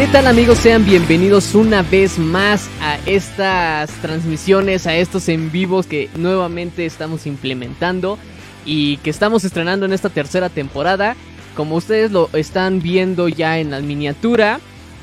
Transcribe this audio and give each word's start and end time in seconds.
¿Qué 0.00 0.06
tal 0.06 0.26
amigos? 0.26 0.56
Sean 0.56 0.86
bienvenidos 0.86 1.54
una 1.54 1.82
vez 1.82 2.18
más 2.18 2.70
a 2.80 2.96
estas 3.04 3.90
transmisiones, 4.00 4.86
a 4.86 4.96
estos 4.96 5.28
en 5.28 5.52
vivos 5.52 5.86
que 5.86 6.08
nuevamente 6.16 6.86
estamos 6.86 7.26
implementando 7.26 8.18
y 8.64 8.96
que 8.98 9.10
estamos 9.10 9.44
estrenando 9.44 9.84
en 9.84 9.92
esta 9.92 10.08
tercera 10.08 10.48
temporada. 10.48 11.16
Como 11.54 11.76
ustedes 11.76 12.12
lo 12.12 12.30
están 12.32 12.80
viendo 12.80 13.28
ya 13.28 13.58
en 13.58 13.72
la 13.72 13.80
miniatura 13.80 14.58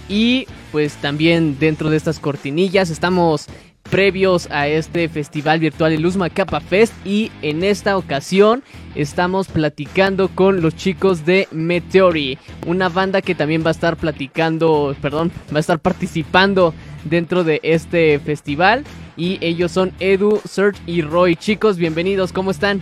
y 0.10 0.48
pues 0.72 0.94
también 0.94 1.60
dentro 1.60 1.92
de 1.92 1.98
estas 1.98 2.18
cortinillas 2.18 2.90
estamos 2.90 3.46
previos 3.90 4.50
a 4.52 4.68
este 4.68 5.10
festival 5.10 5.60
virtual 5.60 5.92
de 5.92 5.98
Luz 5.98 6.18
Macapa 6.18 6.60
Fest 6.60 6.94
y 7.06 7.32
en 7.42 7.64
esta 7.64 7.98
ocasión 7.98 8.64
estamos 8.96 9.48
platicando 9.48 10.30
con 10.30 10.62
los 10.62 10.76
chicos 10.76 11.26
de 11.26 11.48
Meteori, 11.52 12.38
una 12.66 12.90
banda 12.90 13.22
que 13.22 13.36
también 13.36 13.64
va 13.64 13.70
a 13.70 13.72
estar 13.72 13.98
platicando, 13.98 14.96
perdón, 15.02 15.32
va 15.54 15.58
a 15.58 15.60
estar 15.60 15.80
participando 15.80 16.74
dentro 17.06 17.44
de 17.44 17.60
este 17.64 18.20
festival 18.20 18.84
y 19.16 19.38
ellos 19.42 19.72
son 19.72 19.94
Edu, 20.00 20.42
Serge 20.46 20.80
y 20.86 21.02
Roy. 21.02 21.36
Chicos, 21.36 21.78
bienvenidos, 21.78 22.34
¿cómo 22.34 22.52
están? 22.52 22.82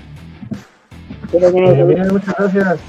Bien, 1.31 2.07
muchas 2.11 2.35
gracias. 2.37 2.79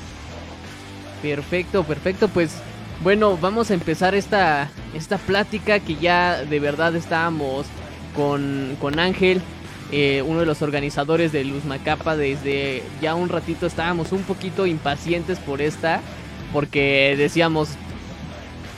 Perfecto, 1.23 1.84
perfecto, 1.84 2.28
pues 2.28 2.60
bueno, 3.02 3.37
vamos 3.37 3.70
a 3.70 3.74
empezar 3.74 4.14
esta, 4.14 4.70
esta 4.95 5.18
plática 5.18 5.80
que 5.80 5.96
ya 5.96 6.45
de 6.45 6.60
verdad 6.60 6.96
estábamos 6.96 7.66
con, 8.16 8.76
con 8.80 8.98
Ángel, 8.98 9.40
eh, 9.92 10.22
uno 10.26 10.40
de 10.40 10.46
los 10.46 10.62
organizadores 10.62 11.30
de 11.30 11.44
Luz 11.44 11.64
Macapa. 11.64 12.16
Desde 12.16 12.82
ya 13.00 13.14
un 13.14 13.28
ratito 13.28 13.66
estábamos 13.66 14.12
un 14.12 14.23
poquito 14.23 14.66
impacientes 14.66 15.38
por 15.38 15.60
esta, 15.60 16.00
porque 16.52 17.14
decíamos, 17.16 17.68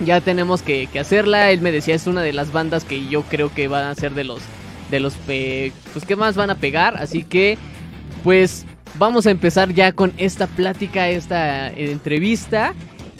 ya 0.04 0.20
tenemos 0.20 0.62
que, 0.62 0.88
hacerla. 0.98 1.50
Él 1.50 1.60
me 1.60 1.72
decía, 1.72 1.94
es 1.94 2.06
una 2.06 2.22
de 2.22 2.32
las 2.32 2.52
bandas 2.52 2.84
que 2.84 3.06
yo 3.06 3.22
creo 3.22 3.52
que 3.54 3.68
van 3.68 3.84
a 3.84 3.94
ser 3.94 4.12
de 4.12 4.24
los, 4.24 4.40
de 4.90 5.00
los, 5.00 5.14
pues 5.14 6.04
que 6.06 6.16
más 6.16 6.36
van 6.36 6.50
a 6.50 6.56
pegar. 6.56 6.96
Así 6.96 7.22
que, 7.22 7.56
pues 8.24 8.66
vamos 8.98 9.26
a 9.26 9.30
empezar 9.30 9.72
ya 9.72 9.92
con 9.92 10.12
esta 10.18 10.46
plática, 10.46 11.08
esta 11.08 11.68
entrevista. 11.70 12.74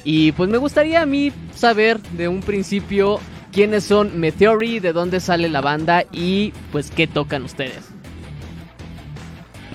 Y 0.05 0.33
pues 0.33 0.49
me 0.49 0.59
gustaría 0.59 1.03
a 1.03 1.07
mí 1.07 1.33
saber 1.55 2.01
de 2.01 2.29
un 2.29 2.41
principio 2.41 3.21
quiénes 3.59 3.83
son 3.83 4.21
Meteori, 4.21 4.79
de 4.79 4.93
dónde 4.93 5.19
sale 5.19 5.49
la 5.49 5.61
banda 5.61 6.05
y 6.13 6.53
pues 6.71 6.93
qué 6.93 7.09
tocan 7.09 7.43
ustedes. 7.43 7.89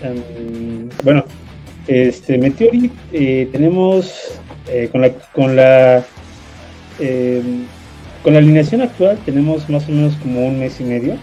Em, 0.02 0.88
bueno, 1.04 1.26
este 1.90 2.38
Meteori 2.38 2.90
eh, 3.12 3.50
tenemos 3.52 4.40
eh, 4.70 4.88
con 4.90 5.02
la 5.02 5.10
con 5.34 5.58
la 5.58 5.98
em, 6.98 7.66
con 8.24 8.32
la 8.32 8.40
alineación 8.40 8.80
actual 8.80 9.20
tenemos 9.26 9.70
más 9.70 9.86
o 9.90 9.92
menos 9.92 10.16
como 10.16 10.48
un 10.48 10.60
mes 10.60 10.80
y 10.80 10.86
medio, 10.86 11.18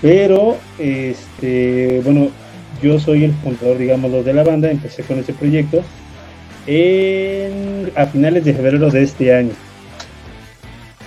pero 0.00 0.58
este 0.78 2.02
bueno 2.04 2.28
yo 2.80 3.00
soy 3.00 3.24
el 3.24 3.32
fundador 3.32 3.78
digámoslo 3.78 4.22
de 4.22 4.32
la 4.32 4.44
banda, 4.44 4.70
empecé 4.70 5.02
con 5.02 5.18
este 5.18 5.32
proyecto 5.32 5.82
a 7.96 8.06
finales 8.06 8.44
de 8.44 8.54
febrero 8.54 8.90
de 8.90 9.02
este 9.02 9.34
año. 9.34 9.71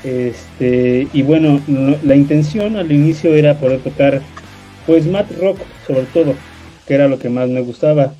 Este, 0.05 1.07
y 1.13 1.23
bueno, 1.23 1.59
la 2.03 2.15
intención 2.15 2.75
al 2.75 2.91
inicio 2.91 3.33
era 3.33 3.57
poder 3.57 3.79
tocar 3.79 4.21
pues 4.85 5.07
mat 5.07 5.25
rock 5.39 5.57
sobre 5.87 6.03
todo, 6.13 6.35
que 6.85 6.93
era 6.93 7.07
lo 7.07 7.17
que 7.17 7.29
más 7.29 7.49
me 7.49 7.61
gustaba. 7.61 8.13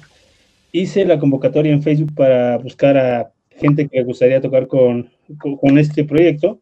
Hice 0.71 1.05
la 1.05 1.19
convocatoria 1.19 1.71
en 1.71 1.83
Facebook 1.83 2.15
para 2.15 2.57
buscar 2.57 2.97
a 2.97 3.31
gente 3.51 3.87
que 3.87 4.03
gustaría 4.03 4.41
tocar 4.41 4.67
con, 4.67 5.11
con, 5.37 5.77
este 5.77 6.03
proyecto. 6.03 6.59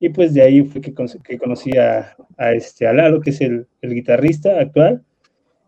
Y 0.00 0.08
pues 0.08 0.32
de 0.32 0.42
ahí 0.42 0.62
fue 0.62 0.80
que, 0.80 0.94
conocí 1.38 1.76
a, 1.76 2.16
este, 2.54 2.88
a 2.88 3.20
que 3.22 3.30
es 3.30 3.40
el, 3.42 3.66
guitarrista 3.82 4.58
actual, 4.58 5.04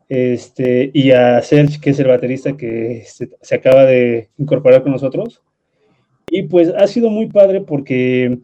este, 0.08 0.90
y 0.92 1.10
a 1.10 1.40
Serge, 1.42 1.80
que 1.80 1.90
es 1.90 2.00
el 2.00 2.08
baterista 2.08 2.56
que 2.56 3.04
se, 3.06 3.28
se 3.40 3.54
acaba 3.54 3.84
de 3.84 4.30
incorporar 4.38 4.82
con 4.82 4.92
nosotros. 4.92 5.42
Y 6.30 6.42
pues 6.42 6.72
ha 6.76 6.86
sido 6.86 7.10
muy 7.10 7.26
padre 7.26 7.60
porque, 7.60 8.38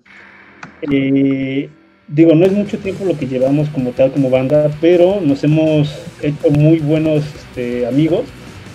eh, 0.91 1.69
digo, 2.09 2.35
no 2.35 2.45
es 2.45 2.53
mucho 2.53 2.79
tiempo 2.79 3.05
lo 3.05 3.17
que 3.17 3.27
llevamos 3.27 3.69
como 3.71 3.91
tal, 3.91 4.13
como 4.13 4.31
banda, 4.31 4.71
pero 4.81 5.21
nos 5.21 5.43
hemos 5.45 5.95
hecho 6.23 6.51
muy 6.51 6.79
buenos 6.79 7.25
este, 7.35 7.87
amigos 7.87 8.25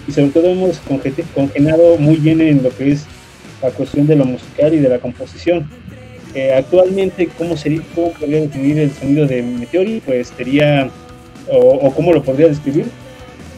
y 0.07 0.11
sobre 0.11 0.29
todo 0.29 0.49
hemos 0.49 0.79
congenado 1.33 1.97
muy 1.97 2.17
bien 2.17 2.41
en 2.41 2.63
lo 2.63 2.75
que 2.75 2.91
es 2.91 3.05
la 3.61 3.71
cuestión 3.71 4.07
de 4.07 4.15
lo 4.15 4.25
musical 4.25 4.73
y 4.73 4.79
de 4.79 4.89
la 4.89 4.99
composición. 4.99 5.69
Eh, 6.33 6.53
actualmente, 6.53 7.29
¿cómo, 7.37 7.55
sería, 7.55 7.81
¿cómo 7.93 8.11
podría 8.11 8.41
definir 8.41 8.77
el 8.79 8.91
sonido 8.91 9.25
de 9.25 9.41
Meteori? 9.41 10.01
Pues 10.05 10.33
sería, 10.35 10.89
o, 11.49 11.57
o 11.57 11.93
cómo 11.93 12.11
lo 12.11 12.21
podría 12.21 12.47
describir, 12.47 12.85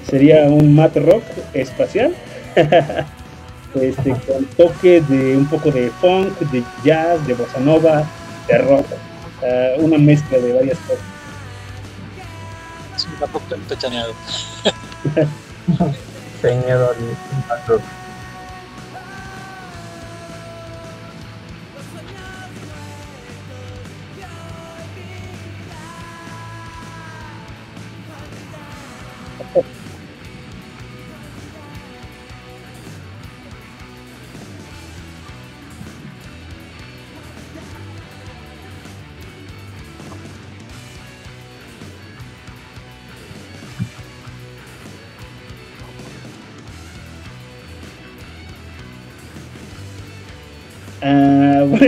sería 0.08 0.44
un 0.44 0.76
mat 0.76 0.96
rock 0.96 1.24
espacial. 1.54 2.14
este, 3.82 4.12
con 4.12 4.46
toque 4.58 5.02
de 5.02 5.38
un 5.38 5.46
poco 5.48 5.72
de 5.72 5.92
funk, 6.02 6.38
de 6.52 6.64
jazz, 6.84 7.26
de 7.28 7.34
bossa 7.34 7.60
nova, 7.60 8.06
de 8.48 8.58
rock, 8.60 8.86
uh, 9.42 9.82
una 9.84 9.98
mezcla 9.98 10.38
de 10.38 10.54
varias 10.54 10.78
cosas. 10.80 11.04
Es 12.96 13.06
un 13.06 13.14
poco 13.16 13.42
pechaneado. 13.68 14.14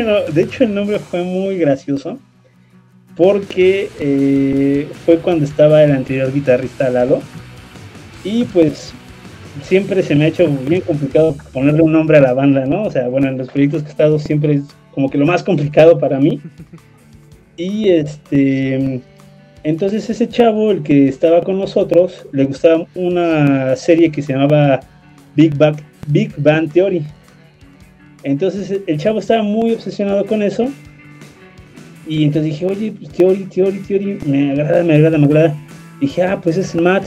De 0.03 0.41
hecho 0.41 0.63
el 0.63 0.73
nombre 0.73 0.99
fue 0.99 1.23
muy 1.23 1.57
gracioso 1.57 2.17
porque 3.15 3.89
eh, 3.99 4.87
fue 5.05 5.17
cuando 5.17 5.45
estaba 5.45 5.83
el 5.83 5.91
anterior 5.91 6.31
guitarrista 6.33 6.89
Lalo 6.89 7.21
y 8.23 8.45
pues 8.45 8.93
siempre 9.61 10.03
se 10.03 10.15
me 10.15 10.25
ha 10.25 10.27
hecho 10.27 10.47
bien 10.47 10.81
complicado 10.81 11.35
ponerle 11.51 11.81
un 11.81 11.91
nombre 11.91 12.17
a 12.17 12.21
la 12.21 12.33
banda, 12.33 12.65
¿no? 12.65 12.83
O 12.83 12.91
sea, 12.91 13.07
bueno, 13.07 13.27
en 13.27 13.37
los 13.37 13.49
proyectos 13.49 13.81
que 13.83 13.89
he 13.89 13.91
estado 13.91 14.19
siempre 14.19 14.53
es 14.55 14.63
como 14.93 15.09
que 15.09 15.17
lo 15.17 15.25
más 15.25 15.43
complicado 15.43 15.99
para 15.99 16.19
mí. 16.19 16.41
Y 17.57 17.89
este, 17.89 19.01
entonces 19.63 20.09
ese 20.09 20.29
chavo, 20.29 20.71
el 20.71 20.81
que 20.81 21.09
estaba 21.09 21.41
con 21.41 21.59
nosotros, 21.59 22.25
le 22.31 22.45
gustaba 22.45 22.85
una 22.95 23.75
serie 23.75 24.09
que 24.11 24.21
se 24.21 24.31
llamaba 24.31 24.79
Big 25.35 25.57
Bang, 25.57 25.75
Big 26.07 26.33
Bang 26.37 26.71
Theory. 26.71 27.05
Entonces 28.23 28.81
el 28.85 28.97
chavo 28.97 29.19
estaba 29.19 29.43
muy 29.43 29.73
obsesionado 29.73 30.25
con 30.25 30.41
eso. 30.41 30.69
Y 32.07 32.23
entonces 32.23 32.53
dije, 32.53 32.65
oye, 32.65 32.91
pues 32.91 33.11
Theory, 33.11 33.45
Theory, 33.45 33.79
Theory, 33.79 34.19
me 34.25 34.51
agrada, 34.51 34.83
me 34.83 34.95
agrada, 34.95 35.17
me 35.17 35.25
agrada. 35.25 35.55
dije, 36.01 36.23
ah, 36.23 36.39
pues 36.41 36.57
es 36.57 36.73
Matt. 36.75 37.05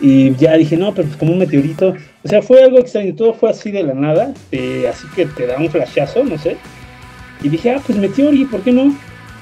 Y 0.00 0.34
ya 0.34 0.56
dije, 0.56 0.76
no, 0.76 0.92
pero 0.92 1.06
pues 1.06 1.16
como 1.16 1.32
un 1.32 1.38
meteorito. 1.38 1.94
O 2.24 2.28
sea, 2.28 2.42
fue 2.42 2.62
algo 2.62 2.78
extraño, 2.78 3.14
todo 3.14 3.34
fue 3.34 3.50
así 3.50 3.70
de 3.70 3.82
la 3.84 3.94
nada, 3.94 4.32
así 4.88 5.06
que 5.14 5.26
te 5.26 5.46
da 5.46 5.58
un 5.58 5.70
flashazo, 5.70 6.24
no 6.24 6.36
sé. 6.38 6.56
Y 7.42 7.48
dije, 7.48 7.70
ah, 7.70 7.80
pues 7.84 7.98
Meteori, 7.98 8.44
¿por 8.44 8.62
qué 8.62 8.72
no? 8.72 8.96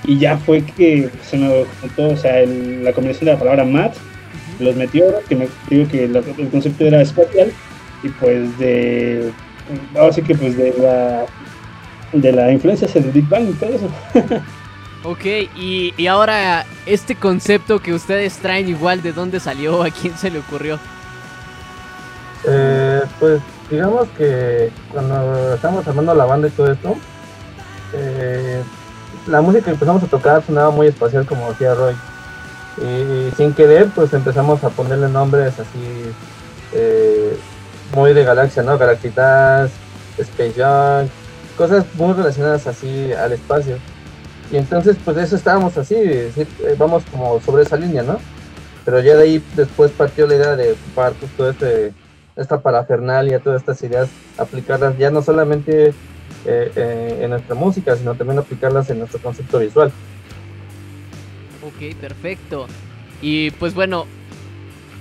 Y 0.04 0.18
ya 0.18 0.38
fue 0.38 0.62
que 0.62 1.10
se 1.22 1.36
me 1.36 1.64
juntó, 1.80 2.08
o 2.08 2.16
sea, 2.16 2.44
la 2.46 2.92
combinación 2.92 3.26
de 3.26 3.32
la 3.32 3.38
palabra 3.38 3.64
Matt, 3.64 3.94
los 4.58 4.76
meteoros, 4.76 5.24
que 5.28 5.36
me 5.36 5.48
digo 5.68 5.88
que 5.88 6.04
el 6.04 6.48
concepto 6.50 6.86
era 6.86 7.02
espacial, 7.02 7.52
y 8.02 8.08
pues 8.08 8.58
de 8.58 9.30
ahora 9.96 10.12
sí 10.12 10.22
que 10.22 10.34
pues 10.34 10.56
de 10.56 10.74
la 10.78 11.26
de 12.12 12.32
la 12.32 12.50
influencia 12.50 12.88
del 12.88 13.10
Big 13.12 13.28
Bang 13.28 13.50
y 13.50 13.52
todo 13.52 13.70
eso. 13.70 13.88
ok, 15.04 15.24
y, 15.56 15.94
y, 15.96 16.06
ahora 16.06 16.66
este 16.86 17.14
concepto 17.14 17.80
que 17.80 17.94
ustedes 17.94 18.36
traen 18.38 18.68
igual, 18.68 19.02
¿de 19.02 19.12
dónde 19.12 19.38
salió? 19.38 19.82
¿A 19.82 19.90
quién 19.90 20.16
se 20.18 20.30
le 20.30 20.40
ocurrió? 20.40 20.78
Eh, 22.44 23.02
pues 23.18 23.40
digamos 23.70 24.08
que 24.16 24.70
cuando 24.90 25.54
estábamos 25.54 25.86
armando 25.86 26.14
la 26.14 26.24
banda 26.24 26.48
y 26.48 26.50
todo 26.50 26.72
esto, 26.72 26.96
eh, 27.92 28.62
la 29.26 29.40
música 29.40 29.66
que 29.66 29.70
empezamos 29.70 30.02
a 30.02 30.06
tocar 30.06 30.42
sonaba 30.44 30.70
muy 30.70 30.86
espacial 30.86 31.26
como 31.26 31.50
decía 31.50 31.74
Roy. 31.74 31.94
Y, 32.78 33.30
sin 33.36 33.52
querer 33.52 33.88
pues 33.94 34.12
empezamos 34.14 34.64
a 34.64 34.70
ponerle 34.70 35.08
nombres 35.08 35.58
así 35.58 36.12
eh, 36.72 37.36
muy 37.94 38.12
de 38.12 38.24
galaxia, 38.24 38.62
¿no? 38.62 38.78
Galactic 38.78 39.12
Space 39.16 40.54
Junk, 40.56 41.10
cosas 41.56 41.84
muy 41.94 42.12
relacionadas 42.12 42.66
así 42.66 43.12
al 43.12 43.32
espacio. 43.32 43.76
Y 44.50 44.56
entonces, 44.56 44.96
pues 45.04 45.16
eso 45.16 45.36
estábamos 45.36 45.76
así, 45.78 45.94
eh, 45.96 46.34
vamos 46.76 47.04
como 47.10 47.40
sobre 47.40 47.62
esa 47.62 47.76
línea, 47.76 48.02
¿no? 48.02 48.18
Pero 48.84 49.00
ya 49.00 49.14
de 49.16 49.22
ahí 49.22 49.44
después 49.54 49.90
partió 49.92 50.26
la 50.26 50.34
idea 50.34 50.56
de 50.56 50.72
ocupar 50.72 51.12
pues, 51.12 51.30
todo 51.32 51.50
este, 51.50 51.92
esta 52.36 52.60
parafernalia, 52.60 53.38
todas 53.38 53.60
estas 53.60 53.82
ideas, 53.82 54.08
aplicarlas 54.38 54.98
ya 54.98 55.10
no 55.10 55.22
solamente 55.22 55.88
eh, 55.88 56.72
eh, 56.74 57.18
en 57.20 57.30
nuestra 57.30 57.54
música, 57.54 57.94
sino 57.96 58.14
también 58.14 58.38
aplicarlas 58.38 58.90
en 58.90 58.98
nuestro 58.98 59.20
concepto 59.20 59.58
visual. 59.58 59.92
Ok, 61.62 61.94
perfecto. 62.00 62.66
Y 63.22 63.50
pues 63.52 63.74
bueno, 63.74 64.06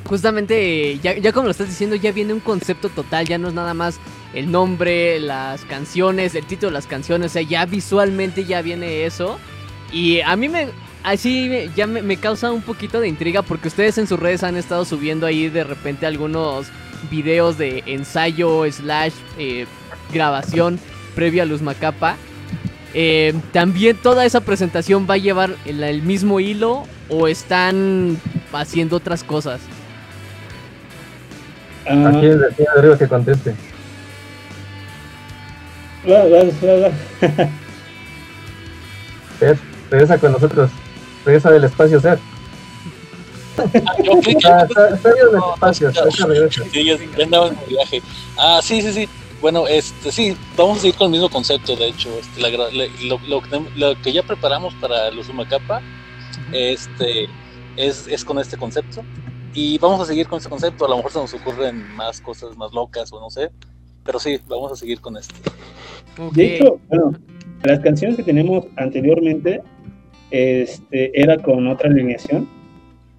justamente 0.05 0.99
ya, 0.99 1.31
como 1.31 1.45
lo 1.45 1.51
estás 1.51 1.67
diciendo, 1.67 1.95
ya 1.95 2.11
viene 2.11 2.33
un 2.33 2.39
concepto 2.39 2.89
total, 2.89 3.27
ya 3.27 3.37
no 3.37 3.49
es 3.49 3.53
nada 3.53 3.73
más 3.73 3.99
el 4.33 4.51
nombre, 4.51 5.19
las 5.19 5.65
canciones, 5.65 6.35
el 6.35 6.45
título 6.45 6.69
de 6.69 6.73
las 6.73 6.87
canciones, 6.87 7.31
o 7.31 7.33
sea, 7.33 7.41
ya 7.41 7.65
visualmente 7.65 8.45
ya 8.45 8.61
viene 8.61 9.05
eso. 9.05 9.39
Y 9.91 10.21
a 10.21 10.35
mí 10.35 10.49
me, 10.49 10.67
así 11.03 11.69
ya 11.75 11.87
me, 11.87 12.17
causa 12.17 12.51
un 12.51 12.61
poquito 12.61 12.99
de 12.99 13.07
intriga 13.07 13.41
porque 13.41 13.67
ustedes 13.67 13.97
en 13.97 14.07
sus 14.07 14.19
redes 14.19 14.43
han 14.43 14.55
estado 14.55 14.85
subiendo 14.85 15.25
ahí 15.25 15.49
de 15.49 15.63
repente 15.63 16.05
algunos 16.05 16.67
videos 17.09 17.57
de 17.57 17.83
ensayo 17.85 18.69
slash 18.71 19.13
eh, 19.37 19.65
grabación 20.13 20.79
previa 21.15 21.43
a 21.43 21.45
Luz 21.45 21.61
Macapa. 21.61 22.17
Eh, 22.93 23.33
¿También 23.51 23.97
toda 23.97 24.25
esa 24.25 24.41
presentación 24.41 25.05
va 25.07 25.15
a 25.15 25.17
llevar 25.17 25.55
el, 25.65 26.01
mismo 26.01 26.39
hilo 26.39 26.85
o 27.07 27.27
están 27.27 28.17
haciendo 28.51 28.97
otras 28.97 29.23
cosas? 29.23 29.61
Ah. 31.87 32.09
Aquí 32.09 32.27
es 32.27 32.37
arriba 32.77 32.97
que 32.97 33.07
conteste. 33.07 33.55
regresa 39.89 40.17
con 40.17 40.31
nosotros. 40.31 40.71
Regresa 41.25 41.51
del 41.51 41.65
espacio, 41.65 41.99
Ser. 41.99 42.19
yo 44.03 44.21
fui, 44.21 44.37
ah, 44.45 44.65
espacio, 45.53 45.91
sí, 45.91 46.85
ya, 46.85 47.23
andaba 47.23 47.49
en 47.49 47.57
viaje. 47.67 48.01
Ah, 48.37 48.61
sí, 48.63 48.81
sí, 48.81 48.93
sí. 48.93 49.09
Bueno, 49.41 49.67
este, 49.67 50.11
sí, 50.11 50.35
vamos 50.57 50.79
a 50.79 50.81
seguir 50.81 50.95
con 50.95 51.05
el 51.05 51.11
mismo 51.11 51.29
concepto, 51.29 51.75
de 51.75 51.87
hecho. 51.87 52.09
Este, 52.19 52.41
lo, 53.07 53.19
lo, 53.27 54.01
que 54.01 54.13
ya 54.13 54.23
preparamos 54.23 54.73
para 54.75 55.11
los 55.11 55.27
Sumacapa 55.27 55.81
este, 56.51 57.29
es, 57.75 58.07
es 58.07 58.23
con 58.23 58.39
este 58.39 58.57
concepto. 58.57 59.03
Y 59.53 59.77
vamos 59.79 60.01
a 60.01 60.05
seguir 60.05 60.27
con 60.27 60.37
este 60.37 60.49
concepto. 60.49 60.85
A 60.85 60.89
lo 60.89 60.97
mejor 60.97 61.11
se 61.11 61.19
nos 61.19 61.33
ocurren 61.33 61.95
más 61.95 62.21
cosas 62.21 62.55
más 62.57 62.71
locas 62.73 63.11
o 63.11 63.19
no 63.19 63.29
sé. 63.29 63.49
Pero 64.03 64.19
sí, 64.19 64.39
vamos 64.47 64.71
a 64.71 64.75
seguir 64.75 65.01
con 65.01 65.17
esto. 65.17 65.35
De 66.33 66.55
hecho, 66.55 66.79
bueno, 66.87 67.13
las 67.63 67.79
canciones 67.79 68.17
que 68.17 68.23
tenemos 68.23 68.65
anteriormente 68.77 69.61
este, 70.31 71.19
era 71.19 71.37
con 71.37 71.67
otra 71.67 71.89
alineación. 71.89 72.47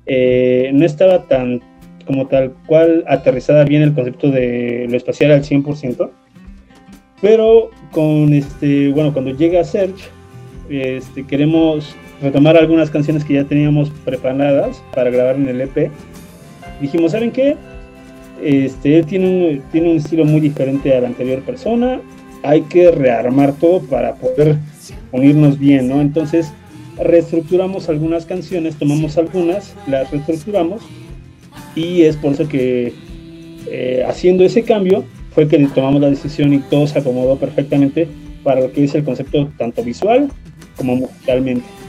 Eh, 0.07 0.71
no 0.73 0.85
estaba 0.85 1.27
tan 1.27 1.61
como 2.07 2.27
tal 2.27 2.53
cual 2.67 3.05
aterrizada 3.07 3.65
bien 3.65 3.83
el 3.83 3.95
concepto 3.95 4.31
de 4.31 4.87
lo 4.91 4.97
espacial 4.97 5.31
al 5.31 5.45
100%, 5.45 6.11
pero 7.21 7.71
con 7.93 8.33
este, 8.33 8.91
bueno, 8.91 9.13
cuando 9.13 9.31
llega 9.31 9.63
Search, 9.63 10.11
este, 10.69 11.25
queremos 11.25 11.95
retomar 12.21 12.57
algunas 12.57 12.91
canciones 12.91 13.25
que 13.25 13.35
ya 13.35 13.45
teníamos 13.45 13.91
preparadas 14.05 14.83
para 14.95 15.11
grabar 15.11 15.37
en 15.37 15.49
el 15.49 15.61
EP. 15.61 15.91
Dijimos, 16.81 17.13
¿saben 17.13 17.31
qué? 17.31 17.57
Este, 18.43 18.99
él 18.99 19.07
tiene 19.07 19.27
un, 19.29 19.63
tiene 19.71 19.91
un 19.91 19.97
estilo 19.99 20.25
muy 20.25 20.41
diferente 20.41 20.95
a 20.97 21.01
la 21.01 21.09
anterior 21.09 21.43
persona, 21.43 22.01
hay 22.43 22.63
que 22.63 22.91
rearmar 22.91 23.53
todo 23.55 23.81
para 23.83 24.15
poder 24.15 24.57
unirnos 25.13 25.59
bien, 25.59 25.89
¿no? 25.89 26.01
Entonces 26.01 26.53
reestructuramos 26.97 27.89
algunas 27.89 28.27
canciones, 28.27 28.77
tomamos 28.77 29.19
algunas, 29.19 29.75
las 29.87 30.11
reestructuramos 30.11 30.83
y 31.75 32.03
es 32.03 32.17
por 32.17 32.33
eso 32.33 32.49
que 32.49 32.93
eh, 33.67 34.05
haciendo 34.07 34.45
ese 34.45 34.63
cambio 34.63 35.05
fue 35.33 35.49
que 35.49 35.59
tomamos 35.75 36.01
la 36.01 36.11
decisión 36.11 36.53
y 36.53 36.59
todo 36.59 36.87
se 36.87 36.99
acomodó 36.99 37.37
perfectamente 37.37 38.09
para 38.43 38.63
lo 38.63 38.73
que 38.73 38.85
es 38.85 38.95
el 38.95 39.05
concepto 39.05 39.51
tanto 39.59 39.83
visual 39.83 40.31
como 40.77 40.97
musicalmente. 40.97 41.80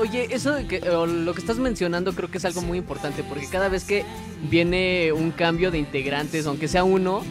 Oye, 0.00 0.28
eso 0.30 0.54
que, 0.68 0.80
lo 0.80 1.34
que 1.34 1.40
estás 1.40 1.58
mencionando 1.58 2.12
creo 2.12 2.30
que 2.30 2.38
es 2.38 2.44
algo 2.44 2.62
muy 2.62 2.78
importante 2.78 3.22
porque 3.22 3.46
cada 3.46 3.68
vez 3.68 3.84
que 3.84 4.04
viene 4.50 5.12
un 5.12 5.30
cambio 5.30 5.70
de 5.70 5.78
integrantes, 5.78 6.46
aunque 6.46 6.68
sea 6.68 6.84
uno, 6.84 7.22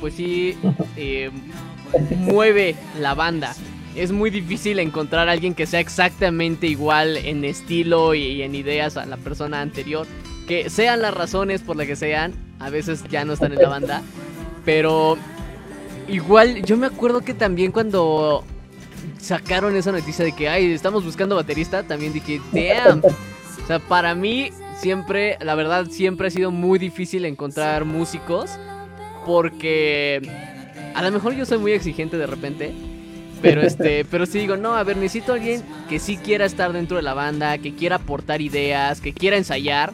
pues 0.00 0.14
sí 0.14 0.56
eh, 0.96 1.30
mueve 2.16 2.76
la 2.98 3.14
banda. 3.14 3.54
Es 3.96 4.12
muy 4.12 4.30
difícil 4.30 4.78
encontrar 4.78 5.28
a 5.28 5.32
alguien 5.32 5.54
que 5.54 5.66
sea 5.66 5.80
exactamente 5.80 6.66
igual 6.66 7.16
en 7.16 7.44
estilo 7.44 8.14
y 8.14 8.42
en 8.42 8.54
ideas 8.54 8.96
a 8.96 9.06
la 9.06 9.16
persona 9.16 9.60
anterior 9.60 10.06
que 10.48 10.70
sean 10.70 11.02
las 11.02 11.12
razones 11.12 11.60
por 11.60 11.76
las 11.76 11.86
que 11.86 11.94
sean, 11.94 12.32
a 12.58 12.70
veces 12.70 13.04
ya 13.10 13.24
no 13.26 13.34
están 13.34 13.52
en 13.52 13.58
la 13.58 13.68
banda, 13.68 14.02
pero 14.64 15.18
igual 16.08 16.64
yo 16.64 16.78
me 16.78 16.86
acuerdo 16.86 17.20
que 17.20 17.34
también 17.34 17.70
cuando 17.70 18.44
sacaron 19.18 19.76
esa 19.76 19.92
noticia 19.92 20.24
de 20.24 20.32
que, 20.32 20.48
ay, 20.48 20.72
estamos 20.72 21.04
buscando 21.04 21.36
baterista, 21.36 21.82
también 21.82 22.12
dije, 22.12 22.40
damn. 22.52 23.02
O 23.04 23.66
sea, 23.66 23.78
para 23.78 24.14
mí 24.14 24.50
siempre, 24.78 25.36
la 25.40 25.54
verdad, 25.54 25.86
siempre 25.90 26.28
ha 26.28 26.30
sido 26.30 26.50
muy 26.50 26.78
difícil 26.78 27.24
encontrar 27.24 27.84
músicos 27.84 28.50
porque 29.26 30.22
a 30.94 31.02
lo 31.02 31.10
mejor 31.10 31.34
yo 31.34 31.44
soy 31.44 31.58
muy 31.58 31.72
exigente 31.72 32.16
de 32.16 32.26
repente. 32.26 32.72
Pero 33.42 33.60
este, 33.62 34.04
pero 34.10 34.26
sí 34.26 34.38
digo, 34.38 34.56
no, 34.56 34.74
a 34.74 34.84
ver, 34.84 34.96
necesito 34.96 35.32
a 35.32 35.36
alguien 35.36 35.62
que 35.88 35.98
sí 35.98 36.16
quiera 36.16 36.44
estar 36.44 36.72
dentro 36.72 36.96
de 36.96 37.02
la 37.02 37.14
banda, 37.14 37.58
que 37.58 37.74
quiera 37.74 37.96
aportar 37.96 38.40
ideas, 38.40 39.00
que 39.00 39.12
quiera 39.12 39.36
ensayar 39.36 39.92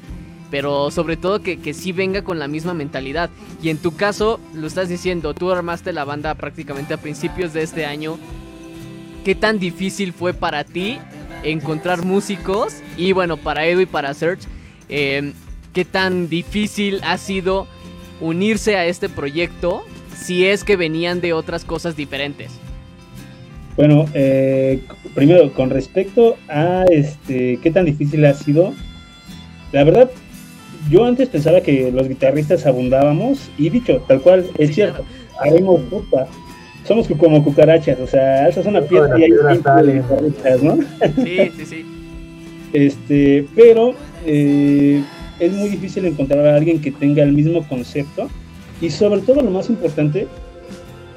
pero 0.55 0.93
sobre 0.93 1.17
todo 1.17 1.43
que, 1.43 1.59
que 1.59 1.75
sí 1.75 1.91
venga 1.91 2.23
con 2.23 2.39
la 2.39 2.47
misma 2.47 2.75
mentalidad. 2.75 3.29
Y 3.61 3.71
en 3.71 3.79
tu 3.79 3.97
caso, 3.97 4.39
lo 4.55 4.69
estás 4.69 4.89
diciendo, 4.89 5.35
tú 5.35 5.51
armaste 5.51 5.93
la 5.93 6.05
banda 6.05 6.33
prácticamente 6.37 6.95
a 6.95 6.97
principios 6.97 7.53
de 7.53 7.65
este 7.65 7.87
año. 7.87 8.21
¿Qué 9.25 9.35
tan 9.35 9.59
difícil 9.59 10.13
fue 10.13 10.35
para 10.35 10.65
ti 10.65 10.99
encontrar 11.43 12.05
músicos? 12.05 12.83
Y 12.99 13.13
bueno, 13.13 13.39
para 13.39 13.67
Edu 13.67 13.81
y 13.81 13.87
para 13.87 14.13
Search, 14.13 14.41
em, 14.91 15.33
¿qué 15.73 15.87
tan 15.87 16.29
difícil 16.29 17.01
ha 17.03 17.17
sido 17.17 17.67
unirse 18.21 18.77
a 18.77 18.85
este 18.85 19.09
proyecto 19.09 19.83
si 20.15 20.45
es 20.45 20.63
que 20.63 20.77
venían 20.77 21.23
de 21.23 21.33
otras 21.33 21.65
cosas 21.65 21.97
diferentes? 21.97 22.53
Bueno, 23.77 24.05
eh, 24.13 24.85
primero, 25.15 25.51
con 25.55 25.71
respecto 25.71 26.37
a 26.49 26.85
este, 26.91 27.59
qué 27.63 27.71
tan 27.71 27.87
difícil 27.87 28.25
ha 28.27 28.35
sido, 28.35 28.75
la 29.73 29.85
verdad, 29.85 30.11
yo 30.91 31.07
antes 31.07 31.31
pensaba 31.31 31.63
que 31.63 31.91
los 31.91 32.09
guitarristas 32.09 32.67
abundábamos, 32.67 33.51
y 33.57 33.71
dicho, 33.71 34.05
tal 34.07 34.21
cual, 34.21 34.47
es 34.59 34.75
cierto, 34.75 35.03
haremos 35.41 35.81
puta. 35.85 36.29
Somos 36.85 37.09
como 37.09 37.43
cucarachas, 37.43 37.99
o 37.99 38.07
sea, 38.07 38.49
esa 38.49 38.61
es 38.61 38.67
una 38.67 38.83
pieza 38.83 39.19
y 39.19 39.23
hay 39.25 39.31
guitarristas, 39.31 40.63
¿no? 40.63 40.77
Sí, 40.77 41.53
sí, 41.57 41.67
sí. 41.67 41.87
este, 42.75 43.47
pero 43.55 43.95
eh, 44.27 45.03
es 45.41 45.53
muy 45.53 45.71
difícil 45.71 46.05
encontrar 46.05 46.47
a 46.47 46.57
alguien 46.57 46.81
que 46.81 46.91
tenga 46.91 47.23
el 47.23 47.33
mismo 47.33 47.67
concepto 47.67 48.29
y 48.81 48.91
sobre 48.91 49.21
todo 49.21 49.41
lo 49.41 49.51
más 49.51 49.71
importante, 49.71 50.27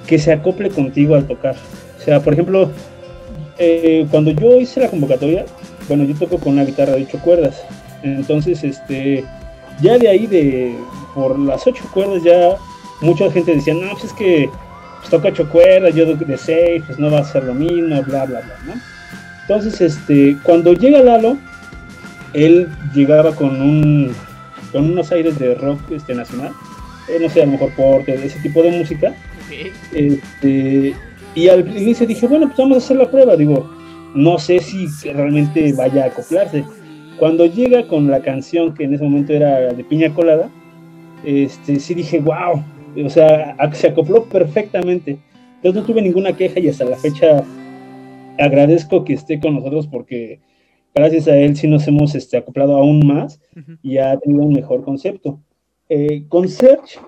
que 0.06 0.18
se 0.18 0.32
acople 0.32 0.70
contigo 0.70 1.16
al 1.16 1.28
tocar. 1.28 1.56
O 2.00 2.02
sea, 2.02 2.22
por 2.22 2.34
ejemplo, 2.34 2.72
eh, 3.60 4.08
cuando 4.10 4.32
yo 4.32 4.56
hice 4.60 4.80
la 4.80 4.90
convocatoria, 4.90 5.46
bueno, 5.88 6.06
yo 6.06 6.16
toco 6.16 6.38
con 6.38 6.54
una 6.54 6.64
guitarra 6.64 6.96
de 6.96 7.04
ocho 7.04 7.20
cuerdas. 7.20 7.62
Entonces, 8.04 8.64
este, 8.64 9.26
ya 9.82 9.98
de 9.98 10.08
ahí, 10.08 10.28
de 10.28 10.76
por 11.14 11.38
las 11.38 11.66
ocho 11.68 11.84
cuerdas, 11.94 12.24
ya 12.24 12.56
mucha 13.02 13.30
gente 13.32 13.56
decía, 13.56 13.74
no, 13.74 13.92
pues 13.92 14.06
es 14.06 14.14
que 14.14 14.50
pues, 15.10 15.22
toca 15.22 15.30
ocho 15.30 15.50
cuerdas, 15.50 15.96
yo 15.96 16.06
de 16.16 16.38
seis, 16.38 16.84
pues 16.86 17.00
no 17.00 17.10
va 17.10 17.20
a 17.20 17.24
ser 17.24 17.44
lo 17.44 17.54
mismo, 17.54 18.02
bla, 18.04 18.26
bla, 18.26 18.42
bla, 18.42 18.56
¿no? 18.66 18.74
Entonces, 19.42 19.80
este, 19.80 20.38
cuando 20.44 20.74
llega 20.74 21.02
Lalo, 21.02 21.38
él 22.34 22.68
llegaba 22.94 23.34
con 23.34 23.62
un 23.62 24.14
con 24.72 24.92
unos 24.92 25.12
aires 25.14 25.40
de 25.40 25.56
rock 25.56 25.80
este, 25.92 26.14
nacional, 26.14 26.52
eh, 27.10 27.20
no 27.22 27.30
sé, 27.30 27.42
a 27.42 27.46
lo 27.46 27.54
mejor 27.54 27.72
porte, 27.76 28.14
ese 28.14 28.40
tipo 28.42 28.62
de 28.62 28.72
música. 28.72 29.14
Este, 29.94 30.94
y 31.36 31.48
al 31.48 31.66
inicio 31.78 32.06
dije, 32.06 32.28
bueno, 32.28 32.48
pues 32.48 32.58
vamos 32.58 32.76
a 32.76 32.80
hacer 32.80 32.98
la 32.98 33.10
prueba, 33.10 33.38
digo, 33.38 33.74
no 34.14 34.38
sé 34.38 34.60
si 34.60 34.88
realmente 35.10 35.72
vaya 35.72 36.04
a 36.04 36.08
acoplarse. 36.08 36.66
Cuando 37.18 37.46
llega 37.46 37.88
con 37.88 38.12
la 38.12 38.22
canción 38.22 38.74
que 38.74 38.84
en 38.84 38.94
ese 38.94 39.06
momento 39.06 39.32
era 39.32 39.74
de 39.74 39.84
Piña 39.86 40.14
Colada, 40.14 40.50
este, 41.24 41.80
sí 41.80 41.94
dije, 41.94 42.20
wow, 42.20 42.62
o 43.04 43.10
sea, 43.10 43.56
se 43.74 43.88
acopló 43.88 44.26
perfectamente. 44.26 45.18
Entonces 45.58 45.82
no 45.82 45.88
tuve 45.88 46.02
ninguna 46.02 46.34
queja 46.34 46.60
y 46.60 46.70
hasta 46.70 46.86
la 46.86 46.98
fecha 46.98 47.44
agradezco 48.38 49.04
que 49.04 49.14
esté 49.14 49.40
con 49.40 49.56
nosotros 49.56 49.88
porque 49.88 50.40
gracias 50.94 51.28
a 51.28 51.36
él 51.36 51.56
sí 51.56 51.68
nos 51.68 51.88
hemos 51.88 52.16
este, 52.16 52.38
acoplado 52.38 52.78
aún 52.78 53.06
más 53.06 53.40
y 53.82 53.98
ha 53.98 54.18
tenido 54.18 54.44
un 54.44 54.54
mejor 54.54 54.84
concepto. 54.84 55.40
Eh, 55.90 56.24
con 56.28 56.50
Serge, 56.50 57.00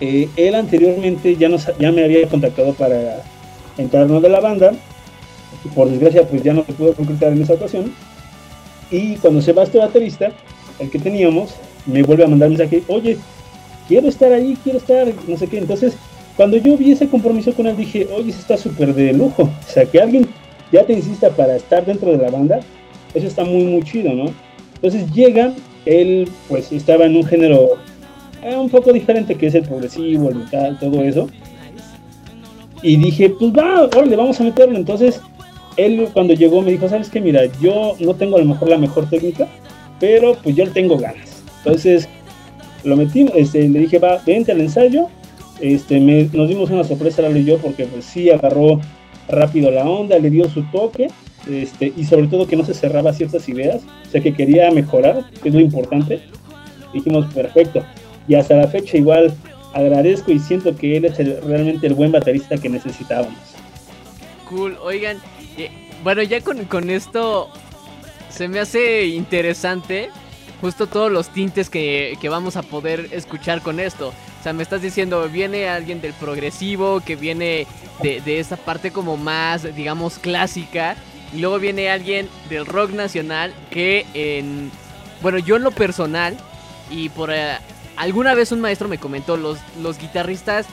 eh, 0.00 0.28
él 0.36 0.54
anteriormente 0.54 1.36
ya, 1.36 1.48
nos, 1.48 1.66
ya 1.78 1.92
me 1.92 2.04
había 2.04 2.26
contactado 2.28 2.72
para 2.74 3.22
encarno 3.76 4.20
de 4.20 4.28
la 4.28 4.40
banda. 4.40 4.72
Por 5.74 5.90
desgracia, 5.90 6.26
pues 6.26 6.42
ya 6.42 6.54
no 6.54 6.64
se 6.64 6.72
pudo 6.72 6.94
concretar 6.94 7.32
en 7.32 7.42
esa 7.42 7.54
ocasión. 7.54 7.92
Y 8.90 9.16
cuando 9.16 9.42
se 9.42 9.52
va 9.52 9.64
este 9.64 9.78
baterista, 9.78 10.32
el 10.78 10.90
que 10.90 10.98
teníamos, 10.98 11.54
me 11.86 12.02
vuelve 12.02 12.24
a 12.24 12.28
mandar 12.28 12.48
mensaje, 12.48 12.82
oye, 12.88 13.18
quiero 13.90 14.08
estar 14.08 14.32
ahí, 14.32 14.56
quiero 14.62 14.78
estar, 14.78 15.08
no 15.26 15.36
sé 15.36 15.48
qué. 15.48 15.58
Entonces, 15.58 15.96
cuando 16.36 16.56
yo 16.56 16.76
vi 16.76 16.92
ese 16.92 17.08
compromiso 17.08 17.52
con 17.52 17.66
él, 17.66 17.76
dije, 17.76 18.06
oye, 18.14 18.30
eso 18.30 18.38
está 18.38 18.56
súper 18.56 18.94
de 18.94 19.12
lujo. 19.12 19.42
O 19.42 19.72
sea, 19.72 19.84
que 19.84 20.00
alguien 20.00 20.28
ya 20.70 20.86
te 20.86 20.92
insista 20.92 21.30
para 21.30 21.56
estar 21.56 21.84
dentro 21.84 22.12
de 22.12 22.18
la 22.18 22.30
banda, 22.30 22.60
eso 23.14 23.26
está 23.26 23.44
muy, 23.44 23.64
muy 23.64 23.82
chido, 23.82 24.12
¿no? 24.12 24.32
Entonces 24.76 25.10
llega, 25.12 25.52
él 25.86 26.28
pues 26.48 26.70
estaba 26.70 27.04
en 27.06 27.16
un 27.16 27.24
género 27.24 27.70
eh, 28.44 28.56
un 28.56 28.70
poco 28.70 28.92
diferente 28.92 29.34
que 29.34 29.48
es 29.48 29.56
el 29.56 29.64
progresivo, 29.64 30.28
el 30.28 30.36
metal, 30.36 30.78
todo 30.78 31.02
eso. 31.02 31.28
Y 32.82 32.96
dije, 32.96 33.30
pues 33.30 33.52
va, 33.52 33.82
órale, 33.86 34.14
vamos 34.14 34.40
a 34.40 34.44
meterlo. 34.44 34.78
Entonces, 34.78 35.20
él 35.76 36.08
cuando 36.12 36.32
llegó 36.34 36.62
me 36.62 36.70
dijo, 36.70 36.88
¿sabes 36.88 37.10
qué? 37.10 37.20
Mira, 37.20 37.42
yo 37.60 37.96
no 37.98 38.14
tengo 38.14 38.36
a 38.36 38.38
lo 38.38 38.44
mejor 38.44 38.68
la 38.68 38.78
mejor 38.78 39.10
técnica, 39.10 39.48
pero 39.98 40.36
pues 40.40 40.54
yo 40.54 40.70
tengo 40.70 40.96
ganas. 40.96 41.42
Entonces, 41.64 42.08
lo 42.84 42.96
metí, 42.96 43.26
este, 43.34 43.68
le 43.68 43.80
dije, 43.80 43.98
va, 43.98 44.20
vente 44.24 44.52
al 44.52 44.60
ensayo. 44.60 45.08
Este, 45.60 46.00
nos 46.00 46.48
dimos 46.48 46.70
una 46.70 46.84
sorpresa, 46.84 47.22
Lalo 47.22 47.38
y 47.38 47.44
yo, 47.44 47.58
porque 47.58 47.84
pues 47.84 48.04
sí 48.04 48.30
agarró 48.30 48.80
rápido 49.28 49.70
la 49.70 49.88
onda, 49.88 50.18
le 50.18 50.30
dio 50.30 50.48
su 50.48 50.62
toque 50.70 51.08
este, 51.48 51.92
y 51.96 52.04
sobre 52.04 52.26
todo 52.26 52.46
que 52.46 52.56
no 52.56 52.64
se 52.64 52.74
cerraba 52.74 53.12
ciertas 53.12 53.48
ideas, 53.48 53.82
o 54.06 54.10
sea 54.10 54.20
que 54.20 54.34
quería 54.34 54.70
mejorar, 54.70 55.24
que 55.42 55.48
es 55.48 55.54
lo 55.54 55.60
importante. 55.60 56.20
Dijimos, 56.92 57.32
perfecto. 57.32 57.84
Y 58.28 58.34
hasta 58.34 58.56
la 58.56 58.68
fecha 58.68 58.96
igual 58.96 59.32
agradezco 59.72 60.32
y 60.32 60.38
siento 60.38 60.74
que 60.76 60.96
él 60.96 61.04
es 61.04 61.16
realmente 61.44 61.86
el 61.86 61.94
buen 61.94 62.12
baterista 62.12 62.56
que 62.58 62.68
necesitábamos. 62.68 63.38
Cool, 64.48 64.76
oigan, 64.82 65.18
eh, 65.56 65.70
bueno, 66.02 66.22
ya 66.22 66.40
con, 66.40 66.64
con 66.64 66.90
esto 66.90 67.48
se 68.28 68.48
me 68.48 68.58
hace 68.58 69.06
interesante 69.06 70.10
justo 70.60 70.86
todos 70.86 71.10
los 71.10 71.28
tintes 71.30 71.70
que, 71.70 72.16
que, 72.20 72.28
vamos 72.28 72.56
a 72.56 72.62
poder 72.62 73.08
escuchar 73.12 73.62
con 73.62 73.80
esto. 73.80 74.08
O 74.08 74.42
sea, 74.42 74.52
me 74.52 74.62
estás 74.62 74.82
diciendo, 74.82 75.28
viene 75.28 75.68
alguien 75.68 76.00
del 76.00 76.12
progresivo, 76.14 77.00
que 77.00 77.16
viene 77.16 77.66
de, 78.02 78.20
de 78.20 78.40
esa 78.40 78.56
parte 78.56 78.90
como 78.90 79.16
más, 79.16 79.74
digamos, 79.74 80.18
clásica. 80.18 80.96
Y 81.32 81.38
luego 81.40 81.58
viene 81.58 81.90
alguien 81.90 82.28
del 82.48 82.66
rock 82.66 82.90
nacional 82.92 83.54
que 83.70 84.06
en... 84.14 84.70
Bueno, 85.22 85.38
yo 85.38 85.56
en 85.56 85.62
lo 85.62 85.70
personal, 85.70 86.36
y 86.90 87.10
por 87.10 87.30
eh, 87.30 87.58
alguna 87.96 88.34
vez 88.34 88.52
un 88.52 88.60
maestro 88.60 88.88
me 88.88 88.98
comentó, 88.98 89.36
los, 89.36 89.58
los 89.82 89.98
guitarristas, 89.98 90.66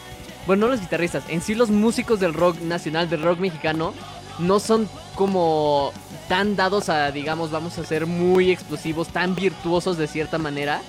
bueno, 0.46 0.66
no 0.66 0.72
los 0.72 0.80
guitarristas, 0.80 1.24
en 1.28 1.42
sí 1.42 1.54
los 1.54 1.70
músicos 1.70 2.22
del 2.22 2.34
rock 2.34 2.62
nacional, 2.62 3.10
del 3.10 3.24
rock 3.24 3.40
mexicano, 3.40 3.94
no 4.40 4.60
son 4.60 4.90
como 5.16 5.92
tan 6.28 6.56
dados 6.56 6.90
a, 6.90 7.12
digamos, 7.12 7.52
vamos 7.52 7.78
a 7.78 7.84
ser 7.86 8.06
muy 8.06 8.52
explosivos, 8.52 9.08
tan 9.08 9.36
virtuosos 9.36 9.98
de 9.98 10.08
cierta 10.08 10.38
manera, 10.38 10.82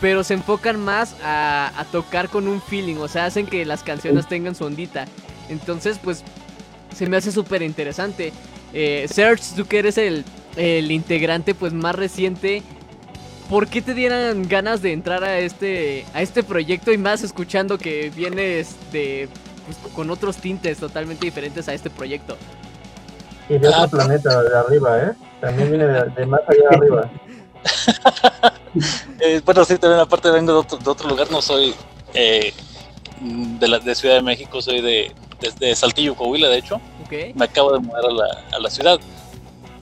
pero 0.00 0.24
se 0.24 0.34
enfocan 0.34 0.78
más 0.80 1.14
a, 1.22 1.72
a 1.76 1.84
tocar 1.84 2.28
con 2.28 2.48
un 2.48 2.60
feeling, 2.60 2.96
o 2.96 3.08
sea, 3.08 3.26
hacen 3.26 3.46
que 3.46 3.64
las 3.64 3.82
canciones 3.82 4.28
tengan 4.28 4.54
su 4.54 4.64
ondita. 4.64 5.06
Entonces, 5.48 5.98
pues, 6.02 6.22
se 6.94 7.06
me 7.06 7.16
hace 7.16 7.32
súper 7.32 7.62
interesante. 7.62 8.32
Eh, 8.72 9.06
Serge, 9.10 9.44
tú 9.56 9.66
que 9.66 9.78
eres 9.78 9.98
el, 9.98 10.24
el 10.56 10.90
integrante 10.90 11.54
pues 11.54 11.72
más 11.72 11.94
reciente, 11.94 12.62
¿por 13.48 13.68
qué 13.68 13.82
te 13.82 13.94
dieran 13.94 14.48
ganas 14.48 14.82
de 14.82 14.92
entrar 14.92 15.22
a 15.24 15.38
este, 15.38 16.04
a 16.12 16.22
este 16.22 16.42
proyecto 16.42 16.92
y 16.92 16.98
más 16.98 17.22
escuchando 17.22 17.78
que 17.78 18.10
vienes 18.10 18.76
de, 18.92 19.28
pues, 19.64 19.92
con 19.92 20.10
otros 20.10 20.36
tintes 20.38 20.78
totalmente 20.78 21.24
diferentes 21.24 21.68
a 21.68 21.74
este 21.74 21.88
proyecto? 21.88 22.36
Y 23.48 23.58
de 23.58 23.68
otro 23.68 23.82
ah. 23.82 23.88
planeta, 23.88 24.42
de 24.42 24.56
arriba, 24.56 25.02
¿eh? 25.02 25.12
También 25.40 25.68
viene 25.70 25.84
de, 25.86 26.26
más 26.26 26.40
allá 26.46 26.68
de 26.70 26.76
arriba. 26.76 27.10
eh, 29.20 29.40
bueno, 29.44 29.64
sí, 29.64 29.78
también 29.78 30.00
aparte 30.00 30.30
vengo 30.30 30.52
de 30.52 30.58
otro, 30.58 30.78
de 30.78 30.90
otro 30.90 31.08
lugar, 31.08 31.30
no 31.30 31.40
soy 31.40 31.74
eh, 32.14 32.52
de, 33.20 33.68
la, 33.68 33.78
de 33.78 33.94
Ciudad 33.94 34.16
de 34.16 34.22
México, 34.22 34.60
soy 34.62 34.80
de, 34.80 35.12
de 35.58 35.74
Saltillo, 35.74 36.14
Coahuila, 36.14 36.48
de 36.48 36.58
hecho. 36.58 36.80
Me 37.34 37.44
acabo 37.44 37.72
de 37.72 37.78
mudar 37.80 38.04
a 38.06 38.10
la, 38.10 38.44
a 38.56 38.58
la, 38.58 38.70
ciudad. 38.70 38.98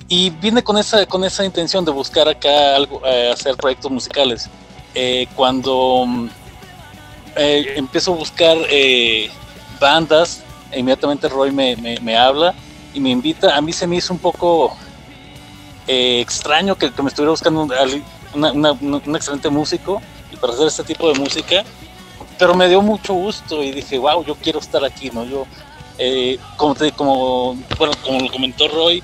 Y 0.09 0.31
vine 0.31 0.62
con 0.62 0.76
esa, 0.76 1.07
con 1.07 1.25
esa 1.25 1.45
intención 1.45 1.85
de 1.85 1.90
buscar 1.90 2.28
acá 2.28 2.76
algo, 2.76 3.00
eh, 3.07 3.31
hacer 3.33 3.57
proyectos 3.57 3.90
musicales. 3.90 4.50
Eh, 4.95 5.26
cuando 5.35 6.07
eh, 7.37 7.73
empiezo 7.76 8.12
a 8.12 8.16
buscar 8.16 8.59
bandas, 9.81 10.42
inmediatamente 10.75 11.28
Roy 11.28 11.50
me, 11.50 11.76
me, 11.76 11.99
me, 12.00 12.16
habla 12.16 12.54
y 12.95 13.01
me 13.01 13.11
invita. 13.11 13.57
A 13.57 13.61
mí 13.61 13.73
se 13.73 13.87
me 13.87 13.97
hizo 13.97 14.13
un 14.13 14.19
poco 14.19 14.77
extraño 15.87 16.77
que, 16.77 16.93
que, 16.93 17.03
me 17.03 17.09
estuviera 17.09 17.31
buscando 17.31 17.63
un 17.63 19.17
excelente 19.17 19.51
músico 19.51 20.01
y 20.33 20.37
para 20.37 20.53
hacer 20.53 20.69
este 20.69 20.85
tipo 20.85 21.13
de 21.13 21.19
música 21.19 21.65
pero 22.43 22.55
me 22.55 22.69
dio 22.69 22.83
mucho 22.83 23.15
gusto 23.15 23.63
y 23.63 23.71
dije, 23.71 23.99
wow, 23.99 24.25
yo 24.25 24.35
quiero 24.35 24.59
estar 24.59 24.85
aquí, 24.85 25.11
¿no? 25.11 25.25
Yo, 25.25 25.47
eh, 25.97 26.41
como, 26.57 26.75
te, 26.75 26.91
como, 26.91 27.55
bueno, 27.79 27.95
como 28.05 28.19
lo 28.21 28.33
comentó 28.33 28.67
Roy, 28.67 29.01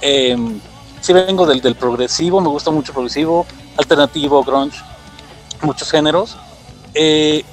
eh, 0.00 0.36
sí 1.00 1.12
vengo 1.12 1.46
del, 1.46 1.60
del, 1.60 1.74
progresivo, 1.74 2.40
me 2.40 2.48
gusta 2.48 2.70
mucho 2.70 2.92
progresivo, 2.92 3.44
alternativo, 3.76 4.44
grunge, 4.44 4.78
muchos 5.62 5.90
géneros, 5.90 6.36
eh, 6.94 7.44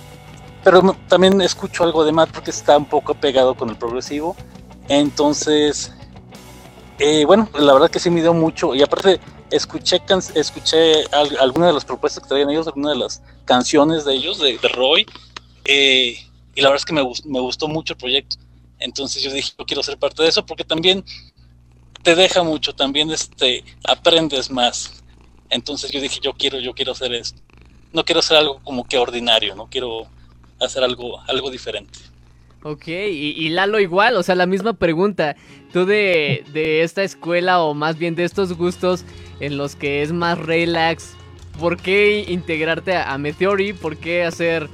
pero 0.64 0.96
también 1.08 1.42
escucho 1.42 1.84
algo 1.84 2.06
de 2.06 2.12
Matt 2.12 2.30
porque 2.30 2.52
está 2.52 2.78
un 2.78 2.86
poco 2.86 3.16
pegado 3.16 3.56
con 3.56 3.70
el 3.70 3.76
progresivo, 3.76 4.36
entonces, 4.88 5.94
eh, 7.00 7.26
bueno, 7.26 7.50
la 7.58 7.74
verdad 7.74 7.90
que 7.90 8.00
sí 8.00 8.10
me 8.10 8.22
dio 8.22 8.34
mucho, 8.34 8.76
y 8.76 8.82
aparte 8.82 9.20
escuché, 9.52 10.02
escuché 10.36 11.04
algunas 11.12 11.70
de 11.70 11.74
las 11.74 11.86
propuestas 11.86 12.24
que 12.24 12.30
traían 12.30 12.50
ellos, 12.50 12.68
algunas 12.68 12.94
de 12.94 13.00
las 13.00 13.22
canciones 13.46 14.06
de 14.06 14.16
ellos, 14.16 14.40
de, 14.40 14.58
Roy, 14.70 15.06
eh, 15.66 16.18
y 16.56 16.62
la 16.62 16.70
verdad 16.70 16.82
es 16.82 16.86
que 16.86 16.94
me, 16.94 17.04
me, 17.26 17.40
gustó 17.40 17.68
mucho 17.68 17.94
el 17.94 17.98
proyecto. 17.98 18.38
Entonces 18.80 19.24
yo 19.24 19.32
dije, 19.32 19.52
yo 19.58 19.66
quiero 19.66 19.82
ser 19.82 19.98
parte 19.98 20.24
de 20.24 20.30
eso 20.30 20.46
porque 20.46 20.64
también 20.64 21.06
te 22.04 22.16
deja 22.16 22.44
mucho, 22.44 22.74
también 22.74 23.12
este, 23.12 23.64
aprendes 23.86 24.52
más. 24.52 25.04
Entonces 25.50 25.92
yo 25.92 26.02
dije, 26.02 26.20
yo 26.22 26.34
quiero, 26.34 26.60
yo 26.60 26.74
quiero 26.74 26.92
hacer 26.92 27.14
esto. 27.14 27.42
No 27.94 28.04
quiero 28.04 28.20
hacer 28.20 28.38
algo 28.38 28.60
como 28.64 28.84
que 28.86 28.98
ordinario, 28.98 29.56
no 29.56 29.68
quiero 29.68 30.08
hacer 30.60 30.84
algo, 30.84 31.22
algo 31.28 31.50
diferente. 31.50 32.00
Ok, 32.64 32.88
y, 32.88 33.36
y, 33.38 33.50
Lalo 33.50 33.80
igual, 33.80 34.16
o 34.16 34.24
sea, 34.24 34.36
la 34.36 34.46
misma 34.46 34.74
pregunta. 34.74 35.36
Tú 35.74 35.86
de, 35.86 36.46
de, 36.54 36.84
esta 36.84 37.04
escuela 37.04 37.62
o 37.62 37.74
más 37.74 37.98
bien 37.98 38.16
de 38.16 38.24
estos 38.24 38.54
gustos 38.54 39.04
en 39.40 39.58
los 39.58 39.76
que 39.76 40.02
es 40.02 40.14
más 40.14 40.38
relax, 40.38 41.16
¿por 41.60 41.78
qué 41.78 42.26
integrarte 42.28 42.96
a, 42.96 43.14
a 43.14 43.18
Meteori? 43.18 43.74
¿Por 43.74 43.98
qué 43.98 44.24
hacer 44.24 44.70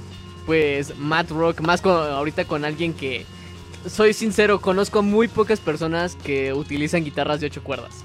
pues 0.46 0.96
Matt 0.98 1.30
Rock, 1.30 1.60
más 1.60 1.80
con, 1.80 1.92
ahorita 1.92 2.44
con 2.44 2.64
alguien 2.64 2.94
que, 2.94 3.24
soy 3.86 4.12
sincero, 4.12 4.60
conozco 4.60 5.02
muy 5.02 5.28
pocas 5.28 5.60
personas 5.60 6.16
que 6.16 6.52
utilizan 6.52 7.04
guitarras 7.04 7.40
de 7.40 7.46
ocho 7.46 7.62
cuerdas. 7.62 8.04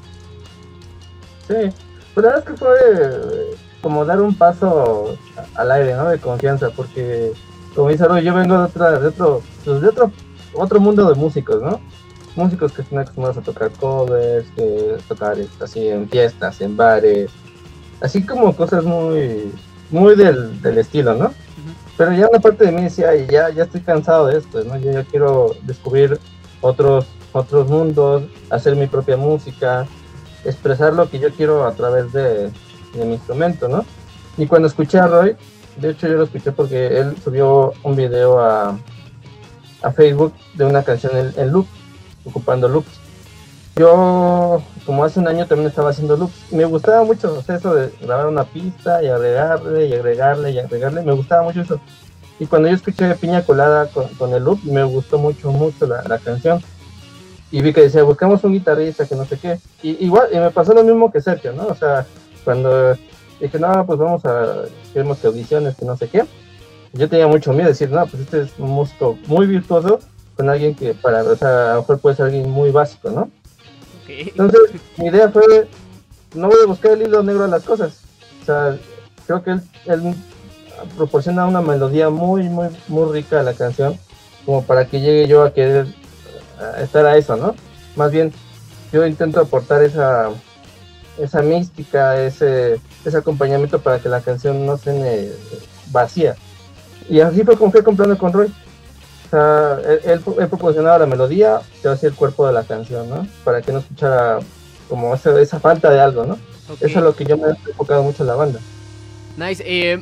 Sí, 1.48 1.74
pues 2.14 2.26
la 2.26 2.34
verdad 2.34 2.40
es 2.40 2.46
que 2.46 2.58
fue 2.58 2.76
eh, 2.94 3.56
como 3.82 4.06
dar 4.06 4.22
un 4.22 4.34
paso 4.36 5.18
al 5.56 5.72
aire, 5.72 5.96
¿no? 5.96 6.10
De 6.10 6.20
confianza, 6.20 6.70
porque 6.70 7.34
como 7.76 7.90
dice 7.90 8.06
yo 8.24 8.34
vengo 8.34 8.58
de, 8.58 8.64
otra, 8.64 9.00
de 9.00 9.08
otro, 9.08 9.42
pues 9.64 9.82
de 9.82 9.90
otro, 9.90 10.12
otro 10.54 10.80
mundo 10.80 11.10
de 11.10 11.16
músicos, 11.16 11.62
¿no? 11.62 11.80
Músicos 12.36 12.72
que 12.72 12.82
están 12.82 13.00
acostumbrados 13.00 13.38
a 13.38 13.42
tocar 13.42 13.72
covers, 13.72 14.46
que 14.56 14.98
tocar 15.08 15.38
así 15.62 15.88
en 15.88 16.10
fiestas, 16.10 16.62
en 16.62 16.76
bares, 16.76 17.30
así 18.02 18.26
como 18.26 18.56
cosas 18.56 18.84
muy, 18.84 19.52
muy 19.92 20.16
del, 20.16 20.62
del 20.62 20.78
estilo, 20.78 21.14
¿no? 21.14 21.34
Pero 21.98 22.14
ya 22.14 22.28
una 22.28 22.40
parte 22.40 22.66
de 22.66 22.72
mí 22.72 22.84
decía, 22.84 23.16
ya, 23.16 23.50
ya 23.50 23.64
estoy 23.64 23.82
cansado 23.82 24.28
de 24.28 24.38
esto, 24.38 24.64
¿no? 24.64 24.78
Yo 24.78 24.92
ya 24.92 25.04
quiero 25.04 25.56
descubrir 25.64 26.20
otros, 26.62 27.06
otros 27.32 27.70
mundos, 27.70 28.24
hacer 28.50 28.76
mi 28.76 28.88
propia 28.88 29.16
música, 29.16 29.86
expresar 30.44 30.94
lo 30.94 31.10
que 31.10 31.20
yo 31.20 31.32
quiero 31.32 31.66
a 31.66 31.74
través 31.74 32.12
de, 32.12 32.52
mi 32.94 33.14
instrumento, 33.14 33.68
¿no? 33.68 33.86
Y 34.38 34.48
cuando 34.48 34.68
escuché 34.68 34.98
a 34.98 35.08
Roy, 35.08 35.36
de 35.78 35.92
hecho 35.92 36.08
yo 36.08 36.16
lo 36.16 36.24
escuché 36.24 36.52
porque 36.52 37.00
él 37.00 37.16
subió 37.24 37.74
un 37.84 37.96
video 37.96 38.40
a, 38.40 38.78
a 39.82 39.92
Facebook 39.92 40.34
de 40.54 40.66
una 40.66 40.84
canción 40.84 41.16
en, 41.18 41.34
en 41.38 41.52
loop, 41.52 41.68
ocupando 42.24 42.68
loops. 42.68 43.06
Yo, 43.76 44.64
como 44.86 45.04
hace 45.04 45.20
un 45.20 45.28
año, 45.28 45.46
también 45.48 45.68
estaba 45.68 45.90
haciendo 45.90 46.16
loops. 46.16 46.52
Me 46.52 46.64
gustaba 46.64 47.04
mucho 47.04 47.28
el 47.28 47.34
proceso 47.34 47.76
de 47.76 47.92
grabar 48.02 48.28
una 48.28 48.46
pista 48.46 49.04
y 49.04 49.08
agregarle 49.08 49.88
y 49.88 49.94
agregarle 49.94 50.52
y 50.52 50.60
agregarle. 50.60 51.02
Me 51.02 51.12
gustaba 51.12 51.44
mucho 51.44 51.62
eso. 51.62 51.82
Y 52.40 52.46
cuando 52.46 52.70
yo 52.70 52.76
escuché 52.76 53.16
Piña 53.16 53.44
Colada 53.44 53.88
con, 53.88 54.34
el 54.34 54.44
loop, 54.44 54.64
me 54.64 54.84
gustó 54.84 55.18
mucho, 55.18 55.52
mucho 55.52 55.88
la, 55.88 56.04
la, 56.04 56.20
canción. 56.20 56.62
Y 57.52 57.62
vi 57.62 57.74
que 57.74 57.82
decía, 57.82 58.04
buscamos 58.04 58.44
un 58.46 58.54
guitarrista 58.54 59.06
que 59.06 59.16
no 59.16 59.26
sé 59.26 59.38
qué. 59.38 59.60
Y 59.84 60.06
igual, 60.06 60.30
y 60.32 60.38
me 60.38 60.52
pasó 60.52 60.74
lo 60.74 60.84
mismo 60.84 61.12
que 61.12 61.22
Sergio, 61.22 61.52
¿no? 61.52 61.68
O 61.68 61.76
sea, 61.76 62.06
cuando 62.46 62.96
dije, 63.40 63.60
no, 63.60 63.86
pues 63.86 64.00
vamos 64.00 64.26
a, 64.26 64.64
queremos 64.94 65.18
que 65.20 65.28
audiciones, 65.28 65.76
que 65.76 65.86
no 65.86 65.98
sé 65.98 66.08
qué. 66.08 66.26
Yo 66.94 67.10
tenía 67.10 67.28
mucho 67.28 67.52
miedo 67.52 67.66
de 67.66 67.70
decir, 67.70 67.90
no, 67.90 68.06
pues 68.08 68.24
este 68.24 68.42
es 68.42 68.52
un 68.58 68.70
músico 68.70 69.18
muy 69.28 69.48
virtuoso 69.48 70.00
con 70.38 70.50
alguien 70.50 70.76
que 70.76 70.94
para, 70.94 71.24
o 71.24 71.36
sea, 71.36 71.72
a 71.72 71.74
lo 71.76 71.82
mejor 71.82 72.00
puede 72.00 72.16
ser 72.16 72.26
alguien 72.26 72.50
muy 72.50 72.72
básico, 72.72 73.10
¿no? 73.10 73.30
Entonces, 74.08 74.62
mi 74.98 75.08
idea 75.08 75.30
fue, 75.30 75.68
no 76.34 76.48
voy 76.48 76.58
a 76.64 76.68
buscar 76.68 76.92
el 76.94 77.04
hilo 77.04 77.24
negro 77.24 77.46
a 77.46 77.48
las 77.48 77.64
cosas. 77.64 78.02
O 78.42 78.46
sea, 78.46 78.78
creo 79.26 79.44
que 79.44 79.52
él, 79.52 79.62
él 79.86 80.16
proporciona 80.98 81.46
una 81.46 81.62
melodía 81.62 82.10
muy, 82.10 82.44
muy, 82.50 82.68
muy 82.88 83.12
rica 83.12 83.40
a 83.40 83.44
la 83.44 83.54
canción, 83.54 83.98
como 84.46 84.64
para 84.64 84.88
que 84.88 85.00
llegue 85.00 85.28
yo 85.28 85.44
a 85.44 85.54
querer 85.54 85.88
estar 86.80 87.06
a 87.06 87.18
eso, 87.18 87.36
¿no? 87.36 87.56
Más 87.96 88.12
bien, 88.12 88.32
yo 88.92 89.06
intento 89.06 89.40
aportar 89.42 89.84
esa, 89.84 90.30
esa 91.18 91.42
mística, 91.42 92.22
ese, 92.22 92.80
ese 93.10 93.18
acompañamiento 93.18 93.80
para 93.80 94.00
que 94.00 94.10
la 94.10 94.22
canción 94.22 94.66
no 94.66 94.78
suene 94.78 95.30
vacía. 95.92 96.36
Y 97.10 97.20
así 97.20 97.44
fue 97.44 97.58
como 97.58 97.72
fui 97.72 97.84
comprando 97.84 98.18
con 98.18 98.34
Roy. 98.34 98.48
O 98.48 99.30
sea, 99.30 99.80
él, 100.04 100.20
proporcionaba 100.50 101.00
la 101.00 101.06
melodía, 101.06 101.62
yo 101.84 101.92
hacía 101.92 102.10
el 102.10 102.16
cuerpo 102.16 102.46
de 102.48 102.54
la 102.54 102.64
canción, 102.64 103.10
¿no? 103.10 103.28
Para 103.44 103.62
que 103.62 103.72
no 103.72 103.80
escuchara 103.80 104.40
como 104.88 105.14
esa, 105.14 105.40
esa 105.42 105.60
falta 105.60 105.90
de 105.90 106.00
algo, 106.00 106.26
¿no? 106.26 106.38
Eso 106.80 107.00
es 107.00 107.04
lo 107.04 107.16
que 107.16 107.26
yo 107.26 107.38
me 107.38 107.48
he 107.48 107.70
enfocado 107.70 108.04
mucho 108.04 108.24
en 108.24 108.28
la 108.28 108.36
banda. 108.36 108.60
Nice. 109.38 109.64
Eh, 109.66 110.02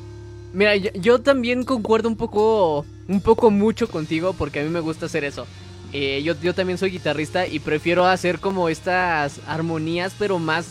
mira, 0.53 0.75
yo, 0.75 1.22
también 1.22 1.63
concuerdo 1.63 2.10
un 2.10 2.15
poco, 2.15 2.86
un 3.07 3.22
poco 3.22 3.50
mucho 3.50 3.89
contigo 3.89 4.33
porque 4.33 4.60
a 4.60 4.63
mí 4.63 4.69
me 4.69 4.79
gusta 4.79 5.07
hacer 5.07 5.24
eso. 5.24 5.45
Eh, 5.91 6.22
yo, 6.24 6.33
yo 6.41 6.53
también 6.53 6.77
soy 6.77 6.91
guitarrista 6.91 7.48
y 7.48 7.60
prefiero 7.60 8.05
hacer 8.05 8.39
como 8.39 8.69
estas 8.69 9.39
armonías, 9.48 10.13
pero 10.17 10.39
más 10.39 10.67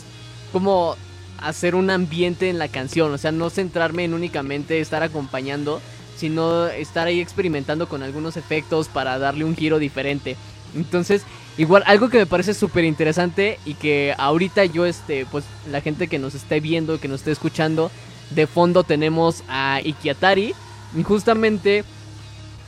como 0.51 0.95
hacer 1.43 1.75
un 1.75 1.89
ambiente 1.89 2.49
en 2.49 2.57
la 2.57 2.67
canción. 2.67 3.11
O 3.13 3.17
sea, 3.17 3.31
no 3.31 3.49
centrarme 3.49 4.05
en 4.05 4.13
únicamente 4.13 4.79
estar 4.79 5.03
acompañando, 5.03 5.81
sino 6.17 6.67
estar 6.67 7.07
ahí 7.07 7.19
experimentando 7.19 7.87
con 7.87 8.03
algunos 8.03 8.37
efectos 8.37 8.87
para 8.87 9.19
darle 9.19 9.45
un 9.45 9.55
giro 9.55 9.79
diferente. 9.79 10.37
Entonces, 10.75 11.23
igual 11.57 11.83
algo 11.85 12.09
que 12.09 12.17
me 12.17 12.25
parece 12.25 12.53
súper 12.53 12.85
interesante 12.85 13.59
y 13.65 13.75
que 13.75 14.15
ahorita 14.17 14.65
yo, 14.65 14.85
este, 14.85 15.25
pues 15.25 15.43
la 15.69 15.81
gente 15.81 16.07
que 16.07 16.19
nos 16.19 16.33
esté 16.33 16.59
viendo, 16.59 16.99
que 16.99 17.07
nos 17.07 17.21
esté 17.21 17.31
escuchando, 17.31 17.91
de 18.31 18.47
fondo 18.47 18.83
tenemos 18.83 19.43
a 19.47 19.81
Ikiatari. 19.83 20.53
Y 20.95 21.03
justamente 21.03 21.83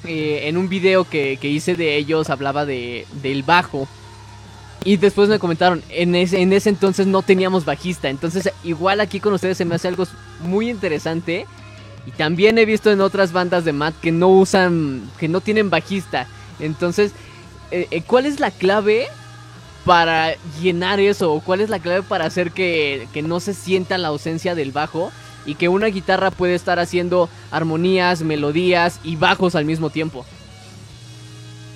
eh, 0.03 0.41
en 0.43 0.57
un 0.57 0.69
video 0.69 1.03
que, 1.05 1.37
hice 1.41 1.75
de 1.75 1.95
ellos 1.95 2.29
hablaba 2.29 2.65
de, 2.65 3.05
del 3.21 3.43
bajo. 3.43 3.87
Y 4.85 4.97
después 4.97 5.27
me 5.27 5.39
comentaron, 5.39 5.81
en 5.89 6.15
ese, 6.15 6.41
en 6.41 6.53
ese 6.53 6.69
entonces 6.69 7.07
no 7.07 7.23
teníamos 7.23 7.65
bajista. 7.65 8.07
Entonces 8.07 8.51
igual 8.63 9.01
aquí 9.01 9.19
con 9.19 9.33
ustedes 9.33 9.57
se 9.57 9.65
me 9.65 9.75
hace 9.75 9.87
algo 9.87 10.05
muy 10.41 10.69
interesante 10.69 11.45
y 12.05 12.11
también 12.11 12.57
he 12.57 12.65
visto 12.65 12.91
en 12.91 13.01
otras 13.01 13.31
bandas 13.31 13.65
de 13.65 13.73
Matt 13.73 13.95
que 13.99 14.11
no 14.11 14.29
usan, 14.29 15.09
que 15.17 15.27
no 15.27 15.41
tienen 15.41 15.69
bajista. 15.69 16.27
Entonces, 16.59 17.13
eh, 17.71 17.87
eh, 17.89 18.03
¿cuál 18.05 18.25
es 18.27 18.39
la 18.39 18.51
clave 18.51 19.07
para 19.85 20.35
llenar 20.61 20.99
eso? 20.99 21.33
¿O 21.33 21.41
cuál 21.41 21.61
es 21.61 21.69
la 21.69 21.79
clave 21.79 22.03
para 22.03 22.25
hacer 22.25 22.51
que, 22.51 23.07
no 23.23 23.39
se 23.39 23.53
sienta 23.53 23.97
la 23.97 24.09
ausencia 24.09 24.53
del 24.53 24.71
bajo? 24.71 25.11
Y 25.47 25.55
que 25.55 25.67
una 25.67 25.87
guitarra 25.87 26.31
puede 26.31 26.55
estar 26.55 26.79
haciendo 26.79 27.29
armonías, 27.51 28.21
melodías 28.21 28.99
y 29.03 29.15
bajos 29.15 29.55
al 29.55 29.65
mismo 29.65 29.89
tiempo. 29.89 30.25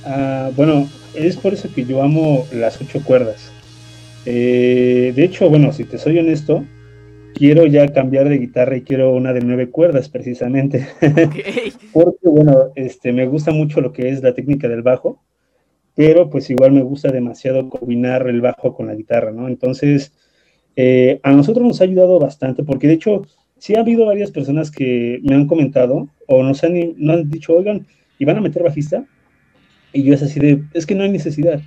Ah, 0.06 0.50
bueno, 0.56 0.88
es 1.14 1.38
por 1.38 1.54
eso 1.54 1.70
que 1.74 1.86
yo 1.86 2.02
amo 2.02 2.46
las 2.54 2.82
ocho 2.82 3.04
cuerdas. 3.04 3.52
Eh, 4.26 5.14
de 5.16 5.24
hecho, 5.24 5.50
bueno, 5.50 5.72
si 5.74 5.86
te 5.86 5.98
soy 5.98 6.20
honesto, 6.20 6.64
quiero 7.34 7.66
ya 7.66 7.88
cambiar 7.88 8.30
de 8.30 8.38
guitarra 8.38 8.78
y 8.78 8.82
quiero 8.82 9.14
una 9.14 9.34
de 9.34 9.42
nueve 9.42 9.70
cuerdas 9.70 10.10
precisamente. 10.10 10.88
Porque 11.94 12.28
bueno, 12.28 12.72
este, 12.76 13.12
me 13.14 13.26
gusta 13.28 13.52
mucho 13.52 13.82
lo 13.82 13.94
que 13.94 14.10
es 14.10 14.22
la 14.22 14.34
técnica 14.34 14.68
del 14.68 14.82
bajo, 14.82 15.22
pero 15.96 16.30
pues 16.30 16.50
igual 16.50 16.74
me 16.74 16.84
gusta 16.84 17.12
demasiado 17.12 17.70
combinar 17.70 18.28
el 18.28 18.42
bajo 18.42 18.76
con 18.76 18.88
la 18.88 18.96
guitarra, 18.96 19.32
¿no? 19.32 19.48
Entonces, 19.48 20.14
eh, 20.76 21.20
a 21.24 21.32
nosotros 21.32 21.66
nos 21.66 21.82
ha 21.82 21.86
ayudado 21.86 22.20
bastante 22.20 22.64
porque 22.64 22.88
de 22.88 22.94
hecho 22.94 23.24
sí 23.58 23.76
ha 23.76 23.82
habido 23.82 24.06
varias 24.06 24.32
personas 24.32 24.72
que 24.72 25.20
me 25.24 25.36
han 25.36 25.48
comentado 25.48 26.08
o 26.28 26.44
nos 26.44 26.64
han, 26.64 26.76
han 27.10 27.30
dicho, 27.30 27.54
oigan, 27.54 27.86
¿y 28.18 28.26
van 28.26 28.38
a 28.38 28.42
meter 28.42 28.64
bajista? 28.64 29.06
Y 29.94 30.04
yo 30.04 30.14
es 30.14 30.22
así 30.22 30.40
de, 30.40 30.62
es 30.74 30.86
que 30.86 30.96
no 30.96 31.04
hay 31.04 31.12
necesidad, 31.12 31.62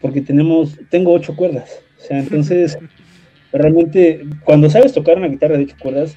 porque 0.00 0.20
tenemos, 0.20 0.78
tengo 0.90 1.12
ocho 1.12 1.34
cuerdas. 1.34 1.82
O 1.98 2.00
sea, 2.00 2.18
entonces 2.18 2.78
realmente 3.52 4.24
cuando 4.44 4.70
sabes 4.70 4.92
tocar 4.92 5.16
una 5.16 5.28
guitarra 5.28 5.56
de 5.56 5.64
ocho 5.64 5.76
cuerdas, 5.78 6.16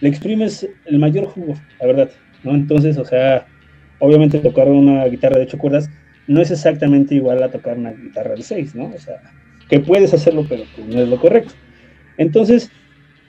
le 0.00 0.08
exprimes 0.08 0.68
el 0.86 0.98
mayor 0.98 1.26
jugo, 1.26 1.54
la 1.80 1.86
verdad, 1.86 2.10
¿no? 2.42 2.54
Entonces, 2.54 2.96
o 2.98 3.04
sea, 3.04 3.46
obviamente 3.98 4.38
tocar 4.38 4.68
una 4.68 5.04
guitarra 5.06 5.36
de 5.36 5.44
ocho 5.44 5.58
cuerdas 5.58 5.90
no 6.26 6.40
es 6.40 6.50
exactamente 6.50 7.14
igual 7.14 7.42
a 7.42 7.50
tocar 7.50 7.76
una 7.76 7.92
guitarra 7.92 8.34
de 8.34 8.42
seis, 8.42 8.74
¿no? 8.74 8.86
O 8.86 8.98
sea, 8.98 9.20
que 9.68 9.80
puedes 9.80 10.14
hacerlo, 10.14 10.46
pero 10.48 10.64
pues 10.74 10.86
no 10.86 11.00
es 11.00 11.08
lo 11.08 11.18
correcto. 11.20 11.54
Entonces, 12.16 12.70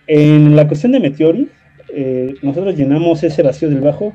en 0.07 0.55
la 0.55 0.67
cuestión 0.67 0.91
de 0.91 0.99
Meteori, 0.99 1.49
eh, 1.93 2.36
nosotros 2.41 2.75
llenamos 2.75 3.23
ese 3.23 3.43
vacío 3.43 3.69
del 3.69 3.81
bajo 3.81 4.13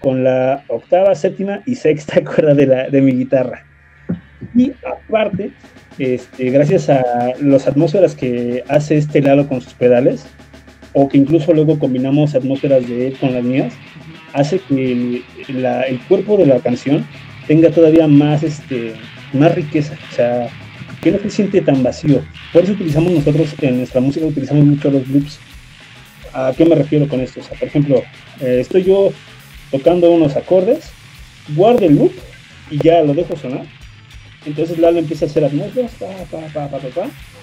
con 0.00 0.24
la 0.24 0.64
octava, 0.68 1.14
séptima 1.14 1.62
y 1.66 1.76
sexta 1.76 2.22
cuerda 2.24 2.54
de, 2.54 2.66
la, 2.66 2.88
de 2.88 3.00
mi 3.00 3.12
guitarra. 3.12 3.64
Y 4.54 4.72
aparte, 4.84 5.52
este, 5.98 6.50
gracias 6.50 6.88
a 6.88 7.02
las 7.40 7.68
atmósferas 7.68 8.14
que 8.14 8.64
hace 8.68 8.96
este 8.96 9.20
Lalo 9.20 9.46
con 9.46 9.60
sus 9.60 9.74
pedales, 9.74 10.26
o 10.92 11.08
que 11.08 11.18
incluso 11.18 11.52
luego 11.52 11.78
combinamos 11.78 12.34
atmósferas 12.34 12.88
de 12.88 13.08
él 13.08 13.18
con 13.18 13.34
las 13.34 13.44
mías, 13.44 13.74
hace 14.32 14.58
que 14.60 15.22
el, 15.48 16.00
cuerpo 16.08 16.36
de 16.36 16.46
la 16.46 16.58
canción 16.60 17.06
tenga 17.46 17.70
todavía 17.70 18.06
más, 18.06 18.42
este, 18.42 18.94
más 19.32 19.54
riqueza, 19.54 19.94
o 20.10 20.14
sea, 20.14 20.48
que 21.00 21.12
no 21.12 21.18
se 21.18 21.30
siente 21.30 21.60
tan 21.60 21.82
vacío. 21.82 22.22
Por 22.52 22.64
eso 22.64 22.72
utilizamos 22.72 23.12
nosotros 23.12 23.54
en 23.60 23.78
nuestra 23.78 24.00
música, 24.00 24.26
utilizamos 24.26 24.64
mucho 24.64 24.90
los 24.90 25.06
loops. 25.08 25.38
¿A 26.32 26.52
qué 26.56 26.64
me 26.64 26.76
refiero 26.76 27.08
con 27.08 27.20
esto? 27.20 27.40
O 27.40 27.42
sea, 27.42 27.58
por 27.58 27.68
ejemplo, 27.68 28.02
eh, 28.40 28.58
estoy 28.60 28.84
yo 28.84 29.12
tocando 29.70 30.10
unos 30.10 30.36
acordes, 30.36 30.90
guardo 31.54 31.86
el 31.86 31.96
loop 31.96 32.12
y 32.70 32.78
ya 32.78 33.02
lo 33.02 33.14
dejo 33.14 33.36
sonar 33.36 33.66
entonces 34.46 34.78
Lalo 34.78 34.98
empieza 34.98 35.26
a 35.26 35.28
hacer 35.28 35.44
atmósferas, 35.44 35.92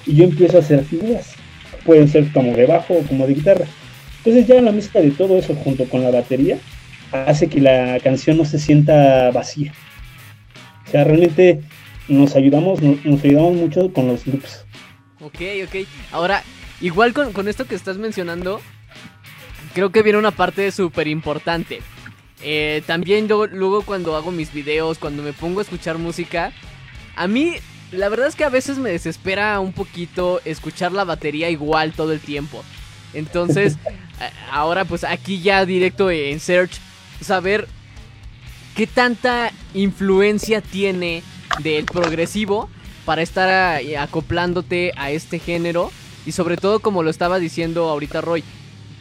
y 0.06 0.16
yo 0.16 0.24
empiezo 0.24 0.58
a 0.58 0.62
hacer 0.62 0.84
figuras. 0.84 1.36
Pueden 1.86 2.08
ser 2.08 2.32
como 2.32 2.54
de 2.54 2.66
bajo 2.66 2.96
o 2.96 3.02
como 3.04 3.28
de 3.28 3.36
guitarra. 3.36 3.66
Entonces 4.20 4.48
ya 4.48 4.62
la 4.62 4.72
mezcla 4.72 5.02
de 5.02 5.12
todo 5.12 5.38
eso 5.38 5.56
junto 5.56 5.86
con 5.86 6.04
la 6.04 6.12
batería 6.12 6.58
hace 7.12 7.48
que 7.48 7.62
la 7.62 8.00
canción 8.04 8.38
no 8.38 8.46
se 8.46 8.60
sienta 8.60 9.32
vacía. 9.32 9.74
O 10.88 10.92
sea, 10.92 11.04
realmente 11.04 11.62
nos 12.08 12.36
ayudamos, 12.36 12.82
nos, 12.82 13.24
ayudamos 13.24 13.56
mucho 13.56 13.94
con 13.94 14.08
los 14.08 14.26
loops. 14.26 14.66
Ok, 15.22 15.40
ok. 15.66 15.88
Ahora, 16.12 16.44
igual 16.82 17.13
con, 17.13 17.32
con 17.32 17.48
esto 17.48 17.66
que 17.66 17.76
estás 17.76 17.98
mencionando, 17.98 18.60
creo 19.74 19.92
que 19.92 20.02
viene 20.02 20.20
una 20.20 20.32
parte 20.32 20.72
súper 20.72 21.08
importante. 21.08 21.80
Eh, 22.41 22.84
también 22.86 23.28
yo, 23.28 23.47
luego 23.47 23.82
cuando 23.82 24.15
hago 24.15 24.32
mis 24.32 24.54
videos, 24.54 25.00
cuando 25.00 25.23
me 25.23 25.34
pongo 25.34 25.60
a 25.60 25.63
escuchar 25.63 25.97
música, 25.97 26.54
a 27.15 27.28
mí, 27.28 27.54
la 27.91 28.10
verdad 28.10 28.28
es 28.28 28.36
que 28.36 28.43
a 28.43 28.50
veces 28.50 28.78
me 28.78 28.91
desespera 28.91 29.60
un 29.60 29.73
poquito 29.73 30.39
escuchar 30.45 30.91
la 30.91 31.04
batería 31.04 31.50
igual 31.50 31.93
todo 31.93 32.13
el 32.13 32.19
tiempo. 32.19 32.63
Entonces, 33.13 33.78
ahora 34.52 34.86
pues 34.86 35.04
aquí 35.04 35.41
ya 35.41 35.65
directo 35.65 36.12
en 36.12 36.39
Search, 36.39 36.80
saber 37.21 37.67
qué 38.76 38.86
tanta 38.86 39.52
influencia 39.73 40.62
tiene 40.62 41.23
del 41.63 41.86
progresivo 41.86 42.69
para 43.06 43.21
estar 43.21 43.82
acoplándote 43.97 44.91
a 44.95 45.12
este 45.12 45.39
género. 45.39 45.91
Y 46.26 46.34
sobre 46.34 46.58
todo, 46.58 46.80
como 46.80 47.04
lo 47.04 47.10
estaba 47.10 47.39
diciendo 47.39 47.89
ahorita 47.89 48.21
Roy, 48.21 48.43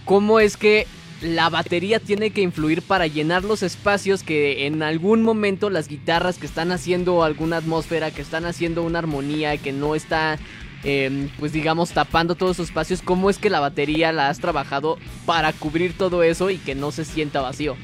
cómo 0.05 0.41
es 0.41 0.57
que 0.57 0.87
la 1.21 1.49
batería 1.49 1.99
tiene 1.99 2.31
que 2.31 2.43
influir 2.43 2.83
para 2.83 3.07
llenar 3.07 3.45
los 3.45 3.63
espacios 3.63 4.23
que 4.23 4.67
en 4.67 4.83
algún 4.83 5.23
momento 5.23 5.71
las 5.71 5.89
guitarras 5.89 6.39
que 6.39 6.47
están 6.47 6.73
haciendo 6.73 7.23
alguna 7.23 7.59
atmósfera, 7.59 8.11
que 8.11 8.23
están 8.23 8.45
haciendo 8.45 8.83
una 8.83 8.99
armonía, 8.99 9.57
que 9.57 9.73
no 9.73 9.95
está, 9.95 10.39
em, 10.85 11.31
pues 11.39 11.53
digamos, 11.53 11.91
tapando 11.91 12.35
todos 12.35 12.57
esos 12.57 12.69
espacios, 12.69 13.01
¿cómo 13.03 13.31
es 13.31 13.39
que 13.39 13.49
la 13.51 13.61
batería 13.61 14.13
la 14.13 14.29
has 14.29 14.41
trabajado 14.41 14.99
para 15.25 15.53
cubrir 15.53 15.97
todo 15.97 16.23
eso 16.23 16.51
y 16.51 16.59
que 16.59 16.75
no 16.75 16.93
se 16.93 17.05
sienta 17.05 17.41
vacío? 17.41 17.77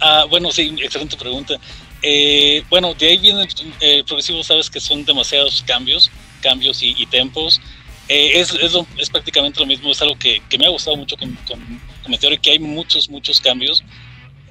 Ah, 0.00 0.26
bueno, 0.28 0.50
sí, 0.50 0.74
excelente 0.82 1.16
pregunta. 1.16 1.54
Eh, 2.02 2.62
bueno, 2.68 2.92
de 2.94 3.06
ahí 3.06 3.18
viene 3.18 3.48
el 3.80 4.04
progresivo, 4.04 4.42
sabes 4.42 4.68
que 4.68 4.80
son 4.80 5.04
demasiados 5.04 5.62
cambios, 5.66 6.10
cambios 6.42 6.82
y, 6.82 6.94
y 6.98 7.06
tempos. 7.06 7.60
Eh, 8.08 8.40
es, 8.40 8.52
es, 8.98 9.10
prácticamente 9.10 9.60
lo 9.60 9.66
mismo, 9.66 9.90
es 9.90 10.02
algo 10.02 10.18
que, 10.18 10.42
me 10.58 10.66
ha 10.66 10.70
gustado 10.70 10.96
mucho 10.96 11.16
con, 11.16 11.32
con, 11.46 11.80
Meteor, 12.08 12.38
que 12.38 12.50
hay 12.50 12.58
muchos, 12.58 13.08
muchos 13.08 13.40
cambios. 13.40 13.82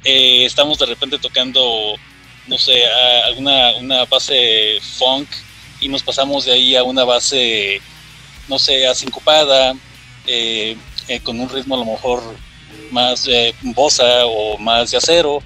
Eh, 0.04 0.46
estamos 0.46 0.80
de 0.80 0.88
repente 0.88 1.20
tocando, 1.20 1.94
no 2.48 2.58
sé, 2.58 2.84
alguna 3.26 3.76
una 3.76 4.06
base 4.06 4.80
funk 4.98 5.30
y 5.80 5.88
nos 5.88 6.02
pasamos 6.02 6.46
de 6.46 6.54
ahí 6.54 6.76
a 6.76 6.84
una 6.84 7.04
base, 7.04 7.80
no 8.48 8.58
sé, 8.58 8.88
asincopada, 8.88 9.76
eh, 10.26 10.76
con 11.24 11.40
un 11.40 11.48
ritmo 11.48 11.76
a 11.76 11.80
lo 11.80 11.86
mejor 11.86 12.24
más 12.90 13.30
bossa 13.62 14.26
o 14.26 14.58
más 14.58 14.92
de 14.92 14.98
acero. 14.98 15.44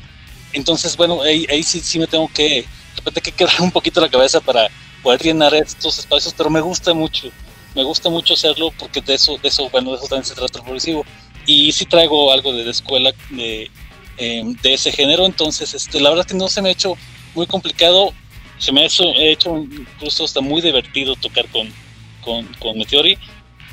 entonces, 0.53 0.95
bueno, 0.95 1.21
ahí, 1.21 1.45
ahí 1.49 1.61
sí, 1.61 1.81
sí 1.81 1.99
me 1.99 2.07
tengo 2.07 2.29
que, 2.33 2.61
de 2.61 2.95
repente 2.95 3.21
que 3.21 3.31
quedar 3.33 3.53
un 3.61 3.71
poquito 3.71 3.99
la 3.99 4.09
cabeza 4.09 4.39
para 4.39 4.69
poder 5.03 5.21
llenar 5.21 5.53
estos 5.53 5.99
espacios, 5.99 6.33
pero 6.37 6.49
me 6.49 6.61
gusta 6.61 6.93
mucho, 6.93 7.29
me 7.77 7.83
gusta 7.83 8.09
mucho 8.09 8.33
hacerlo 8.33 8.73
porque 8.79 9.01
de 9.01 9.13
eso, 9.13 9.37
de 9.37 9.49
eso, 9.49 9.69
bueno, 9.69 9.91
de 9.91 9.97
eso 9.97 10.07
también 10.07 10.25
se 10.25 10.33
trata 10.33 10.57
el 10.57 10.63
progresivo. 10.63 11.05
Y 11.45 11.71
sí 11.71 11.85
traigo 11.85 12.31
algo 12.31 12.51
de, 12.51 12.65
la 12.65 12.71
escuela 12.71 13.13
de, 13.29 13.69
em, 14.17 14.55
de 14.55 14.73
ese 14.73 14.91
género, 14.91 15.27
entonces 15.27 15.75
este, 15.75 16.01
la 16.01 16.09
verdad 16.09 16.25
que 16.25 16.33
no 16.33 16.49
se 16.49 16.61
me 16.61 16.69
ha 16.69 16.71
hecho 16.71 16.95
muy 17.35 17.45
complicado, 17.45 18.13
se 18.57 18.71
me 18.71 18.81
ha 18.81 18.85
hecho, 18.85 19.03
hecho 19.15 19.55
incluso 19.57 20.25
hasta 20.25 20.41
muy 20.41 20.59
divertido 20.59 21.15
tocar 21.15 21.47
con, 21.49 21.71
con, 22.21 22.45
con 22.55 22.79
Meteori, 22.79 23.15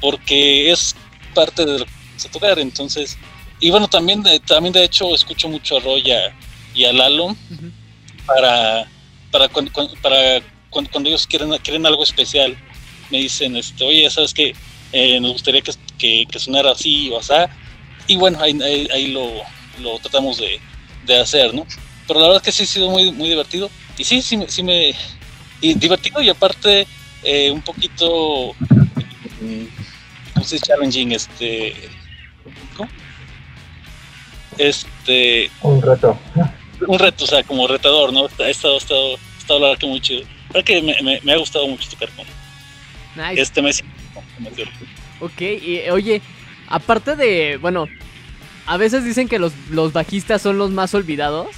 porque 0.03 0.71
es 0.71 0.95
parte 1.35 1.65
de 1.65 1.79
lo 1.79 1.87
que 1.87 1.93
se 2.17 2.29
tocar, 2.29 2.59
entonces, 2.59 3.17
y 3.59 3.71
bueno, 3.71 3.89
también 3.89 4.23
de, 4.23 4.39
también 4.39 4.75
de 4.75 4.85
hecho 4.85 5.15
escucho 5.15 5.49
mucho 5.49 5.79
a 5.79 5.81
Roy 5.81 6.05
y 6.75 6.85
a, 6.85 6.93
Lalo 6.93 7.35
para, 8.27 8.87
para, 9.31 9.49
cuando, 9.49 9.73
para 10.03 10.43
cuando, 10.69 11.09
ellos 11.09 11.27
quieren, 11.27 11.51
quieren 11.59 11.87
algo 11.87 12.05
especial, 12.05 12.55
me 13.15 13.21
dicen, 13.21 13.57
este, 13.57 13.85
oye, 13.85 14.11
¿sabes 14.11 14.35
qué? 14.35 14.57
Eh, 14.91 15.21
nos 15.21 15.35
gustaría 15.35 15.63
que, 15.63 16.27
que, 16.27 16.39
sonara 16.41 16.73
así 16.73 17.11
o 17.11 17.21
así, 17.21 17.33
y 18.09 18.17
bueno, 18.17 18.41
ahí, 18.41 18.59
ahí, 18.93 19.13
lo, 19.13 19.31
lo, 19.81 20.01
tratamos 20.01 20.39
de, 20.39 20.59
de, 21.07 21.21
hacer, 21.21 21.55
¿no? 21.55 21.65
Pero 22.09 22.19
la 22.19 22.27
verdad 22.27 22.43
es 22.43 22.47
que 22.47 22.53
sí 22.53 22.65
ha 22.65 22.67
sido 22.67 22.91
muy, 22.91 23.13
muy 23.13 23.29
divertido, 23.29 23.71
y 23.97 24.03
sí, 24.03 24.21
sí, 24.21 24.37
sí 24.49 24.65
me... 24.65 24.95
Y 25.61 25.75
divertido 25.75 26.21
y 26.21 26.29
aparte 26.29 26.89
eh, 27.23 27.53
un 27.53 27.63
poquito... 27.63 28.53
Mm, 29.41 29.67
¿Cómo 30.35 30.45
se 30.45 30.57
dice? 30.57 30.67
Challenging, 30.67 31.13
este... 31.13 31.75
¿Cómo? 32.77 32.91
Este... 34.59 35.51
Un 35.63 35.81
reto. 35.81 36.19
Un 36.89 36.99
reto, 36.99 37.25
o 37.25 37.29
sea, 37.29 37.45
como 37.45 37.69
retador, 37.69 38.13
¿no? 38.13 38.27
Ha 38.41 38.49
estado, 38.49 38.75
ha 38.75 38.79
estado, 38.79 39.15
ha 39.15 39.39
estado 39.39 39.61
la 39.61 39.67
verdad 39.69 39.81
que 39.81 39.87
muy 39.87 40.01
chido 40.01 40.27
que 40.63 40.83
me, 40.83 41.21
me, 41.23 41.33
ha 41.33 41.37
gustado 41.37 41.67
mucho 41.67 41.89
tocar 41.91 42.11
con 42.11 42.27
nice. 43.17 43.41
este 43.41 43.63
mes. 43.63 43.83
Ok, 45.21 45.41
y 45.41 45.89
oye, 45.91 46.21
aparte 46.69 47.17
de, 47.17 47.59
bueno, 47.61 47.87
a 48.67 48.77
veces 48.77 49.05
dicen 49.05 49.29
que 49.29 49.39
los, 49.39 49.53
los 49.71 49.93
bajistas 49.93 50.43
son 50.43 50.59
los 50.59 50.71
más 50.71 50.95
olvidados. 50.95 51.49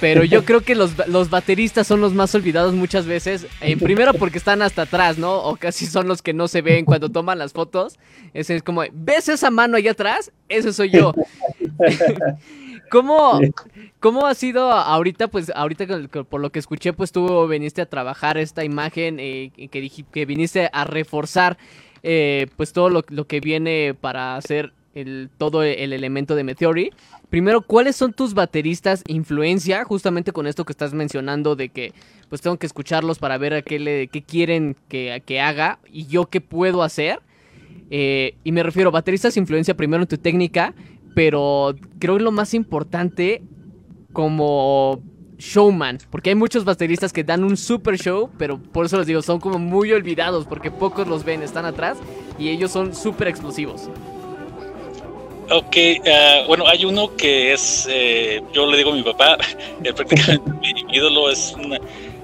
Pero 0.00 0.22
yo 0.22 0.44
creo 0.44 0.60
que 0.60 0.74
los, 0.74 0.92
los, 1.08 1.30
bateristas 1.30 1.86
son 1.86 2.00
los 2.00 2.12
más 2.12 2.34
olvidados 2.34 2.74
muchas 2.74 3.06
veces. 3.06 3.46
En 3.60 3.78
primero 3.78 4.14
porque 4.14 4.38
están 4.38 4.62
hasta 4.62 4.82
atrás, 4.82 5.18
¿no? 5.18 5.36
O 5.36 5.56
casi 5.56 5.86
son 5.86 6.08
los 6.08 6.22
que 6.22 6.34
no 6.34 6.46
se 6.48 6.62
ven 6.62 6.84
cuando 6.84 7.08
toman 7.08 7.38
las 7.38 7.52
fotos. 7.52 7.98
Ese 8.34 8.56
es 8.56 8.62
como, 8.62 8.82
¿ves 8.92 9.28
esa 9.28 9.50
mano 9.50 9.76
allá 9.76 9.92
atrás? 9.92 10.30
Ese 10.48 10.72
soy 10.72 10.90
yo. 10.90 11.14
¿Cómo, 12.90 13.40
¿Cómo 14.00 14.26
ha 14.26 14.34
sido 14.34 14.72
ahorita? 14.72 15.28
Pues 15.28 15.52
ahorita 15.54 15.86
por 16.28 16.40
lo 16.40 16.50
que 16.50 16.58
escuché, 16.58 16.92
pues 16.92 17.12
tú 17.12 17.46
viniste 17.46 17.82
a 17.82 17.86
trabajar 17.86 18.38
esta 18.38 18.64
imagen 18.64 19.18
eh, 19.20 19.50
que, 19.70 19.90
que 20.10 20.26
viniste 20.26 20.70
a 20.72 20.84
reforzar 20.84 21.58
eh, 22.02 22.46
pues 22.56 22.72
todo 22.72 22.90
lo, 22.90 23.02
que 23.02 23.40
viene 23.40 23.94
para 23.98 24.36
hacer 24.36 24.72
el, 24.94 25.30
todo 25.36 25.62
el 25.62 25.92
elemento 25.92 26.34
de 26.34 26.44
Meteori. 26.44 26.90
Primero, 27.28 27.60
¿cuáles 27.62 27.96
son 27.96 28.12
tus 28.12 28.34
bateristas 28.34 29.02
influencia? 29.06 29.84
Justamente 29.84 30.32
con 30.32 30.46
esto 30.46 30.64
que 30.64 30.72
estás 30.72 30.94
mencionando 30.94 31.56
de 31.56 31.68
que 31.68 31.92
pues 32.28 32.40
tengo 32.40 32.56
que 32.56 32.66
escucharlos 32.66 33.18
para 33.18 33.38
ver 33.38 33.54
a 33.54 33.62
qué, 33.62 33.78
le, 33.78 34.08
qué 34.08 34.22
quieren 34.22 34.76
que, 34.88 35.22
que 35.26 35.40
haga 35.40 35.78
y 35.92 36.06
yo 36.06 36.26
qué 36.26 36.40
puedo 36.40 36.82
hacer. 36.82 37.20
Eh, 37.90 38.34
y 38.44 38.52
me 38.52 38.62
refiero, 38.62 38.90
bateristas 38.90 39.36
influencia 39.36 39.74
primero 39.74 40.02
en 40.02 40.08
tu 40.08 40.18
técnica 40.18 40.74
pero 41.14 41.74
creo 41.98 42.16
que 42.16 42.22
lo 42.22 42.32
más 42.32 42.54
importante 42.54 43.42
como 44.12 45.00
showman, 45.38 45.98
porque 46.10 46.30
hay 46.30 46.36
muchos 46.36 46.64
bateristas 46.64 47.12
que 47.12 47.24
dan 47.24 47.44
un 47.44 47.56
super 47.56 47.96
show, 47.96 48.30
pero 48.38 48.60
por 48.60 48.86
eso 48.86 48.98
les 48.98 49.06
digo, 49.06 49.22
son 49.22 49.40
como 49.40 49.58
muy 49.58 49.92
olvidados, 49.92 50.46
porque 50.46 50.70
pocos 50.70 51.06
los 51.06 51.24
ven, 51.24 51.42
están 51.42 51.64
atrás 51.64 51.98
y 52.38 52.48
ellos 52.48 52.70
son 52.70 52.94
súper 52.94 53.28
explosivos. 53.28 53.88
Ok, 55.50 55.76
uh, 55.76 56.46
bueno, 56.46 56.66
hay 56.66 56.84
uno 56.84 57.16
que 57.16 57.54
es, 57.54 57.88
eh, 57.90 58.42
yo 58.52 58.66
le 58.70 58.76
digo 58.76 58.92
a 58.92 58.94
mi 58.94 59.02
papá, 59.02 59.38
eh, 59.84 59.92
prácticamente 59.94 60.50
mi 60.62 60.94
ídolo 60.94 61.30
es, 61.30 61.54
una, 61.54 61.78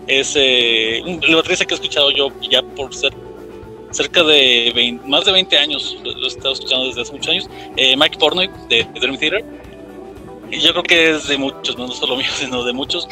es 0.06 0.34
eh, 0.36 0.98
el 0.98 1.34
baterista 1.34 1.64
que 1.64 1.74
he 1.74 1.76
escuchado 1.76 2.10
yo 2.10 2.28
ya 2.50 2.62
por 2.62 2.94
ser 2.94 3.14
cerca 3.94 4.22
de 4.24 4.98
más 5.04 5.24
de 5.24 5.32
20 5.32 5.56
años, 5.56 5.96
lo, 6.02 6.24
he 6.24 6.26
estado 6.26 6.52
escuchando 6.52 6.86
desde 6.86 7.02
hace 7.02 7.12
muchos 7.12 7.28
años, 7.28 7.50
eh, 7.76 7.96
Mike 7.96 8.18
Pornoy 8.18 8.50
de, 8.68 8.84
Dream 9.00 9.16
Theater. 9.16 9.44
Y 10.50 10.58
yo 10.58 10.72
creo 10.72 10.82
que 10.82 11.10
es 11.10 11.28
de 11.28 11.38
muchos, 11.38 11.78
no, 11.78 11.88
solo 11.88 12.16
mío, 12.18 12.26
sino 12.34 12.64
de 12.64 12.72
muchos. 12.72 13.08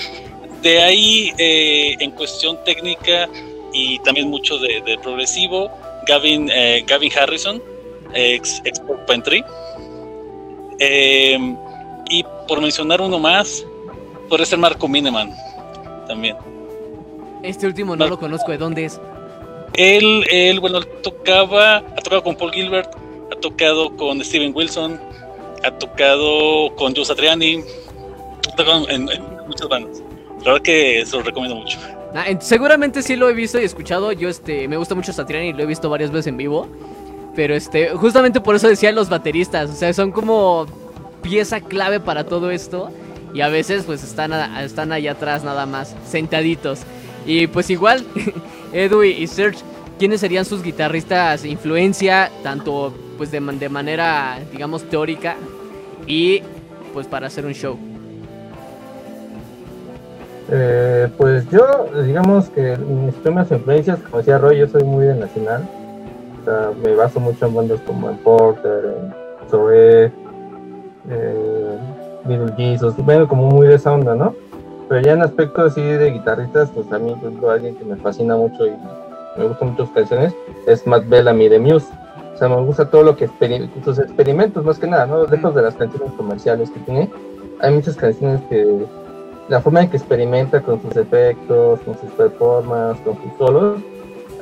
De 0.61 0.83
ahí, 0.83 1.33
eh, 1.39 1.97
en 2.01 2.11
cuestión 2.13 2.59
técnica 2.65 3.29
y 3.73 3.99
también 4.01 4.29
mucho 4.29 4.59
de, 4.59 4.99
progresivo, 5.03 5.71
Gavin, 6.07 6.51
eh, 6.53 6.85
Gavin 6.87 7.13
Harrison, 7.17 7.63
ex, 8.15 8.61
ex 8.65 8.83
Pentry. 9.07 9.45
y 12.11 12.25
por 12.47 12.61
mencionar 12.61 13.01
uno 13.01 13.19
más, 13.19 13.65
podría 14.29 14.47
ser 14.47 14.59
Marco 14.59 14.89
Mineman 14.89 15.33
también. 16.07 16.37
Este 17.43 17.67
último 17.67 17.97
no 17.97 18.07
lo 18.07 18.19
conozco, 18.19 18.53
¿de 18.53 18.59
dónde 18.59 18.85
es? 18.85 19.01
Él, 19.75 20.25
él, 20.31 20.61
bueno, 20.61 20.81
tocaba, 21.03 21.79
ha 21.79 21.97
tocado 21.97 22.23
con 22.23 22.37
Paul 22.37 22.53
Gilbert, 22.53 22.91
ha 23.31 23.37
tocado 23.37 23.97
con 23.97 24.23
Steven 24.23 24.53
Wilson, 24.55 25.01
ha 25.65 25.71
tocado 25.79 26.75
con 26.77 26.95
Joe 26.95 27.05
Satriani, 27.05 27.63
ha 28.51 28.57
tocado 28.57 28.89
en, 28.89 29.09
muchas 29.47 29.69
bandas. 29.69 30.03
La 30.41 30.53
verdad 30.53 30.63
que 30.63 31.05
se 31.07 31.17
lo 31.17 31.23
recomiendo 31.23 31.57
mucho. 31.57 31.79
Ah, 32.15 32.27
seguramente 32.41 33.03
sí 33.03 33.17
lo 33.17 33.31
he 33.31 33.33
visto 33.33 33.61
y 33.61 33.65
escuchado. 33.65 34.13
Yo 34.13 34.29
este 34.29 34.69
me 34.69 34.77
gusta 34.77 34.95
mucho 34.95 35.13
Satriani 35.13 35.49
y 35.49 35.53
lo 35.53 35.63
he 35.63 35.67
visto 35.67 35.89
varias 35.89 36.11
veces 36.11 36.27
en 36.27 36.37
vivo. 36.37 36.69
Pero 37.35 37.55
este, 37.55 37.91
justamente 37.91 38.41
por 38.41 38.55
eso 38.55 38.69
decía 38.69 38.93
los 38.93 39.09
bateristas. 39.09 39.71
O 39.71 39.75
sea, 39.75 39.93
son 39.95 40.13
como 40.13 40.67
pieza 41.23 41.61
clave 41.61 42.01
para 42.01 42.25
todo 42.25 42.51
esto. 42.51 42.91
Y 43.35 43.41
a 43.41 43.49
veces 43.49 43.85
pues 43.85 44.05
están, 44.05 44.33
están 44.61 44.93
allá 44.93 45.13
atrás 45.13 45.43
nada 45.43 45.65
más, 45.65 45.97
sentaditos. 46.07 46.81
Y 47.27 47.47
pues 47.47 47.71
igual, 47.71 48.05
Edu 48.73 49.03
y 49.03 49.27
Serge, 49.27 49.63
¿quiénes 49.99 50.21
serían 50.21 50.45
sus 50.45 50.63
guitarristas 50.63 51.45
influencia, 51.45 52.31
tanto 52.43 52.93
pues 53.17 53.31
de, 53.31 53.41
de 53.41 53.69
manera, 53.69 54.39
digamos, 54.51 54.83
teórica 54.85 55.37
y 56.07 56.43
pues 56.93 57.07
para 57.07 57.27
hacer 57.29 57.47
un 57.47 57.53
show? 57.53 57.79
Eh, 60.51 61.09
pues 61.17 61.49
yo, 61.51 61.87
digamos 62.05 62.51
que 62.51 62.77
mis 62.77 63.15
primeras 63.15 63.51
influencias, 63.51 63.99
como 64.01 64.19
decía 64.19 64.39
Roy, 64.39 64.59
yo 64.59 64.69
soy 64.69 64.85
muy 64.85 65.07
de 65.07 65.15
nacional. 65.15 65.67
O 66.41 66.45
sea, 66.45 66.71
me 66.83 66.95
baso 66.95 67.21
mucho 67.21 67.47
en 67.47 67.55
bandas 67.55 67.81
como 67.87 68.11
en 68.11 68.17
Porter, 68.19 68.85
en 68.85 69.49
Zoe, 69.49 70.13
eh, 71.09 71.79
Little 72.27 72.53
Jesus, 72.57 72.95
vengo 73.07 73.29
como 73.29 73.49
muy 73.49 73.67
de 73.67 73.77
esa 73.77 73.93
onda, 73.93 74.15
¿no? 74.15 74.35
Pero 74.93 75.07
ya 75.07 75.13
en 75.15 75.23
aspecto 75.23 75.63
así 75.63 75.81
de 75.81 76.11
guitarristas, 76.11 76.69
pues 76.75 76.93
a 76.93 76.99
mí, 76.99 77.17
por 77.41 77.51
alguien 77.51 77.75
que 77.77 77.85
me 77.87 77.97
fascina 77.97 78.37
mucho 78.37 78.67
y 78.67 78.73
me 79.39 79.47
gustan 79.47 79.71
muchas 79.71 79.89
canciones, 79.89 80.35
es 80.67 80.87
Matt 80.87 81.09
Bellamy 81.09 81.49
de 81.49 81.59
Muse. 81.59 81.89
O 82.35 82.37
sea, 82.37 82.51
me 82.51 82.57
gusta 82.57 82.91
todo 82.91 83.03
lo 83.03 83.17
que 83.17 83.27
sus 83.87 83.99
experimentos, 83.99 84.63
más 84.67 84.79
que 84.79 84.87
nada, 84.87 85.07
¿no? 85.07 85.27
Lejos 85.27 85.55
de 85.55 85.63
las 85.63 85.77
canciones 85.77 86.13
comerciales 86.13 86.69
que 86.69 86.81
tiene, 86.81 87.11
hay 87.61 87.73
muchas 87.73 87.97
canciones 87.97 88.43
que 88.51 88.85
la 89.49 89.63
forma 89.63 89.81
en 89.81 89.89
que 89.89 89.97
experimenta 89.97 90.61
con 90.61 90.83
sus 90.83 90.95
efectos, 90.95 91.81
con 91.81 91.99
sus 91.99 92.11
performances, 92.11 93.03
con 93.03 93.17
sus 93.17 93.39
solos, 93.39 93.81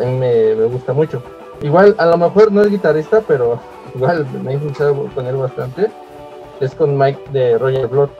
a 0.00 0.04
mí 0.04 0.18
me, 0.18 0.56
me, 0.56 0.64
gusta 0.64 0.92
mucho. 0.92 1.22
Igual, 1.62 1.94
a 1.96 2.06
lo 2.06 2.16
mejor 2.16 2.50
no 2.50 2.62
es 2.62 2.70
guitarrista, 2.70 3.20
pero 3.20 3.60
igual 3.94 4.26
me 4.42 4.50
ha 4.50 4.54
influenciado 4.54 4.96
con 5.14 5.26
él 5.26 5.36
bastante. 5.36 5.92
Es 6.58 6.74
con 6.74 6.98
Mike 6.98 7.20
de 7.30 7.56
Roger 7.56 7.86
Blood 7.86 8.10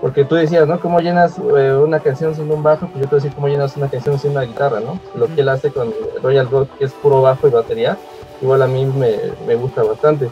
porque 0.00 0.24
tú 0.24 0.36
decías, 0.36 0.66
¿no? 0.66 0.80
¿Cómo 0.80 1.00
llenas 1.00 1.38
eh, 1.38 1.74
una 1.74 2.00
canción 2.00 2.34
sin 2.34 2.50
un 2.50 2.62
bajo? 2.62 2.86
Pues 2.86 3.04
yo 3.04 3.08
te 3.08 3.16
decía, 3.16 3.32
¿cómo 3.34 3.48
llenas 3.48 3.76
una 3.76 3.88
canción 3.88 4.18
sin 4.18 4.32
una 4.32 4.42
guitarra, 4.42 4.80
¿no? 4.80 5.00
Lo 5.14 5.26
que 5.26 5.40
él 5.40 5.48
hace 5.48 5.70
con 5.70 5.92
Royal 6.22 6.46
Gold, 6.46 6.68
que 6.78 6.84
es 6.84 6.92
puro 6.92 7.22
bajo 7.22 7.48
y 7.48 7.50
batería, 7.50 7.96
igual 8.40 8.62
a 8.62 8.66
mí 8.66 8.86
me, 8.86 9.16
me 9.46 9.56
gusta 9.56 9.82
bastante. 9.82 10.30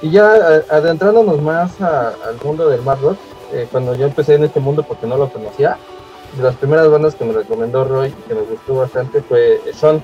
Y 0.00 0.10
ya 0.10 0.32
adentrándonos 0.68 1.40
más 1.40 1.80
al 1.80 2.36
mundo 2.42 2.68
del 2.68 2.82
Mad 2.82 2.98
Rock, 3.00 3.18
eh, 3.52 3.68
cuando 3.70 3.94
yo 3.94 4.06
empecé 4.06 4.34
en 4.34 4.44
este 4.44 4.60
mundo 4.60 4.82
porque 4.82 5.06
no 5.06 5.16
lo 5.16 5.28
conocía, 5.28 5.76
de 6.36 6.42
las 6.42 6.56
primeras 6.56 6.88
bandas 6.90 7.14
que 7.14 7.24
me 7.24 7.32
recomendó 7.34 7.84
Roy, 7.84 8.10
que 8.26 8.34
me 8.34 8.40
gustó 8.42 8.76
bastante, 8.76 9.20
fue 9.20 9.60
Sean. 9.74 10.02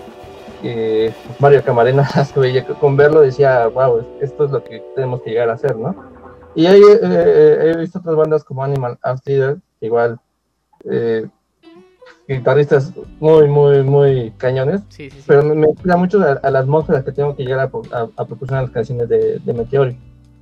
y 0.62 1.08
Mario 1.38 1.62
Camarena, 1.64 2.08
con 2.80 2.96
verlo 2.96 3.22
decía, 3.22 3.66
wow, 3.68 4.04
esto 4.20 4.44
es 4.44 4.50
lo 4.50 4.62
que 4.62 4.80
tenemos 4.94 5.22
que 5.22 5.30
llegar 5.30 5.48
a 5.48 5.54
hacer, 5.54 5.76
¿no? 5.76 5.94
Y 6.58 6.66
ahí 6.66 6.80
eh, 6.80 6.98
eh, 7.04 7.72
he 7.72 7.78
visto 7.78 8.00
otras 8.00 8.16
bandas 8.16 8.42
como 8.42 8.64
Animal 8.64 8.98
After, 9.02 9.58
igual 9.80 10.18
eh, 10.90 11.24
guitarristas 12.26 12.92
muy, 13.20 13.46
muy, 13.46 13.84
muy 13.84 14.32
cañones, 14.38 14.82
pero 15.24 15.44
me, 15.44 15.54
me 15.54 15.96
mucho 15.96 16.20
a, 16.20 16.50
las 16.50 16.62
atmósfera 16.64 17.04
que 17.04 17.12
tengo 17.12 17.36
que 17.36 17.44
llegar 17.44 17.60
a, 17.60 17.68
proporcionar 18.26 18.64
las 18.64 18.72
canciones 18.72 19.08
de, 19.08 19.38
de 19.38 19.52
Meteori. 19.52 19.96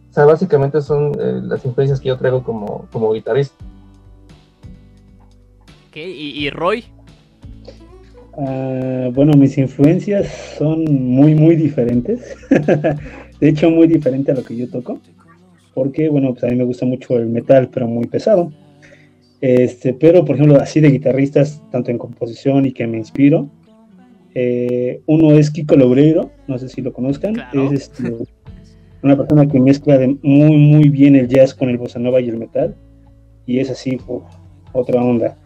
O 0.08 0.14
sea, 0.14 0.24
básicamente 0.24 0.80
son 0.80 1.12
las 1.50 1.62
influencias 1.66 2.00
que 2.00 2.08
yo 2.08 2.16
traigo 2.16 2.42
como, 2.42 2.88
como 2.90 3.12
guitarrista. 3.12 3.62
Ok, 5.90 5.96
¿y, 5.98 6.48
Roy? 6.48 6.86
Ah, 8.38 9.10
bueno, 9.12 9.34
mis 9.36 9.58
influencias 9.58 10.28
son 10.56 10.82
muy, 10.84 11.34
muy 11.34 11.56
diferentes. 11.56 12.38
de 13.38 13.48
hecho, 13.50 13.70
muy 13.70 13.86
diferente 13.86 14.32
a 14.32 14.34
lo 14.34 14.42
que 14.42 14.56
yo 14.56 14.70
toco. 14.70 14.98
Porque, 15.76 16.08
bueno, 16.08 16.32
pues 16.32 16.42
a 16.44 16.46
mí 16.46 16.56
me 16.56 16.64
gusta 16.64 16.86
mucho 16.86 17.18
el 17.18 17.26
metal, 17.26 17.68
pero 17.70 17.86
muy 17.86 18.06
pesado. 18.06 18.50
Este, 19.42 19.92
pero, 19.92 20.24
por 20.24 20.36
ejemplo, 20.36 20.58
así 20.58 20.80
de 20.80 20.90
guitarristas, 20.90 21.62
tanto 21.70 21.90
en 21.90 21.98
composición 21.98 22.64
y 22.64 22.72
que 22.72 22.86
me 22.86 22.96
inspiro. 22.96 23.50
Eh, 24.34 25.02
uno 25.04 25.32
es 25.32 25.50
Kiko 25.50 25.76
Lobreiro, 25.76 26.30
no 26.46 26.58
sé 26.58 26.70
si 26.70 26.80
lo 26.80 26.94
conozcan. 26.94 27.36
Es 27.52 27.72
este, 27.72 28.10
una 29.02 29.18
persona 29.18 29.46
que 29.46 29.60
mezcla 29.60 29.98
de 29.98 30.16
muy, 30.22 30.56
muy 30.56 30.88
bien 30.88 31.14
el 31.14 31.28
jazz 31.28 31.52
con 31.52 31.68
el 31.68 31.76
bossa 31.76 31.98
nova 31.98 32.22
y 32.22 32.30
el 32.30 32.38
metal. 32.38 32.74
Y 33.44 33.58
es 33.58 33.68
así, 33.68 33.98
otra 34.72 35.04
onda. 35.04 35.36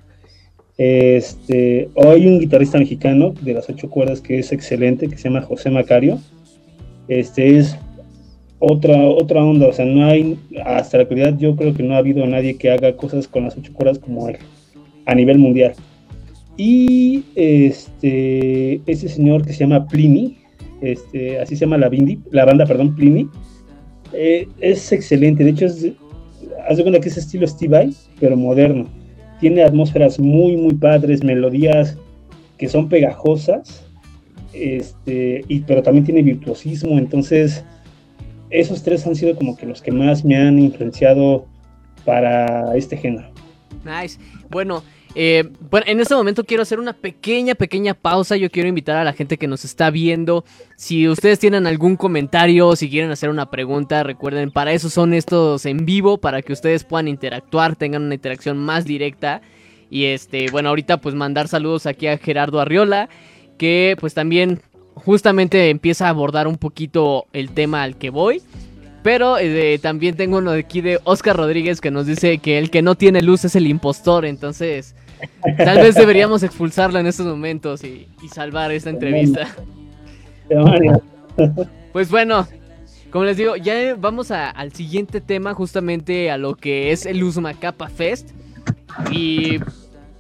Este, 0.79 1.91
hay 1.97 2.29
un 2.29 2.39
guitarrista 2.39 2.79
mexicano 2.79 3.35
de 3.43 3.55
las 3.55 3.69
ocho 3.69 3.91
cuerdas 3.91 4.21
que 4.21 4.39
es 4.39 4.53
excelente, 4.53 5.09
que 5.09 5.17
se 5.17 5.25
llama 5.25 5.43
José 5.43 5.71
Macario. 5.71 6.21
Este 7.09 7.59
es 7.59 7.77
otra, 8.61 9.09
otra 9.09 9.43
onda, 9.43 9.67
o 9.69 9.73
sea, 9.73 9.87
no 9.87 10.05
hay, 10.05 10.39
hasta 10.65 10.99
la 10.99 11.03
actualidad 11.05 11.37
yo 11.39 11.57
creo 11.57 11.75
que 11.75 11.83
no 11.83 11.95
ha 11.95 11.99
habido 11.99 12.25
nadie 12.27 12.57
que 12.57 12.71
haga 12.71 12.95
cosas 12.95 13.27
con 13.27 13.45
las 13.45 13.57
ocho 13.57 13.73
cuerdas 13.73 13.99
como 13.99 14.29
él, 14.29 14.37
a 15.07 15.15
nivel 15.15 15.39
mundial. 15.39 15.73
Y 16.57 17.25
este, 17.35 18.83
ese 18.87 19.09
señor 19.09 19.47
que 19.47 19.55
se 19.55 19.61
llama 19.61 19.89
Pliny, 19.89 20.37
este, 20.83 21.41
así 21.41 21.57
se 21.57 21.65
llama 21.65 21.79
la, 21.79 21.91
la 22.31 22.45
banda, 22.45 22.67
perdón, 22.67 22.95
Pliny, 22.95 23.29
eh, 24.13 24.47
es 24.61 24.93
excelente, 24.93 25.43
de 25.43 25.51
hecho 25.51 25.65
es, 25.67 25.93
haz 26.69 26.77
de 26.77 26.83
cuenta 26.83 27.01
que 27.01 27.09
es 27.09 27.17
estilo 27.17 27.47
Steve 27.47 27.79
Vai, 27.79 27.95
pero 28.21 28.37
moderno. 28.37 28.87
Tiene 29.41 29.63
atmósferas 29.63 30.21
muy, 30.21 30.57
muy 30.59 30.75
padres, 30.75 31.25
melodías 31.25 31.97
que 32.59 32.69
son 32.69 32.91
pegajosas, 32.91 33.87
este, 34.53 35.45
y, 35.49 35.61
pero 35.61 35.83
también 35.83 36.05
tiene 36.05 36.23
virtuosismo, 36.23 36.99
entonces 36.99 37.65
esos 38.51 38.83
tres 38.83 39.07
han 39.07 39.17
sido 39.17 39.37
como 39.37 39.57
que 39.57 39.67
los 39.67 39.81
que 39.81 39.93
más 39.93 40.25
me 40.25 40.37
han 40.37 40.59
influenciado 40.59 41.47
para 42.05 42.77
este 42.77 42.97
género. 42.97 43.31
Nice. 43.85 44.19
Bueno, 44.51 44.83
eh, 45.15 45.49
bueno, 45.71 45.87
en 45.89 46.01
este 46.01 46.15
momento 46.15 46.45
quiero 46.45 46.63
hacer 46.63 46.79
una 46.79 46.93
pequeña, 46.93 47.55
pequeña 47.55 47.95
pausa. 47.95 48.37
Yo 48.37 48.51
quiero 48.51 48.69
invitar 48.69 48.97
a 48.97 49.05
la 49.05 49.13
gente 49.13 49.39
que 49.39 49.49
nos 49.49 49.65
está 49.65 49.91
viendo. 49.91 50.45
Si 50.77 51.09
ustedes 51.09 51.39
tienen 51.39 51.67
algún 51.67 51.97
comentario, 51.97 52.77
si 52.77 52.89
quieren 52.89 53.11
hacer 53.11 53.31
una 53.31 53.51
pregunta, 53.51 54.03
recuerden, 54.03 54.51
para 54.51 54.73
eso 54.73 54.91
son 54.91 55.15
estos 55.15 55.67
en 55.67 55.85
vivo, 55.85 56.19
para 56.19 56.43
que 56.43 56.53
ustedes 56.53 56.85
puedan 56.85 57.09
interactuar, 57.09 57.77
tengan 57.77 58.03
una 58.03 58.15
interacción 58.15 58.59
más 58.59 58.85
directa. 58.85 59.43
Y 59.91 60.05
este, 60.05 60.51
bueno, 60.51 60.69
ahorita 60.69 60.99
pues 60.99 61.15
mandar 61.15 61.49
saludos 61.49 61.87
aquí 61.87 62.07
a 62.07 62.19
Gerardo 62.19 62.61
Arriola, 62.61 63.09
que 63.59 63.97
pues 63.99 64.15
también 64.15 64.61
justamente 64.95 65.71
empieza 65.71 66.07
a 66.07 66.11
abordar 66.11 66.47
un 66.47 66.57
poquito 66.57 67.27
el 67.33 67.51
tema 67.51 67.83
al 67.83 67.97
que 67.97 68.11
voy. 68.11 68.43
Pero 69.03 69.39
eh, 69.39 69.79
también 69.81 70.15
tengo 70.17 70.39
uno 70.39 70.53
de 70.53 70.61
aquí 70.61 70.83
de 70.83 71.01
Oscar 71.05 71.37
Rodríguez 71.37 71.81
que 71.81 71.91
nos 71.91 72.07
dice 72.07 72.39
que 72.39 72.59
el 72.59 72.71
que 72.71 72.83
no 72.83 72.97
tiene 72.97 73.23
luz 73.23 73.45
es 73.45 73.57
el 73.57 73.67
impostor. 73.67 74.27
Entonces, 74.27 74.95
tal 75.57 75.79
vez 75.79 75.95
deberíamos 75.95 76.43
expulsarlo 76.43 76.99
en 76.99 77.07
estos 77.07 77.27
momentos 77.27 77.83
y, 77.83 78.09
salvar 78.33 78.73
esta 78.73 78.91
entrevista. 78.91 79.49
Pues 81.93 82.11
bueno, 82.11 82.47
como 83.11 83.25
les 83.25 83.37
digo, 83.37 83.57
ya 83.57 83.95
vamos 83.97 84.31
al 84.31 84.73
siguiente 84.73 85.21
tema, 85.21 85.55
justamente 85.55 86.31
a 86.31 86.37
lo 86.37 86.55
que 86.55 86.93
es 86.93 87.07
el 87.07 87.23
Uzmacapa 87.23 87.89
Fest. 87.89 88.31
Y 89.11 89.59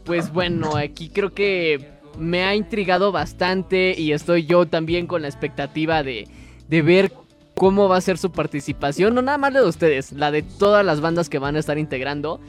pues 0.05 0.33
bueno, 0.33 0.77
aquí 0.77 1.09
creo 1.09 1.33
que 1.33 2.00
me 2.19 2.45
ha 2.45 2.55
intrigado 2.55 3.13
bastante 3.13 3.95
y 3.97 4.13
estoy 4.13 4.45
yo 4.45 4.67
también 4.67 5.07
con 5.07 5.23
la 5.23 5.29
expectativa 5.29 6.03
de, 6.03 6.29
de 6.69 6.83
ver 6.83 7.13
cómo 7.55 7.89
va 7.89 7.97
a 7.97 8.01
ser 8.01 8.17
su 8.19 8.33
participación, 8.33 9.15
no 9.15 9.23
nada 9.23 9.39
más 9.39 9.53
la 9.53 9.61
de 9.61 9.69
ustedes, 9.69 10.13
la 10.13 10.31
de 10.31 10.43
todas 10.43 10.85
las 10.85 11.01
bandas 11.01 11.29
que 11.29 11.39
van 11.39 11.57
a 11.57 11.59
estar 11.59 11.79
integrando, 11.79 12.41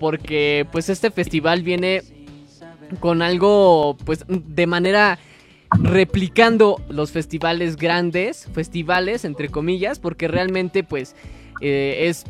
porque 0.00 0.66
pues 0.72 0.88
este 0.88 1.10
festival 1.10 1.62
viene 1.62 2.02
con 3.00 3.22
algo 3.22 3.96
pues 4.04 4.24
de 4.28 4.66
manera 4.66 5.18
replicando 5.70 6.80
los 6.88 7.10
festivales 7.10 7.76
grandes, 7.76 8.48
festivales 8.52 9.24
entre 9.24 9.48
comillas, 9.48 9.98
porque 9.98 10.28
realmente 10.28 10.84
pues 10.84 11.14
eh, 11.60 12.06
es 12.08 12.24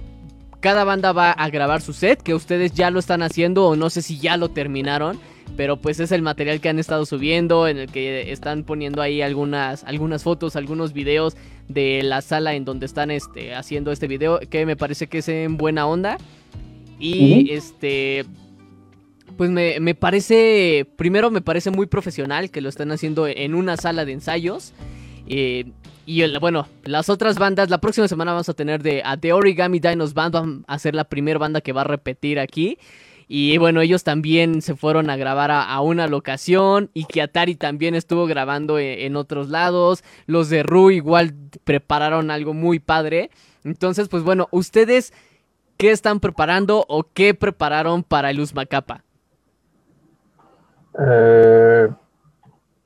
cada 0.64 0.84
banda 0.84 1.12
va 1.12 1.30
a 1.30 1.50
grabar 1.50 1.82
su 1.82 1.92
set, 1.92 2.22
que 2.22 2.32
ustedes 2.32 2.72
ya 2.72 2.90
lo 2.90 2.98
están 2.98 3.20
haciendo 3.20 3.66
o 3.66 3.76
no 3.76 3.90
sé 3.90 4.00
si 4.00 4.18
ya 4.18 4.38
lo 4.38 4.48
terminaron 4.48 5.20
pero 5.58 5.76
pues 5.76 6.00
es 6.00 6.10
el 6.10 6.22
material 6.22 6.62
que 6.62 6.70
han 6.70 6.78
estado 6.78 7.04
subiendo, 7.04 7.68
en 7.68 7.76
el 7.76 7.92
que 7.92 8.32
están 8.32 8.64
poniendo 8.64 9.02
ahí 9.02 9.20
algunas, 9.20 9.84
algunas 9.84 10.22
fotos, 10.22 10.56
algunos 10.56 10.94
videos 10.94 11.36
de 11.68 12.02
la 12.02 12.22
sala 12.22 12.54
en 12.54 12.64
donde 12.64 12.86
están 12.86 13.10
este, 13.10 13.54
haciendo 13.54 13.92
este 13.92 14.08
video, 14.08 14.40
que 14.40 14.64
me 14.64 14.74
parece 14.74 15.06
que 15.06 15.18
es 15.18 15.28
en 15.28 15.58
buena 15.58 15.86
onda. 15.86 16.16
Y 16.98 17.52
este, 17.52 18.24
pues 19.36 19.50
me, 19.50 19.80
me, 19.80 19.94
parece, 19.94 20.86
primero 20.96 21.30
me 21.30 21.42
parece 21.42 21.70
muy 21.70 21.86
profesional 21.86 22.50
que 22.50 22.62
lo 22.62 22.70
están 22.70 22.90
haciendo 22.90 23.28
en 23.28 23.54
una 23.54 23.76
sala 23.76 24.06
de 24.06 24.12
ensayos. 24.12 24.72
Eh, 25.26 25.66
y 26.06 26.38
bueno, 26.38 26.66
las 26.84 27.08
otras 27.08 27.38
bandas, 27.38 27.70
la 27.70 27.78
próxima 27.78 28.08
semana 28.08 28.32
vamos 28.32 28.48
a 28.48 28.54
tener 28.54 28.82
de 28.82 29.02
a 29.04 29.16
The 29.16 29.32
Origami 29.32 29.80
Dinos 29.80 30.14
Band, 30.14 30.34
van 30.34 30.64
a 30.66 30.78
ser 30.78 30.94
la 30.94 31.04
primera 31.04 31.38
banda 31.38 31.60
que 31.60 31.72
va 31.72 31.82
a 31.82 31.84
repetir 31.84 32.38
aquí. 32.38 32.78
Y 33.26 33.56
bueno, 33.58 33.80
ellos 33.80 34.04
también 34.04 34.60
se 34.60 34.76
fueron 34.76 35.08
a 35.08 35.16
grabar 35.16 35.50
a, 35.50 35.80
una 35.80 36.06
locación 36.06 36.90
y 36.92 37.06
que 37.06 37.22
Atari 37.22 37.54
también 37.54 37.94
estuvo 37.94 38.26
grabando 38.26 38.78
e, 38.78 39.06
en, 39.06 39.16
otros 39.16 39.48
lados. 39.48 40.04
Los 40.26 40.50
de 40.50 40.62
Ru 40.62 40.90
igual 40.90 41.34
prepararon 41.64 42.30
algo 42.30 42.52
muy 42.52 42.80
padre. 42.80 43.30
Entonces, 43.64 44.08
pues 44.08 44.22
bueno, 44.22 44.48
ustedes, 44.50 45.14
¿qué 45.78 45.90
están 45.90 46.20
preparando 46.20 46.84
o 46.88 47.04
qué 47.14 47.32
prepararon 47.32 48.02
para 48.02 48.30
el 48.30 48.40
Uzmacapa? 48.40 49.04
Eh, 51.00 51.88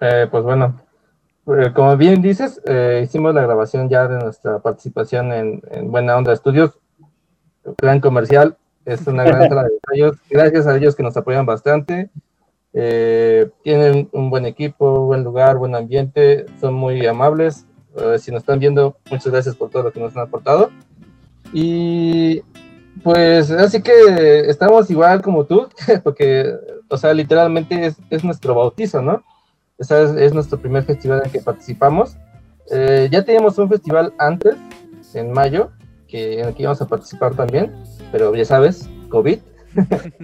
eh, 0.01 0.29
pues 0.31 0.45
bueno, 0.45 0.81
como 1.75 1.97
bien 1.97 2.21
dices, 2.23 2.61
hicimos 3.03 3.35
la 3.35 3.43
grabación 3.43 3.89
ya 3.89 4.07
de 4.07 4.19
nuestra 4.19 4.59
participación 4.59 5.33
en, 5.33 5.63
en 5.71 5.91
Buena 5.91 6.17
Onda 6.17 6.37
Studios, 6.37 6.79
plan 7.77 8.01
comercial 8.01 8.57
es 8.89 9.07
una 9.07 9.25
gran 9.25 9.49
sala 9.49 9.65
de 9.65 9.71
ensayos. 9.75 10.17
Gracias 10.31 10.67
a 10.67 10.77
ellos 10.77 10.97
que 10.97 11.03
nos 11.03 11.17
apoyan 11.17 11.47
bastante. 11.47 12.11
Eh, 12.73 13.49
tienen 13.63 14.09
un 14.13 14.31
buen 14.31 14.47
equipo, 14.47 15.07
buen 15.07 15.25
lugar, 15.25 15.57
buen 15.57 15.75
ambiente, 15.75 16.47
son 16.61 16.75
muy 16.75 17.07
amables. 17.07 17.67
Eh, 17.97 18.19
si 18.19 18.31
nos 18.31 18.43
están 18.43 18.59
viendo, 18.59 18.97
muchas 19.11 19.33
gracias 19.33 19.57
por 19.57 19.71
todo 19.71 19.85
lo 19.85 19.93
que 19.93 20.01
nos 20.01 20.17
han 20.17 20.23
aportado. 20.23 20.71
Y 21.53 22.43
pues 23.03 23.51
así 23.51 23.83
que 23.83 24.41
estamos 24.49 24.91
igual 24.91 25.23
como 25.23 25.45
tú, 25.45 25.69
porque, 26.05 26.53
o 26.89 26.97
sea, 26.97 27.13
literalmente 27.15 27.87
es, 27.87 27.97
es 28.11 28.25
nuestro 28.25 28.55
bautizo, 28.55 29.03
¿no? 29.03 29.23
Es, 29.79 29.91
es, 29.91 30.35
nuestro 30.35 30.59
primer 30.59 30.85
festival 30.85 31.21
en 31.21 31.27
el 31.27 31.33
que 31.33 31.41
participamos. 31.41 32.17
Eh, 32.71 33.09
ya 33.11 33.25
teníamos 33.25 33.57
un 33.59 33.69
festival 33.69 34.13
antes, 34.19 34.57
en 35.15 35.33
mayo, 35.33 35.71
que, 36.07 36.41
en 36.41 36.49
el 36.49 36.55
que 36.55 36.63
íbamos 36.63 36.83
a 36.83 36.87
participar 36.87 37.35
también 37.35 37.73
pero 38.11 38.35
ya 38.35 38.45
sabes, 38.45 38.89
COVID. 39.09 39.39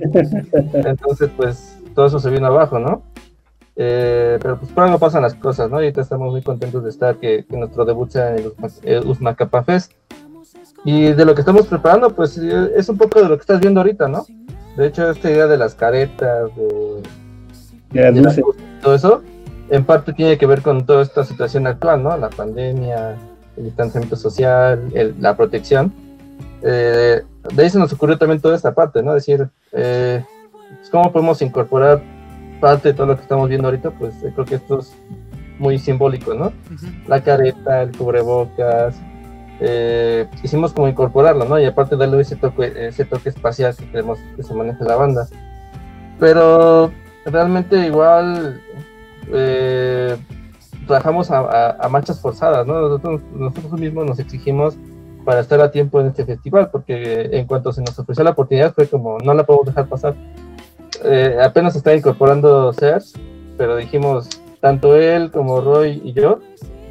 Entonces, 0.84 1.30
pues 1.36 1.78
todo 1.94 2.06
eso 2.06 2.18
se 2.18 2.30
vino 2.30 2.46
abajo, 2.46 2.78
¿no? 2.78 3.02
Eh, 3.76 4.38
pero 4.40 4.58
pues 4.58 4.70
por 4.70 4.84
algo 4.84 4.98
pasan 4.98 5.22
las 5.22 5.34
cosas, 5.34 5.70
¿no? 5.70 5.80
Y 5.80 5.84
ahorita 5.84 6.02
estamos 6.02 6.32
muy 6.32 6.42
contentos 6.42 6.84
de 6.84 6.90
estar, 6.90 7.16
que, 7.18 7.44
nuestro 7.50 7.84
debut 7.84 8.10
sea 8.10 8.36
en 8.36 8.52
el 8.82 9.06
Usmacapa 9.06 9.62
Fest. 9.64 9.92
Y 10.84 11.12
de 11.12 11.24
lo 11.24 11.34
que 11.34 11.40
estamos 11.40 11.66
preparando, 11.66 12.10
pues 12.10 12.38
eh, 12.38 12.72
es 12.76 12.88
un 12.88 12.98
poco 12.98 13.22
de 13.22 13.28
lo 13.28 13.36
que 13.36 13.40
estás 13.40 13.60
viendo 13.60 13.80
ahorita, 13.80 14.08
¿no? 14.08 14.26
De 14.76 14.86
hecho, 14.86 15.10
esta 15.10 15.30
idea 15.30 15.46
de 15.46 15.56
las 15.56 15.74
caretas, 15.74 16.50
de, 16.56 17.02
todo 18.82 18.94
eso, 18.94 19.22
en 19.70 19.84
parte 19.84 20.12
tiene 20.12 20.38
que 20.38 20.46
ver 20.46 20.62
con 20.62 20.84
toda 20.84 21.02
esta 21.02 21.24
situación 21.24 21.66
actual, 21.66 22.02
¿no? 22.02 22.16
La 22.16 22.30
pandemia, 22.30 23.16
el 23.56 23.64
distanciamiento 23.64 24.16
social, 24.16 24.80
la 25.18 25.36
protección. 25.36 25.92
Eh, 26.62 27.22
de 27.54 27.62
ahí 27.62 27.70
se 27.70 27.78
nos 27.78 27.92
ocurrió 27.92 28.18
también 28.18 28.40
toda 28.40 28.56
esta 28.56 28.74
parte, 28.74 29.02
¿no? 29.02 29.14
Decir, 29.14 29.48
eh, 29.72 30.24
pues, 30.76 30.90
¿cómo 30.90 31.12
podemos 31.12 31.40
incorporar 31.42 32.02
parte 32.60 32.88
de 32.88 32.94
todo 32.94 33.06
lo 33.06 33.16
que 33.16 33.22
estamos 33.22 33.48
viendo 33.48 33.68
ahorita? 33.68 33.90
Pues 33.90 34.14
eh, 34.22 34.32
creo 34.34 34.46
que 34.46 34.54
esto 34.56 34.80
es 34.80 34.94
muy 35.58 35.78
simbólico, 35.78 36.34
¿no? 36.34 36.52
La 37.06 37.22
careta, 37.22 37.82
el 37.82 37.96
cubrebocas, 37.96 38.96
eh, 39.60 40.26
quisimos 40.42 40.72
como 40.72 40.88
incorporarlo, 40.88 41.44
¿no? 41.44 41.60
Y 41.60 41.64
aparte 41.64 41.96
darle 41.96 42.20
ese 42.20 42.36
toque, 42.36 42.72
ese 42.88 43.04
toque 43.04 43.28
espacial 43.28 43.74
que 43.76 43.88
queremos 43.90 44.18
que 44.36 44.42
se 44.42 44.54
maneje 44.54 44.82
la 44.84 44.96
banda. 44.96 45.28
Pero 46.18 46.90
realmente 47.24 47.86
igual 47.86 48.60
eh, 49.32 50.16
trabajamos 50.86 51.30
a, 51.30 51.70
a, 51.72 51.88
marchas 51.88 52.20
forzadas, 52.20 52.66
¿no? 52.66 52.80
Nosotros, 52.80 53.20
nosotros 53.34 53.72
mismos 53.80 54.06
nos 54.06 54.18
exigimos 54.18 54.76
para 55.24 55.40
estar 55.40 55.60
a 55.60 55.70
tiempo 55.70 56.00
en 56.00 56.08
este 56.08 56.24
festival, 56.24 56.70
porque 56.70 57.30
en 57.32 57.46
cuanto 57.46 57.72
se 57.72 57.80
nos 57.80 57.98
ofreció 57.98 58.24
la 58.24 58.30
oportunidad 58.30 58.74
fue 58.74 58.86
como, 58.86 59.18
no 59.18 59.34
la 59.34 59.44
podemos 59.44 59.66
dejar 59.66 59.88
pasar. 59.88 60.14
eh, 61.04 61.38
apenas 61.42 61.74
está 61.76 61.94
incorporando 61.94 62.72
CERS, 62.72 63.14
pero 63.56 63.76
dijimos, 63.76 64.28
tanto 64.60 64.96
él 64.96 65.30
como 65.30 65.60
Roy 65.60 66.00
y 66.04 66.12
yo, 66.12 66.40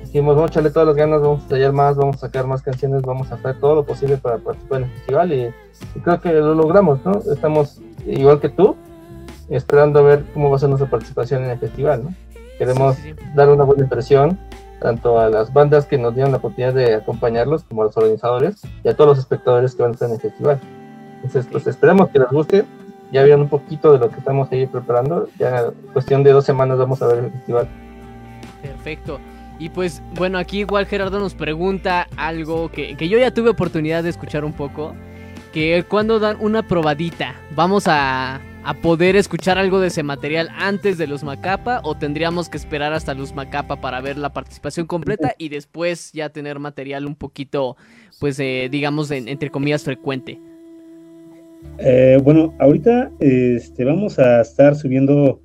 dijimos, 0.01 0.35
vamos 0.35 0.51
a 0.51 0.53
echarle 0.53 0.69
todas 0.69 0.87
las 0.87 0.95
ganas, 0.95 1.21
vamos 1.21 1.41
a 1.41 1.43
ensayar 1.43 1.73
más, 1.73 1.95
vamos 1.95 2.17
a 2.17 2.19
sacar 2.19 2.45
más 2.45 2.61
canciones, 2.61 3.01
vamos 3.01 3.31
a 3.31 3.35
hacer 3.35 3.59
todo 3.59 3.75
lo 3.75 3.85
posible 3.85 4.17
para 4.17 4.37
participar 4.37 4.81
en 4.81 4.87
el 4.87 4.91
festival 4.91 5.33
y, 5.33 5.53
creo 6.03 6.21
que 6.21 6.31
lo 6.33 6.53
logramos, 6.53 7.03
¿no? 7.05 7.19
Estamos 7.31 7.81
igual 8.05 8.39
que 8.39 8.49
tú, 8.49 8.75
esperando 9.49 9.99
a 9.99 10.03
ver 10.03 10.25
cómo 10.33 10.49
va 10.49 10.55
a 10.55 10.59
ser 10.59 10.69
nuestra 10.69 10.89
participación 10.89 11.43
en 11.43 11.51
el 11.51 11.59
festival, 11.59 12.03
¿no? 12.03 12.13
Queremos 12.57 12.97
dar 13.35 13.49
una 13.49 13.63
buena 13.63 13.83
impresión 13.83 14.39
tanto 14.83 15.19
a 15.19 15.29
las 15.29 15.51
bandas 15.53 15.85
que 15.85 15.97
nos 15.97 16.13
dieron 16.13 16.31
la 16.31 16.37
oportunidad 16.37 16.73
de 16.73 16.95
acompañarlos 16.95 17.63
como 17.63 17.81
a 17.81 17.85
los 17.85 17.97
organizadores 17.97 18.61
y 18.83 18.89
a 18.89 18.95
todos 18.95 19.11
los 19.11 19.19
espectadores 19.19 19.73
que 19.75 19.81
van 19.81 19.91
a 19.91 19.93
estar 19.93 20.09
en 20.09 20.15
el 20.15 20.21
festival. 20.21 20.59
Entonces, 21.15 21.47
pues 21.49 21.65
esperemos 21.67 22.09
que 22.09 22.19
les 22.19 22.29
guste. 22.29 22.65
Ya 23.11 23.23
vieron 23.23 23.41
un 23.41 23.49
poquito 23.49 23.93
de 23.93 23.99
lo 23.99 24.09
que 24.09 24.17
estamos 24.17 24.51
ahí 24.51 24.65
preparando. 24.65 25.29
Ya 25.39 25.67
cuestión 25.93 26.23
de 26.23 26.31
dos 26.33 26.43
semanas 26.45 26.77
vamos 26.77 27.01
a 27.01 27.07
ver 27.07 27.23
el 27.23 27.31
festival. 27.31 27.67
Perfecto. 28.61 29.19
Y 29.57 29.69
pues 29.69 30.01
bueno, 30.15 30.37
aquí 30.37 30.59
igual 30.59 30.85
Gerardo 30.85 31.19
nos 31.19 31.33
pregunta 31.33 32.07
algo 32.17 32.69
que, 32.69 32.97
que 32.97 33.07
yo 33.07 33.17
ya 33.17 33.31
tuve 33.31 33.51
oportunidad 33.51 34.03
de 34.03 34.09
escuchar 34.09 34.43
un 34.43 34.53
poco. 34.53 34.95
Que 35.53 35.85
cuando 35.87 36.19
dan 36.19 36.37
una 36.41 36.63
probadita, 36.63 37.35
vamos 37.55 37.85
a, 37.87 38.41
a 38.65 38.73
poder 38.75 39.15
escuchar 39.15 39.57
algo 39.57 39.79
de 39.79 39.87
ese 39.87 40.03
material 40.03 40.49
antes 40.57 40.97
de 40.97 41.07
los 41.07 41.23
Macapa 41.23 41.81
o 41.83 41.95
tendríamos 41.95 42.47
que 42.47 42.57
esperar 42.57 42.93
hasta 42.93 43.13
los 43.13 43.33
Macapa 43.33 43.81
para 43.81 43.99
ver 43.99 44.17
la 44.17 44.31
participación 44.31 44.87
completa 44.87 45.35
y 45.37 45.49
después 45.49 46.11
ya 46.13 46.29
tener 46.29 46.59
material 46.59 47.05
un 47.05 47.15
poquito, 47.15 47.75
pues 48.19 48.39
eh, 48.39 48.69
digamos, 48.71 49.11
entre 49.11 49.49
comillas, 49.49 49.83
frecuente. 49.83 50.39
Eh, 51.77 52.17
bueno, 52.23 52.53
ahorita 52.59 53.11
este, 53.19 53.83
vamos 53.83 54.19
a 54.19 54.41
estar 54.41 54.75
subiendo 54.75 55.41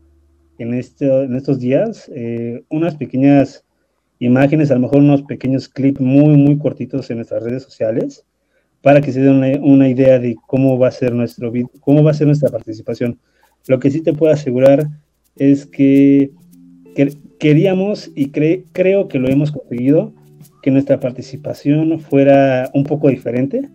en, 0.59 0.75
este, 0.75 1.07
en 1.25 1.35
estos 1.35 1.59
días 1.59 2.11
eh, 2.15 2.63
unas 2.69 2.97
pequeñas 2.97 3.65
imágenes, 4.21 4.71
a 4.71 4.75
lo 4.75 4.81
mejor 4.81 4.99
unos 4.99 5.23
pequeños 5.23 5.69
clips 5.69 6.01
muy, 6.01 6.37
muy 6.37 6.59
cortitos 6.59 7.11
en 7.11 7.17
nuestras 7.17 7.43
redes 7.43 7.63
sociales 7.65 8.25
para 8.89 9.03
que 9.03 9.13
se 9.13 9.21
den 9.21 9.63
una, 9.63 9.87
idea 9.87 10.19
de 10.19 10.35
cómo 10.47 10.79
va 10.79 10.89
a 10.89 10.91
ser 10.91 11.13
nuestro 11.13 11.53
cómo 11.81 12.03
va 12.03 12.13
a 12.13 12.15
ser 12.15 12.27
nuestra 12.27 12.49
participación. 12.49 13.19
Lo 13.67 13.79
que 13.81 13.91
sí 13.91 14.01
te 14.01 14.15
puedo 14.15 14.33
asegurar 14.33 14.89
es 15.37 15.67
que, 15.67 16.31
queríamos 17.39 18.11
y 18.15 18.31
creo 18.31 19.09
que 19.09 19.19
lo 19.19 19.29
hemos 19.29 19.53
conseguido 19.53 20.15
que 20.63 20.71
nuestra 20.71 21.01
participación 21.01 22.01
fuera 22.01 22.71
un 22.73 22.85
poco 22.85 23.11
diferente, 23.11 23.69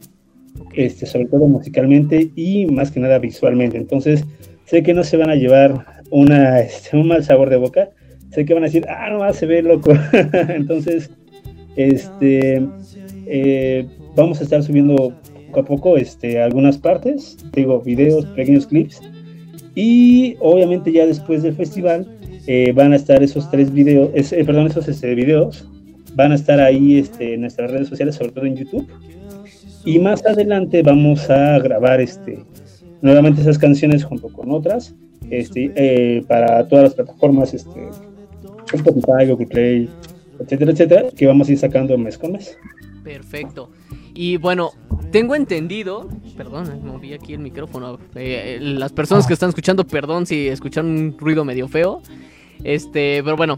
este, 0.74 1.06
sobre 1.06 1.28
todo 1.28 1.46
musicalmente 1.46 2.32
y 2.36 2.66
más 2.66 2.90
que 2.90 3.00
nada 3.00 3.20
visualmente. 3.20 3.78
Entonces, 3.78 4.26
sé 4.66 4.82
que 4.82 4.96
no 4.96 5.04
se 5.04 5.18
van 5.18 5.30
a 5.30 5.36
llevar 5.36 5.86
una, 6.10 6.60
este, 6.60 6.98
un 6.98 7.08
mal 7.08 7.24
sabor 7.24 7.52
de 7.52 7.58
boca, 7.58 7.92
sé 8.32 8.46
que 8.46 8.56
van 8.56 8.64
a 8.64 8.66
decir, 8.66 8.84
ah, 8.90 9.12
no, 9.12 9.32
se 9.32 9.46
ve 9.46 9.62
loco. 9.62 9.94
Entonces, 10.50 11.12
este, 11.76 12.68
eh, 13.28 13.86
vamos 14.16 14.40
a 14.40 14.44
estar 14.44 14.64
subiendo 14.64 15.14
poco 15.48 15.60
a 15.60 15.66
poco 15.66 15.98
este, 15.98 16.42
algunas 16.42 16.78
partes, 16.78 17.38
digo, 17.54 17.80
videos, 17.82 18.26
pequeños 18.28 18.68
clips. 18.68 19.02
Y 19.76 20.36
obviamente 20.40 20.92
ya 20.92 21.06
después 21.06 21.44
del 21.44 21.56
festival 21.56 22.08
eh, 22.48 22.72
van 22.74 22.94
a 22.94 22.96
estar 22.96 23.24
esos 23.24 23.50
tres 23.50 23.72
videos, 23.72 24.10
eh, 24.14 24.44
perdón, 24.46 24.68
esos 24.68 24.88
este, 24.88 25.16
videos 25.16 25.68
van 26.16 26.32
a 26.32 26.36
estar 26.36 26.60
ahí 26.60 27.00
este, 27.00 27.36
en 27.36 27.42
nuestras 27.42 27.72
redes 27.72 27.88
sociales, 27.88 28.16
sobre 28.16 28.32
todo 28.32 28.46
en 28.46 28.56
YouTube. 28.56 28.88
Y 29.86 30.00
más 30.00 30.26
adelante 30.26 30.82
vamos 30.82 31.30
a 31.30 31.60
grabar 31.60 32.02
este, 32.02 32.40
nuevamente 33.02 33.42
esas 33.42 33.58
canciones 33.58 34.04
junto 34.04 34.30
con 34.30 34.52
otras 34.52 34.96
este, 35.30 35.72
eh, 35.76 36.24
para 36.28 36.68
todas 36.68 36.84
las 36.86 36.94
plataformas, 36.96 37.54
este, 37.54 37.90
Spotify, 38.74 39.28
Google 39.28 39.48
Play, 39.48 39.90
etcétera, 40.40 40.72
etcétera, 40.72 41.04
que 41.16 41.28
vamos 41.28 41.50
a 41.50 41.52
ir 41.52 41.58
sacando 41.58 41.98
mes 41.98 42.18
con 42.18 42.34
mes. 42.34 42.58
Perfecto. 43.04 43.70
Y 44.14 44.38
bueno, 44.38 44.72
tengo 45.12 45.36
entendido, 45.36 46.10
perdón, 46.38 46.82
moví 46.86 47.14
aquí 47.14 47.34
el 47.34 47.40
micrófono. 47.40 48.00
Eh, 48.16 48.60
las 48.62 48.92
personas 48.92 49.28
que 49.28 49.34
están 49.34 49.50
escuchando, 49.50 49.86
perdón 49.86 50.26
si 50.26 50.48
escuchan 50.48 50.86
un 50.86 51.18
ruido 51.18 51.46
medio 51.46 51.68
feo. 51.68 52.02
Este, 52.64 53.22
pero 53.24 53.36
bueno, 53.36 53.58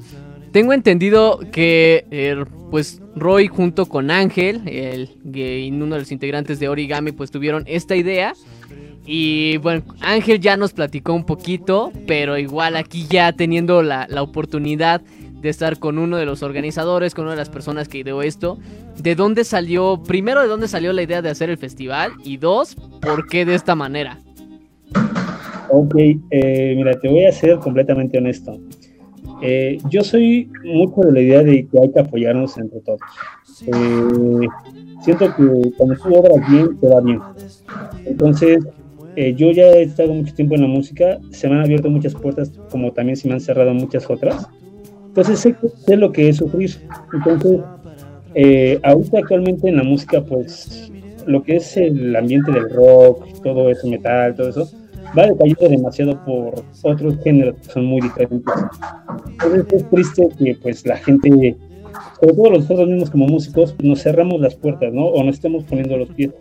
tengo 0.51 0.73
entendido 0.73 1.39
que 1.51 2.05
eh, 2.11 2.43
pues 2.71 3.01
Roy 3.15 3.47
junto 3.47 3.85
con 3.87 4.09
Ángel, 4.11 4.61
el, 4.67 5.09
uno 5.73 5.95
de 5.95 5.99
los 5.99 6.11
integrantes 6.11 6.59
de 6.59 6.69
Origami, 6.69 7.11
pues 7.11 7.31
tuvieron 7.31 7.63
esta 7.67 7.95
idea. 7.95 8.33
Y 9.05 9.57
bueno, 9.57 9.83
Ángel 10.01 10.39
ya 10.39 10.57
nos 10.57 10.73
platicó 10.73 11.13
un 11.13 11.25
poquito, 11.25 11.91
pero 12.07 12.37
igual 12.37 12.75
aquí 12.75 13.05
ya 13.07 13.33
teniendo 13.33 13.83
la, 13.83 14.07
la 14.09 14.23
oportunidad 14.23 15.01
de 15.45 15.51
estar 15.51 15.77
con 15.77 15.99
uno 15.99 16.17
de 16.17 16.25
los 16.25 16.41
organizadores, 16.41 17.13
con 17.13 17.25
una 17.25 17.33
de 17.33 17.37
las 17.37 17.51
personas 17.51 17.87
que 17.87 17.99
ideó 17.99 18.23
esto. 18.23 18.57
¿De 19.01 19.13
dónde 19.13 19.43
salió, 19.43 20.01
primero, 20.01 20.41
de 20.41 20.47
dónde 20.47 20.67
salió 20.67 20.91
la 20.91 21.03
idea 21.03 21.21
de 21.21 21.29
hacer 21.29 21.51
el 21.51 21.57
festival? 21.57 22.11
Y 22.23 22.37
dos, 22.37 22.75
¿por 22.99 23.27
qué 23.27 23.45
de 23.45 23.53
esta 23.53 23.75
manera? 23.75 24.17
Ok, 25.69 25.95
eh, 26.31 26.73
mira, 26.75 26.99
te 26.99 27.07
voy 27.07 27.25
a 27.25 27.31
ser 27.31 27.59
completamente 27.59 28.17
honesto. 28.17 28.59
Eh, 29.43 29.77
yo 29.87 30.03
soy 30.03 30.49
mucho 30.63 31.01
de 31.01 31.11
la 31.11 31.21
idea 31.21 31.43
de 31.43 31.67
que 31.67 31.79
hay 31.79 31.91
que 31.91 31.99
apoyarnos 31.99 32.57
entre 32.57 32.79
todos. 32.79 32.99
Eh, 33.67 34.47
siento 35.01 35.27
que 35.35 35.71
cuando 35.77 35.95
tú 35.95 36.15
obras 36.15 36.49
bien, 36.49 36.75
te 36.79 36.87
va 36.87 37.01
bien. 37.01 37.19
Entonces, 38.05 38.65
yo 39.15 39.51
ya 39.51 39.67
he 39.67 39.83
estado 39.83 40.11
mucho 40.11 40.33
tiempo 40.33 40.55
en 40.55 40.61
la 40.61 40.67
música, 40.67 41.19
se 41.29 41.47
me 41.47 41.55
han 41.55 41.61
abierto 41.61 41.89
muchas 41.89 42.15
puertas, 42.15 42.51
como 42.71 42.91
también 42.91 43.15
se 43.15 43.27
me 43.27 43.35
han 43.35 43.39
cerrado 43.39 43.73
muchas 43.75 44.09
otras. 44.09 44.49
Entonces 45.15 45.39
sé, 45.39 45.55
sé 45.85 45.95
lo 45.95 46.11
que 46.11 46.27
es 46.27 46.35
sufrir. 46.35 46.71
Entonces, 47.13 47.61
eh, 48.33 48.77
ahorita 48.83 49.19
actualmente 49.19 49.69
en 49.69 49.77
la 49.77 49.83
música, 49.83 50.21
pues 50.21 50.91
lo 51.25 51.41
que 51.41 51.55
es 51.55 51.77
el 51.77 52.13
ambiente 52.13 52.51
del 52.51 52.69
rock, 52.69 53.25
todo 53.41 53.69
eso, 53.69 53.87
metal, 53.87 54.35
todo 54.35 54.49
eso, 54.49 54.69
va 55.17 55.27
decayendo 55.27 55.69
demasiado 55.69 56.21
por 56.25 56.65
otros 56.83 57.17
géneros 57.23 57.55
que 57.55 57.71
son 57.71 57.85
muy 57.85 58.01
diferentes. 58.01 58.53
Entonces 59.29 59.65
es 59.71 59.89
triste 59.89 60.27
que 60.37 60.55
pues 60.61 60.85
la 60.85 60.97
gente, 60.97 61.55
sobre 62.19 62.33
todo 62.35 62.49
nosotros 62.49 62.89
mismos 62.89 63.09
como 63.09 63.27
músicos, 63.27 63.73
nos 63.81 64.03
cerramos 64.03 64.41
las 64.41 64.55
puertas, 64.55 64.93
¿no? 64.93 65.05
O 65.05 65.23
nos 65.23 65.35
estemos 65.35 65.63
poniendo 65.63 65.95
los 65.95 66.09
pies. 66.09 66.31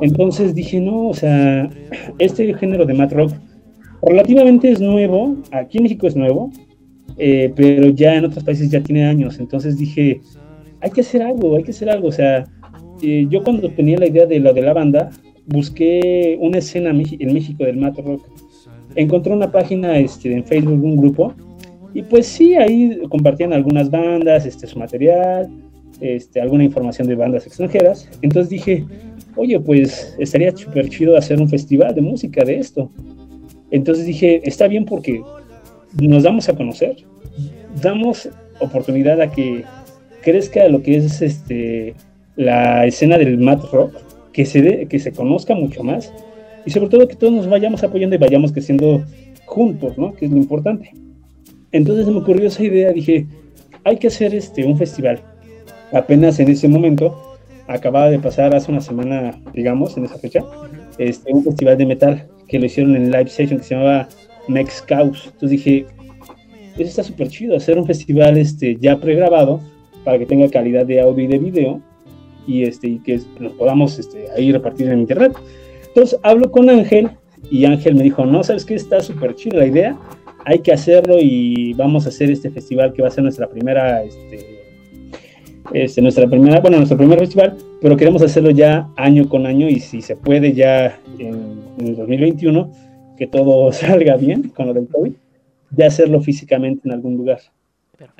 Entonces 0.00 0.54
dije, 0.54 0.80
no, 0.80 1.08
o 1.08 1.14
sea, 1.14 1.68
este 2.18 2.54
género 2.54 2.86
de 2.86 2.94
mat 2.94 3.12
rock 3.12 3.32
relativamente 4.02 4.70
es 4.72 4.80
nuevo, 4.80 5.36
aquí 5.52 5.76
en 5.76 5.82
México 5.82 6.06
es 6.06 6.16
nuevo, 6.16 6.50
eh, 7.18 7.52
pero 7.54 7.88
ya 7.90 8.16
en 8.16 8.24
otros 8.24 8.44
países 8.44 8.70
ya 8.70 8.82
tiene 8.82 9.04
años. 9.04 9.38
Entonces 9.38 9.76
dije, 9.76 10.20
hay 10.80 10.90
que 10.90 11.02
hacer 11.02 11.22
algo, 11.22 11.56
hay 11.56 11.62
que 11.62 11.70
hacer 11.70 11.90
algo. 11.90 12.08
O 12.08 12.12
sea, 12.12 12.44
eh, 13.02 13.26
yo 13.28 13.42
cuando 13.42 13.70
tenía 13.70 13.98
la 13.98 14.06
idea 14.06 14.26
de 14.26 14.40
lo 14.40 14.52
de 14.52 14.62
la 14.62 14.72
banda, 14.72 15.10
busqué 15.46 16.36
una 16.40 16.58
escena 16.58 16.90
en 16.90 17.32
México 17.32 17.64
del 17.64 17.76
mat 17.76 17.98
rock. 17.98 18.26
Encontré 18.94 19.32
una 19.32 19.50
página 19.50 19.98
este, 19.98 20.32
en 20.32 20.44
Facebook, 20.44 20.84
un 20.84 20.96
grupo, 20.96 21.34
y 21.94 22.02
pues 22.02 22.26
sí, 22.26 22.54
ahí 22.54 23.00
compartían 23.08 23.52
algunas 23.52 23.90
bandas, 23.90 24.46
este, 24.46 24.66
su 24.66 24.78
material, 24.78 25.50
este, 26.00 26.40
alguna 26.40 26.64
información 26.64 27.08
de 27.08 27.14
bandas 27.14 27.46
extranjeras. 27.46 28.08
Entonces 28.22 28.50
dije, 28.50 28.84
oye, 29.36 29.60
pues 29.60 30.14
estaría 30.18 30.56
súper 30.56 30.88
chido 30.88 31.16
hacer 31.16 31.40
un 31.40 31.48
festival 31.48 31.94
de 31.94 32.00
música 32.00 32.44
de 32.44 32.58
esto. 32.58 32.90
Entonces 33.70 34.06
dije, 34.06 34.40
está 34.44 34.68
bien 34.68 34.84
porque 34.84 35.22
nos 35.98 36.22
damos 36.22 36.48
a 36.48 36.54
conocer, 36.54 36.96
damos 37.80 38.28
oportunidad 38.60 39.20
a 39.20 39.30
que 39.30 39.64
crezca 40.22 40.68
lo 40.68 40.82
que 40.82 40.96
es 40.96 41.20
este 41.22 41.94
la 42.36 42.86
escena 42.86 43.18
del 43.18 43.38
mat 43.38 43.62
rock, 43.72 43.94
que 44.32 44.46
se, 44.46 44.86
que 44.86 44.98
se 44.98 45.12
conozca 45.12 45.54
mucho 45.54 45.82
más 45.82 46.12
y 46.64 46.70
sobre 46.70 46.88
todo 46.88 47.08
que 47.08 47.16
todos 47.16 47.32
nos 47.32 47.48
vayamos 47.48 47.82
apoyando 47.82 48.16
y 48.16 48.18
vayamos 48.18 48.52
creciendo 48.52 49.04
juntos, 49.44 49.98
¿no? 49.98 50.14
Que 50.14 50.26
es 50.26 50.30
lo 50.30 50.38
importante. 50.38 50.92
Entonces 51.72 52.06
me 52.06 52.18
ocurrió 52.18 52.48
esa 52.48 52.62
idea, 52.62 52.92
dije, 52.92 53.26
hay 53.84 53.96
que 53.96 54.06
hacer 54.06 54.34
este 54.34 54.64
un 54.64 54.78
festival. 54.78 55.20
Apenas 55.92 56.38
en 56.40 56.48
ese 56.48 56.68
momento 56.68 57.36
acababa 57.66 58.10
de 58.10 58.18
pasar 58.18 58.54
hace 58.54 58.70
una 58.70 58.80
semana, 58.80 59.40
digamos, 59.52 59.96
en 59.96 60.04
esa 60.04 60.18
fecha, 60.18 60.44
este 60.98 61.32
un 61.32 61.44
festival 61.44 61.76
de 61.76 61.86
metal 61.86 62.28
que 62.48 62.58
lo 62.58 62.66
hicieron 62.66 62.96
en 62.96 63.10
live 63.10 63.28
session 63.28 63.58
que 63.58 63.64
se 63.64 63.74
llamaba 63.74 64.08
Mex 64.48 64.82
Caos. 64.82 65.24
Entonces 65.26 65.50
dije, 65.50 65.86
eso 66.74 66.82
está 66.82 67.02
súper 67.02 67.28
chido, 67.28 67.56
hacer 67.56 67.78
un 67.78 67.86
festival 67.86 68.38
este, 68.38 68.76
ya 68.80 68.98
pregrabado 68.98 69.60
para 70.04 70.18
que 70.18 70.26
tenga 70.26 70.48
calidad 70.48 70.86
de 70.86 71.00
audio 71.00 71.24
y 71.24 71.28
de 71.28 71.38
video 71.38 71.80
y, 72.46 72.62
este, 72.64 72.88
y 72.88 72.98
que 72.98 73.20
nos 73.38 73.52
podamos 73.52 73.98
este, 73.98 74.26
ahí 74.36 74.52
repartir 74.52 74.88
en 74.88 75.00
internet. 75.00 75.32
Entonces 75.86 76.18
hablo 76.22 76.50
con 76.50 76.70
Ángel 76.70 77.10
y 77.50 77.64
Ángel 77.66 77.94
me 77.94 78.02
dijo, 78.02 78.24
no, 78.24 78.42
sabes 78.42 78.64
que 78.64 78.74
está 78.74 79.00
súper 79.00 79.34
chido 79.34 79.58
la 79.58 79.66
idea, 79.66 79.98
hay 80.44 80.60
que 80.60 80.72
hacerlo 80.72 81.16
y 81.20 81.74
vamos 81.74 82.06
a 82.06 82.08
hacer 82.08 82.30
este 82.30 82.50
festival 82.50 82.92
que 82.92 83.02
va 83.02 83.08
a 83.08 83.10
ser 83.10 83.22
nuestra 83.22 83.48
primera, 83.48 84.02
este, 84.02 84.62
este, 85.74 86.02
nuestra 86.02 86.26
primera, 86.26 86.60
bueno, 86.60 86.78
nuestro 86.78 86.96
primer 86.96 87.18
festival, 87.18 87.56
pero 87.80 87.96
queremos 87.96 88.22
hacerlo 88.22 88.50
ya 88.50 88.88
año 88.96 89.28
con 89.28 89.46
año 89.46 89.68
y 89.68 89.78
si 89.78 90.00
se 90.00 90.16
puede 90.16 90.54
ya 90.54 90.98
en, 91.18 91.60
en 91.78 91.86
el 91.88 91.96
2021 91.96 92.91
que 93.22 93.28
todo 93.28 93.70
salga 93.84 94.16
bien 94.16 94.48
con 94.48 94.66
lo 94.66 94.74
del 94.74 94.88
COVID, 94.88 95.12
de 95.70 95.84
hacerlo 95.84 96.20
físicamente 96.20 96.88
en 96.88 96.92
algún 96.92 97.16
lugar, 97.16 97.38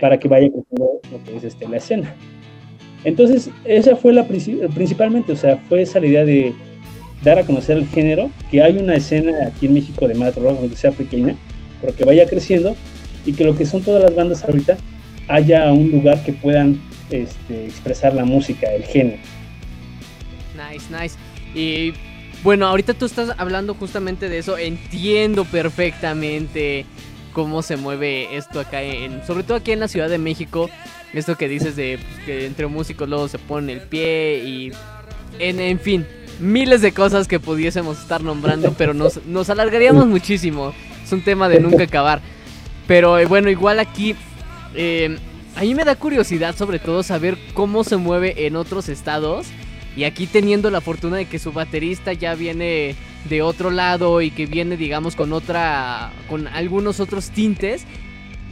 para 0.00 0.16
que 0.16 0.28
vaya 0.28 0.48
creciendo 0.48 1.00
lo 1.11 1.24
que 1.24 1.36
es 1.36 1.42
este, 1.42 1.68
la 1.68 1.78
escena. 1.78 2.14
Entonces, 3.03 3.50
esa 3.64 3.96
fue 3.96 4.12
la 4.12 4.24
principalmente, 4.28 5.32
o 5.32 5.36
sea, 5.36 5.57
fue 5.68 5.82
esa 5.82 5.98
la 5.98 6.07
idea 6.07 6.24
de 6.24 6.55
dar 7.24 7.36
a 7.40 7.44
conocer 7.44 7.78
el 7.78 7.88
género, 7.88 8.30
que 8.48 8.62
hay 8.62 8.76
una 8.76 8.94
escena 8.94 9.48
aquí 9.48 9.66
en 9.66 9.74
México 9.74 10.07
de 10.07 10.14
Mad 10.14 10.36
Rock, 10.36 10.59
aunque 10.61 10.76
sea 10.76 10.92
pequeña, 10.92 11.34
pero 11.80 11.96
que 11.96 12.05
vaya 12.05 12.24
creciendo 12.28 12.76
y 13.26 13.32
que 13.32 13.42
lo 13.42 13.57
que 13.57 13.66
son 13.66 13.82
todas 13.82 14.05
las 14.05 14.14
bandas 14.14 14.44
ahorita 14.44 14.76
haya 15.26 15.72
un 15.72 15.90
lugar 15.90 16.22
que 16.22 16.32
puedan 16.32 16.80
este, 17.11 17.64
expresar 17.64 18.14
la 18.14 18.24
música, 18.24 18.72
el 18.72 18.84
género. 18.84 19.18
Nice, 20.55 20.86
nice. 20.96 21.16
Y 21.57 21.92
bueno, 22.43 22.66
ahorita 22.66 22.95
tú 22.95 23.07
estás 23.07 23.34
hablando 23.38 23.74
justamente 23.74 24.28
de 24.28 24.38
eso, 24.38 24.59
entiendo 24.59 25.45
perfectamente 25.45 26.86
cómo 27.32 27.62
se 27.62 27.76
mueve 27.76 28.36
esto 28.36 28.61
acá 28.61 28.82
en, 28.82 29.24
sobre 29.26 29.43
todo 29.43 29.57
aquí 29.57 29.72
en 29.72 29.80
la 29.80 29.88
Ciudad 29.88 30.09
de 30.09 30.18
México, 30.18 30.68
esto 31.12 31.36
que 31.36 31.49
dices 31.49 31.76
de 31.76 31.99
pues, 31.99 32.26
que 32.26 32.47
entre 32.47 32.66
músicos 32.66 33.09
luego 33.09 33.28
se 33.28 33.38
pone 33.38 33.72
el 33.72 33.80
pie 33.80 34.43
y 34.45 34.72
en, 35.38 35.61
en 35.61 35.80
fin, 35.80 36.07
miles 36.40 36.82
de 36.82 36.93
cosas 36.93 37.28
que 37.28 37.40
pudiésemos 37.40 38.01
estar 38.01 38.22
nombrando, 38.22 38.72
pero 38.78 38.95
nos, 38.95 39.24
nos 39.26 39.51
alargaríamos 39.51 40.07
muchísimo. 40.07 40.74
Es 41.03 41.12
un 41.12 41.22
tema 41.22 41.49
de 41.49 41.61
nunca 41.61 41.84
acabar. 41.84 42.20
Pero 42.86 43.18
eh, 43.18 43.26
bueno, 43.26 43.51
igual 43.51 43.78
aquí 43.78 44.14
eh, 44.74 45.18
a 45.57 45.62
mí 45.62 45.74
me 45.74 45.84
da 45.84 45.95
curiosidad 45.95 46.57
sobre 46.57 46.78
todo 46.78 47.03
saber 47.03 47.38
cómo 47.55 47.84
se 47.84 47.97
mueve 47.97 48.47
en 48.47 48.57
otros 48.57 48.88
estados. 48.88 49.47
Y 49.97 50.05
aquí 50.05 50.26
teniendo 50.26 50.70
la 50.70 50.80
fortuna 50.80 51.18
de 51.18 51.26
que 51.26 51.38
su 51.38 51.53
baterista 51.53 52.12
ya 52.12 52.34
viene 52.34 52.95
de 53.28 53.43
otro 53.43 53.70
lado 53.70 54.20
y 54.20 54.30
que 54.30 54.47
viene 54.47 54.76
digamos 54.76 55.16
con 55.16 55.32
otra, 55.32 56.12
con 56.28 56.47
algunos 56.49 57.01
otros 57.01 57.30
tintes. 57.30 57.84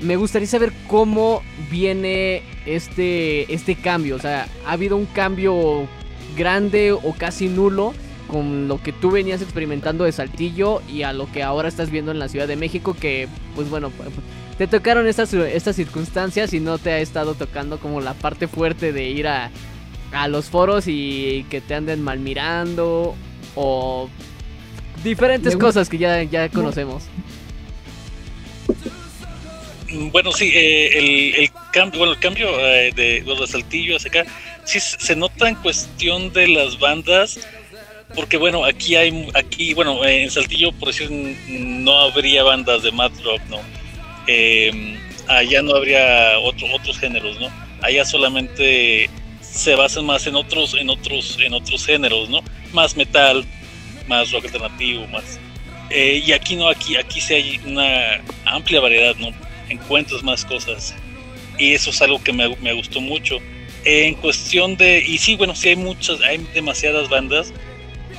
Me 0.03 0.16
gustaría 0.16 0.49
saber 0.49 0.72
cómo 0.86 1.43
viene 1.70 2.43
este, 2.66 3.53
este 3.53 3.74
cambio. 3.74 4.16
O 4.16 4.18
sea, 4.18 4.49
¿ha 4.66 4.72
habido 4.72 4.97
un 4.97 5.07
cambio 5.07 5.86
grande 6.36 6.93
o 6.93 7.14
casi 7.16 7.49
nulo 7.49 7.93
con 8.28 8.68
lo 8.68 8.82
que 8.82 8.93
tú 8.93 9.11
venías 9.11 9.43
experimentando 9.43 10.05
de 10.05 10.12
Saltillo 10.12 10.80
y 10.88 11.03
a 11.03 11.12
lo 11.12 11.30
que 11.30 11.43
ahora 11.43 11.68
estás 11.68 11.91
viendo 11.91 12.12
en 12.12 12.18
la 12.18 12.28
Ciudad 12.28 12.49
de 12.49 12.57
México? 12.57 12.97
Que, 12.99 13.28
pues 13.55 13.68
bueno, 13.68 13.91
te 14.57 14.66
tocaron 14.66 15.07
estas, 15.07 15.34
estas 15.34 15.76
circunstancias 15.76 16.55
y 16.55 16.61
no 16.61 16.78
te 16.78 16.93
ha 16.93 16.99
estado 17.01 17.34
tocando 17.34 17.78
como 17.78 18.01
la 18.01 18.14
parte 18.14 18.47
fuerte 18.47 18.93
de 18.93 19.09
ir 19.11 19.26
a, 19.26 19.51
a 20.12 20.28
los 20.28 20.46
foros 20.46 20.84
y 20.86 21.46
que 21.50 21.61
te 21.61 21.74
anden 21.74 22.02
mal 22.02 22.18
mirando 22.18 23.14
o 23.54 24.08
diferentes 25.04 25.56
cosas 25.56 25.88
que 25.88 25.98
ya, 25.98 26.22
ya 26.22 26.48
conocemos. 26.48 27.04
Bueno, 30.12 30.30
sí, 30.30 30.52
eh, 30.54 31.36
el, 31.36 31.50
cambio, 31.72 31.98
bueno, 31.98 32.12
el 32.12 32.20
cambio 32.20 32.48
eh, 32.61 32.92
de, 32.94 33.22
de 33.22 33.46
Saltillo 33.46 33.96
hacia 33.96 34.08
acá, 34.08 34.30
sí 34.64 34.78
se 34.78 35.16
nota 35.16 35.48
en 35.48 35.56
cuestión 35.56 36.32
de 36.32 36.46
las 36.46 36.78
bandas, 36.78 37.40
porque 38.14 38.36
bueno, 38.36 38.64
aquí 38.64 38.94
hay, 38.94 39.28
aquí, 39.34 39.74
bueno, 39.74 40.04
en 40.04 40.30
Saltillo, 40.30 40.70
por 40.72 40.88
decir, 40.88 41.11
no 41.48 41.92
habría 41.98 42.44
bandas 42.44 42.84
de 42.84 42.92
mad 42.92 43.11
rock, 43.24 43.40
¿no? 43.48 43.58
eh, 44.26 44.98
allá 45.28 45.62
no 45.62 45.74
habría 45.74 46.38
otro, 46.40 46.68
otros 46.74 46.98
géneros, 46.98 47.38
¿no? 47.40 47.48
Allá 47.82 48.04
solamente 48.04 49.08
se 49.51 49.74
basan 49.74 50.07
más 50.07 50.26
en 50.26 50.36
otros, 50.36 50.74
en 50.74 50.90
otros, 50.90 51.38
en 51.40 51.53
otros 51.55 51.84
géneros, 51.84 52.28
¿no? 52.28 52.40
Más 52.72 52.96
metal, 52.96 53.44
más 54.07 54.30
rock 54.30 54.44
alternativo, 54.46 55.07
más. 55.09 55.38
Eh, 55.90 56.22
y 56.24 56.32
aquí 56.32 56.57
no, 56.57 56.68
aquí, 56.68 56.96
aquí 56.96 57.20
sí 57.20 57.34
hay 57.34 57.61
una 57.66 58.22
amplia 58.44 58.80
variedad, 58.80 59.16
¿no? 59.16 59.30
Encuentras 59.68 60.22
más 60.22 60.44
cosas. 60.44 60.94
Y 61.59 61.72
eso 61.72 61.90
es 61.90 62.01
algo 62.01 62.22
que 62.22 62.32
me, 62.32 62.57
me 62.57 62.72
gustó 62.72 63.01
mucho. 63.01 63.38
en 63.84 64.14
cuestión 64.14 64.76
de, 64.76 65.03
y 65.07 65.18
sí, 65.18 65.36
bueno, 65.36 65.55
sí 65.55 65.70
hay 65.70 65.76
muchas, 65.76 66.20
hay 66.20 66.38
demasiadas 66.55 67.09
bandas. 67.09 67.53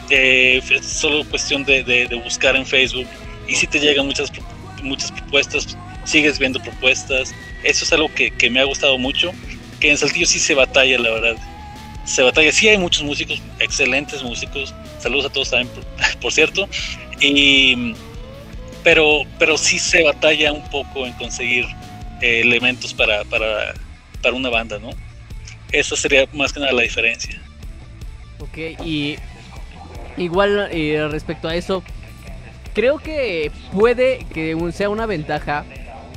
Eh, 0.10 0.62
es 0.70 0.86
solo 0.86 1.24
cuestión 1.26 1.64
de, 1.64 1.84
de, 1.84 2.08
de, 2.08 2.16
buscar 2.16 2.56
en 2.58 2.66
Facebook 2.66 3.08
y 3.48 3.56
sí 3.56 3.66
te 3.66 3.80
llegan 3.80 4.08
muchas, 4.08 4.30
muchas 4.84 5.12
propuestas 5.14 5.78
sigues 6.06 6.40
viendo 6.40 6.62
propuestas. 6.62 7.34
Eso 7.64 7.86
es 7.86 7.94
algo 7.94 8.10
que, 8.14 8.50
me 8.50 8.60
ha 8.60 8.64
gustado 8.64 8.98
mucho, 8.98 9.32
que 9.82 9.92
en 9.92 9.98
Saltillo 9.98 10.26
sí 10.26 10.40
se 10.40 10.54
batalla, 10.54 10.98
la 10.98 11.10
verdad. 11.10 11.36
Se 12.06 12.22
batalla, 12.22 12.52
sí 12.52 12.70
hay 12.70 12.78
muchos 12.78 13.04
músicos, 13.04 13.42
excelentes 13.60 14.24
músicos. 14.24 14.74
Saludos 15.00 15.26
a 15.26 15.30
todos 15.30 15.50
también, 15.50 15.74
por, 16.22 16.32
cierto. 16.32 16.70
Y, 17.20 17.94
pero, 18.84 19.24
pero 19.38 19.58
sí 19.58 19.78
se 19.78 20.04
batalla 20.04 20.54
un 20.54 20.64
poco 20.70 21.06
en 21.06 21.14
conseguir 21.14 21.66
eh, 22.22 22.42
elementos 22.42 22.94
para, 22.94 23.26
para, 23.26 23.74
para 24.22 24.36
una 24.36 24.50
banda, 24.50 24.80
¿no? 24.80 24.92
Esa 25.72 25.96
sería 25.96 26.28
más 26.32 26.54
que 26.54 26.60
nada 26.60 26.72
la 26.72 26.84
diferencia. 26.84 27.42
Ok, 28.40 28.58
y 28.86 29.18
igual 30.18 30.70
eh, 30.72 31.08
respecto 31.10 31.48
a 31.48 31.56
eso, 31.56 31.84
creo 32.74 33.00
que 33.00 33.52
puede 33.72 34.26
que 34.34 34.56
sea 34.74 34.90
una 34.90 35.06
ventaja 35.06 35.66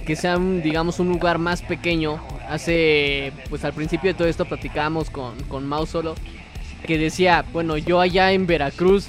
que 0.05 0.17
sea, 0.17 0.39
digamos, 0.39 1.01
un 1.01 1.09
lugar 1.09 1.39
más 1.39 1.63
pequeño. 1.63 2.23
Hace, 2.55 3.33
pues 3.51 3.65
al 3.65 3.73
principio 3.73 4.13
de 4.13 4.15
todo 4.15 4.29
esto 4.29 4.45
platicábamos 4.45 5.11
con, 5.11 5.35
con 5.49 5.69
Solo, 5.89 6.15
que 6.87 6.99
decía, 6.99 7.45
bueno, 7.53 7.77
yo 7.77 8.01
allá 8.01 8.31
en 8.31 8.47
Veracruz 8.47 9.09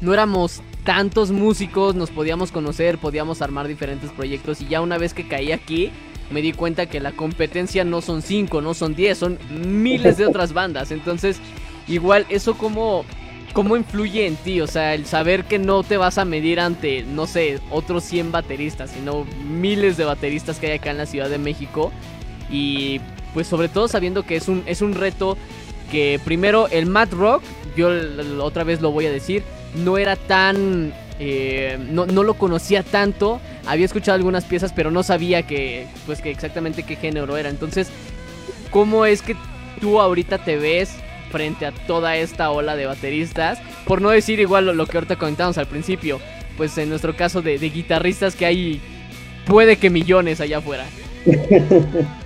no 0.00 0.12
éramos 0.14 0.62
tantos 0.84 1.32
músicos, 1.32 1.96
nos 1.96 2.10
podíamos 2.10 2.52
conocer, 2.52 2.98
podíamos 2.98 3.42
armar 3.42 3.66
diferentes 3.66 4.12
proyectos 4.12 4.60
y 4.60 4.68
ya 4.68 4.80
una 4.80 4.96
vez 4.96 5.12
que 5.12 5.26
caí 5.26 5.50
aquí, 5.50 5.90
me 6.30 6.40
di 6.40 6.52
cuenta 6.52 6.86
que 6.86 7.00
la 7.00 7.10
competencia 7.10 7.82
no 7.82 8.00
son 8.00 8.22
5, 8.22 8.60
no 8.60 8.74
son 8.74 8.94
10, 8.94 9.18
son 9.18 9.38
miles 9.50 10.16
de 10.16 10.26
otras 10.26 10.52
bandas. 10.52 10.92
Entonces, 10.92 11.40
igual 11.88 12.26
eso 12.28 12.56
como 12.56 13.04
¿Cómo 13.56 13.74
influye 13.74 14.26
en 14.26 14.36
ti? 14.36 14.60
O 14.60 14.66
sea, 14.66 14.92
el 14.92 15.06
saber 15.06 15.44
que 15.44 15.58
no 15.58 15.82
te 15.82 15.96
vas 15.96 16.18
a 16.18 16.26
medir 16.26 16.60
ante, 16.60 17.04
no 17.04 17.26
sé, 17.26 17.58
otros 17.70 18.04
100 18.04 18.30
bateristas, 18.30 18.90
sino 18.90 19.24
miles 19.48 19.96
de 19.96 20.04
bateristas 20.04 20.58
que 20.58 20.66
hay 20.66 20.72
acá 20.74 20.90
en 20.90 20.98
la 20.98 21.06
Ciudad 21.06 21.30
de 21.30 21.38
México. 21.38 21.90
Y 22.50 23.00
pues 23.34 23.46
sobre 23.46 23.68
todo 23.68 23.88
sabiendo 23.88 24.24
que 24.24 24.36
es 24.36 24.48
un, 24.48 24.62
es 24.66 24.82
un 24.82 24.94
reto 24.94 25.36
que 25.90 26.20
primero 26.24 26.68
el 26.68 26.86
Mad 26.86 27.12
Rock, 27.12 27.42
yo 27.76 27.90
otra 28.40 28.64
vez 28.64 28.80
lo 28.80 28.90
voy 28.90 29.06
a 29.06 29.12
decir, 29.12 29.42
no 29.74 29.98
era 29.98 30.16
tan... 30.16 30.92
Eh, 31.18 31.78
no, 31.90 32.04
no, 32.04 32.22
lo 32.22 32.34
conocía 32.34 32.82
tanto, 32.82 33.40
había 33.64 33.86
escuchado 33.86 34.16
algunas 34.16 34.44
piezas, 34.44 34.74
pero 34.74 34.90
no 34.90 35.02
sabía 35.02 35.44
que, 35.44 35.86
pues 36.04 36.20
que 36.20 36.30
exactamente 36.30 36.82
qué 36.82 36.96
género 36.96 37.38
era. 37.38 37.48
Entonces, 37.48 37.88
¿cómo 38.70 39.06
es 39.06 39.22
que 39.22 39.34
tú 39.80 39.98
ahorita 39.98 40.44
te 40.44 40.58
ves 40.58 40.94
frente 41.30 41.66
a 41.66 41.72
toda 41.72 42.16
esta 42.16 42.50
ola 42.50 42.76
de 42.76 42.86
bateristas. 42.86 43.58
Por 43.84 44.00
no 44.00 44.10
decir 44.10 44.40
igual 44.40 44.66
lo, 44.76 44.86
que 44.86 44.96
ahorita 44.96 45.16
comentamos 45.16 45.58
al 45.58 45.66
principio, 45.66 46.20
pues 46.56 46.76
en 46.78 46.88
nuestro 46.88 47.16
caso 47.16 47.42
de, 47.42 47.58
guitarristas 47.58 48.34
que 48.34 48.46
hay, 48.46 48.80
puede 49.44 49.76
que 49.76 49.90
millones 49.90 50.40
allá 50.40 50.58
afuera. 50.58 50.86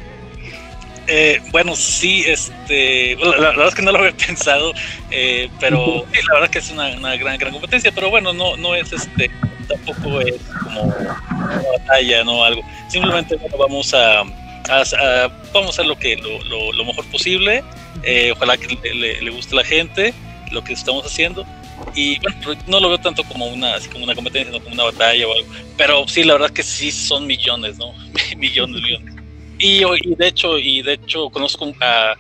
Eh, 1.13 1.43
bueno, 1.51 1.75
sí, 1.75 2.23
este, 2.27 3.17
la, 3.17 3.51
verdad 3.51 3.69
es 3.69 3.75
que 3.75 3.83
no 3.83 3.93
lo 3.93 3.99
había 3.99 4.13
pensado, 4.27 4.73
eh, 5.11 5.49
pero 5.59 6.07
la 6.29 6.35
verdad 6.35 6.51
que 6.51 6.61
es 6.61 6.71
una, 6.71 7.17
gran, 7.17 7.39
gran 7.39 7.53
competencia, 7.53 7.91
pero 7.93 8.11
bueno, 8.11 8.33
no, 8.33 8.57
no 8.57 8.75
es 8.75 8.93
este, 8.93 9.31
tampoco 9.67 10.21
es 10.21 10.37
como 10.63 10.83
una 10.85 11.63
batalla, 11.79 12.25
no 12.25 12.45
algo. 12.45 12.63
Simplemente 12.89 13.39
vamos 13.59 13.93
a, 13.93 14.23
vamos 15.53 15.67
a 15.67 15.71
hacer 15.71 15.87
lo 15.87 15.99
que 15.99 16.17
lo, 16.17 16.73
lo 16.73 16.85
mejor 16.85 17.05
posible 17.07 17.65
eh, 18.03 18.33
ojalá 18.33 18.57
que 18.57 18.79
le, 18.95 19.31
guste 19.31 19.55
a 19.55 19.57
la 19.57 19.65
gente 19.65 20.15
lo 20.51 20.65
que 20.65 20.73
estamos 20.73 21.05
haciendo. 21.05 21.47
Y 21.95 22.19
bueno, 22.21 22.63
no 22.67 22.81
lo 22.81 22.89
veo 22.89 22.99
tanto 22.99 23.25
como 23.25 23.47
una, 23.47 23.75
así 23.75 23.89
como 23.89 24.05
una 24.05 24.15
competencia, 24.15 24.53
no 24.53 24.63
como 24.63 24.75
una 24.75 24.85
batalla 24.85 25.27
o 25.27 25.33
algo. 25.33 25.49
Pero 25.77 26.07
sí, 26.09 26.25
la 26.25 26.35
verdad 26.35 26.51
que 26.51 26.63
sí 26.63 26.91
son 26.91 27.27
millones, 27.27 27.79
¿no? 27.79 27.93
millones, 28.37 28.83
millones. 28.83 29.20
Y, 29.61 29.85
y, 29.85 30.15
de 30.17 30.27
hecho, 30.27 30.59
y 30.59 30.83
de 30.83 30.95
hecho 30.95 31.29
conozco 31.31 31.73
a, 31.81 32.17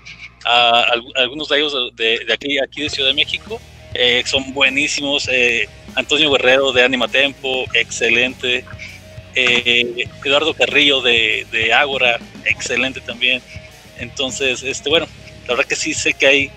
algunos 1.16 1.48
de 1.48 1.58
ellos 1.58 1.74
de, 1.96 2.26
aquí, 2.32 2.58
aquí 2.58 2.82
de 2.82 2.90
Ciudad 2.90 3.08
de 3.08 3.14
México. 3.14 3.60
Eh, 3.94 4.22
son 4.26 4.52
buenísimos. 4.52 5.28
Eh, 5.28 5.68
Antonio 5.94 6.30
Guerrero 6.30 6.72
de 6.72 6.84
Anima 6.84 7.08
Tempo, 7.08 7.64
excelente. 7.74 8.64
Eduardo 9.34 10.54
Carrillo 10.54 11.00
de, 11.02 11.46
de 11.50 11.72
Ágora, 11.72 12.18
excelente 12.44 13.00
también. 13.00 13.40
Entonces, 13.98 14.62
este, 14.62 14.88
bueno, 14.90 15.06
la 15.46 15.54
verdad 15.54 15.68
que 15.68 15.76
sí 15.76 15.94
sé 15.94 16.14
que 16.14 16.26
hay 16.26 16.50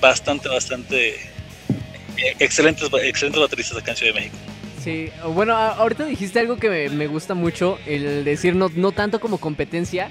bastante, 0.00 0.48
bastante 0.48 1.14
eh, 1.14 2.36
excelentes, 2.38 2.88
excelentes 3.02 3.40
bateristas 3.40 3.78
acá 3.78 3.92
en 3.92 3.96
Ciudad 3.96 4.14
de 4.14 4.20
México. 4.20 4.36
Sí, 4.82 5.10
bueno, 5.34 5.54
ahorita 5.54 6.06
dijiste 6.06 6.40
algo 6.40 6.56
que 6.56 6.88
me, 6.88 7.06
gusta 7.06 7.34
mucho, 7.34 7.78
el 7.86 8.24
decir 8.24 8.56
no, 8.56 8.70
no 8.74 8.92
tanto 8.92 9.20
como 9.20 9.38
competencia. 9.38 10.10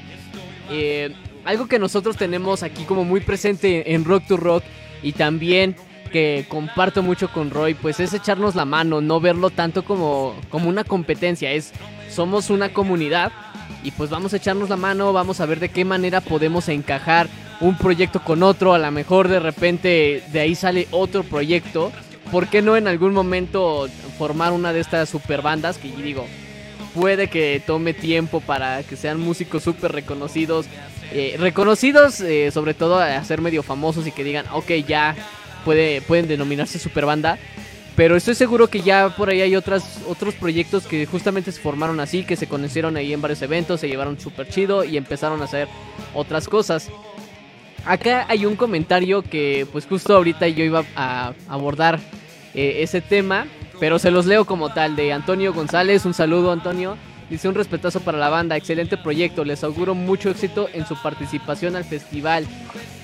Eh, 0.70 1.14
algo 1.44 1.68
que 1.68 1.80
nosotros 1.80 2.18
tenemos 2.18 2.62
aquí 2.62 2.84
como 2.84 3.04
muy 3.04 3.22
presente 3.22 3.94
en 3.94 4.06
Rock 4.06 4.28
to 4.28 4.38
Rock 4.38 4.64
y 5.02 5.14
también 5.14 5.76
que 6.12 6.46
comparto 6.48 7.02
mucho 7.02 7.32
con 7.32 7.50
Roy, 7.50 7.74
pues 7.74 8.00
es 8.00 8.14
echarnos 8.14 8.56
la 8.56 8.66
mano, 8.66 9.02
no 9.02 9.20
verlo 9.20 9.50
tanto 9.50 9.84
como, 9.84 10.36
como 10.50 10.70
una 10.70 10.84
competencia, 10.84 11.52
es 11.52 11.72
somos 12.10 12.50
una 12.50 12.70
comunidad 12.70 13.32
y 13.84 13.92
pues 13.92 14.10
vamos 14.10 14.34
a 14.34 14.38
echarnos 14.38 14.70
la 14.70 14.76
mano, 14.76 15.14
vamos 15.14 15.40
a 15.40 15.46
ver 15.46 15.60
de 15.60 15.70
qué 15.70 15.86
manera 15.86 16.22
podemos 16.22 16.68
encajar 16.68 17.28
un 17.62 17.78
proyecto 17.78 18.24
con 18.24 18.44
otro, 18.44 18.74
a 18.74 18.80
lo 18.80 18.92
mejor 18.92 19.28
de 19.28 19.40
repente 19.40 20.24
de 20.32 20.40
ahí 20.40 20.56
sale 20.56 20.88
otro 20.92 21.24
proyecto, 21.24 21.92
¿por 22.32 22.48
qué 22.48 22.62
no 22.62 22.78
en 22.78 22.88
algún 22.88 23.14
momento 23.14 23.88
formar 24.18 24.52
una 24.52 24.74
de 24.74 24.80
estas 24.80 25.10
super 25.10 25.42
bandas 25.42 25.78
que 25.78 25.90
digo, 25.92 26.26
puede 26.94 27.28
que 27.28 27.62
tome 27.66 27.94
tiempo 27.94 28.42
para 28.42 28.84
que 28.84 28.96
sean 28.96 29.20
músicos 29.20 29.64
súper 29.64 29.92
reconocidos, 29.92 30.66
eh, 31.12 31.36
reconocidos 31.40 32.22
eh, 32.22 32.52
sobre 32.52 32.74
todo 32.74 33.00
a 33.00 33.24
ser 33.24 33.42
medio 33.42 33.64
famosos 33.64 34.08
y 34.08 34.12
que 34.12 34.24
digan, 34.24 34.46
ok, 34.52 34.72
ya 34.88 35.16
puede, 35.66 36.02
pueden 36.02 36.28
denominarse 36.28 36.80
super 36.80 37.06
banda. 37.06 37.38
Pero 37.96 38.16
estoy 38.16 38.34
seguro 38.34 38.70
que 38.70 38.82
ya 38.82 39.14
por 39.18 39.30
ahí 39.30 39.42
hay 39.42 39.58
otras, 39.58 40.00
otros 40.08 40.34
proyectos 40.34 40.88
que 40.88 41.06
justamente 41.06 41.52
se 41.52 41.60
formaron 41.60 42.00
así, 42.00 42.24
que 42.24 42.38
se 42.38 42.48
conocieron 42.48 42.96
ahí 42.96 43.12
en 43.12 43.22
varios 43.22 43.42
eventos, 43.42 43.82
se 43.82 43.90
llevaron 43.90 44.18
súper 44.18 44.48
chido 44.48 44.86
y 44.86 44.96
empezaron 44.96 45.42
a 45.42 45.46
hacer 45.46 45.68
otras 46.14 46.48
cosas. 46.48 46.90
Acá 47.86 48.26
hay 48.28 48.46
un 48.46 48.56
comentario 48.56 49.22
que 49.22 49.68
pues 49.72 49.86
justo 49.86 50.16
ahorita 50.16 50.48
yo 50.48 50.64
iba 50.64 50.84
a 50.96 51.34
abordar 51.48 52.00
eh, 52.54 52.78
ese 52.82 53.02
tema, 53.02 53.48
pero 53.80 54.00
se 54.00 54.12
los 54.12 54.26
leo 54.26 54.46
como 54.46 54.70
tal, 54.74 54.96
de 54.96 55.14
Antonio 55.14 55.54
González, 55.54 56.06
un 56.06 56.14
saludo 56.14 56.52
Antonio. 56.52 56.98
Dice 57.30 57.48
un 57.48 57.56
respetazo 57.56 58.00
para 58.00 58.18
la 58.18 58.30
banda, 58.30 58.58
excelente 58.58 58.98
proyecto, 58.98 59.46
les 59.46 59.64
auguro 59.64 59.94
mucho 59.94 60.32
éxito 60.32 60.68
en 60.74 60.88
su 60.88 61.00
participación 61.02 61.76
al 61.76 61.86
festival. 61.86 62.46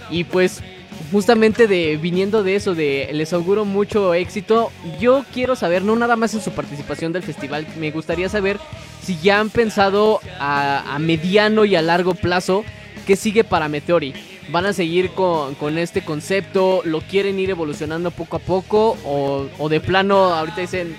Y 0.09 0.23
pues 0.23 0.63
justamente 1.11 1.67
de 1.67 1.97
viniendo 1.97 2.41
de 2.41 2.55
eso, 2.55 2.73
de 2.73 3.09
les 3.13 3.33
auguro 3.33 3.65
mucho 3.65 4.13
éxito, 4.13 4.71
yo 4.99 5.23
quiero 5.31 5.55
saber, 5.55 5.83
no 5.83 5.95
nada 5.95 6.15
más 6.15 6.33
en 6.33 6.41
su 6.41 6.51
participación 6.51 7.13
del 7.13 7.21
festival, 7.21 7.67
me 7.79 7.91
gustaría 7.91 8.27
saber 8.27 8.57
si 9.03 9.17
ya 9.19 9.39
han 9.39 9.51
pensado 9.51 10.19
a, 10.39 10.95
a 10.95 10.99
mediano 10.99 11.65
y 11.65 11.75
a 11.75 11.81
largo 11.83 12.15
plazo 12.15 12.63
qué 13.05 13.15
sigue 13.15 13.43
para 13.43 13.69
Meteori. 13.69 14.34
¿Van 14.49 14.65
a 14.65 14.73
seguir 14.73 15.11
con, 15.11 15.77
este 15.77 16.03
concepto? 16.03 16.81
¿Lo 16.85 17.01
quieren 17.01 17.39
ir 17.39 17.49
evolucionando 17.49 18.11
poco 18.11 18.37
a 18.37 18.39
poco? 18.39 18.97
¿O, 19.03 19.47
¿O, 19.57 19.69
de 19.69 19.79
plano 19.79 20.33
ahorita 20.33 20.61
dicen, 20.61 20.95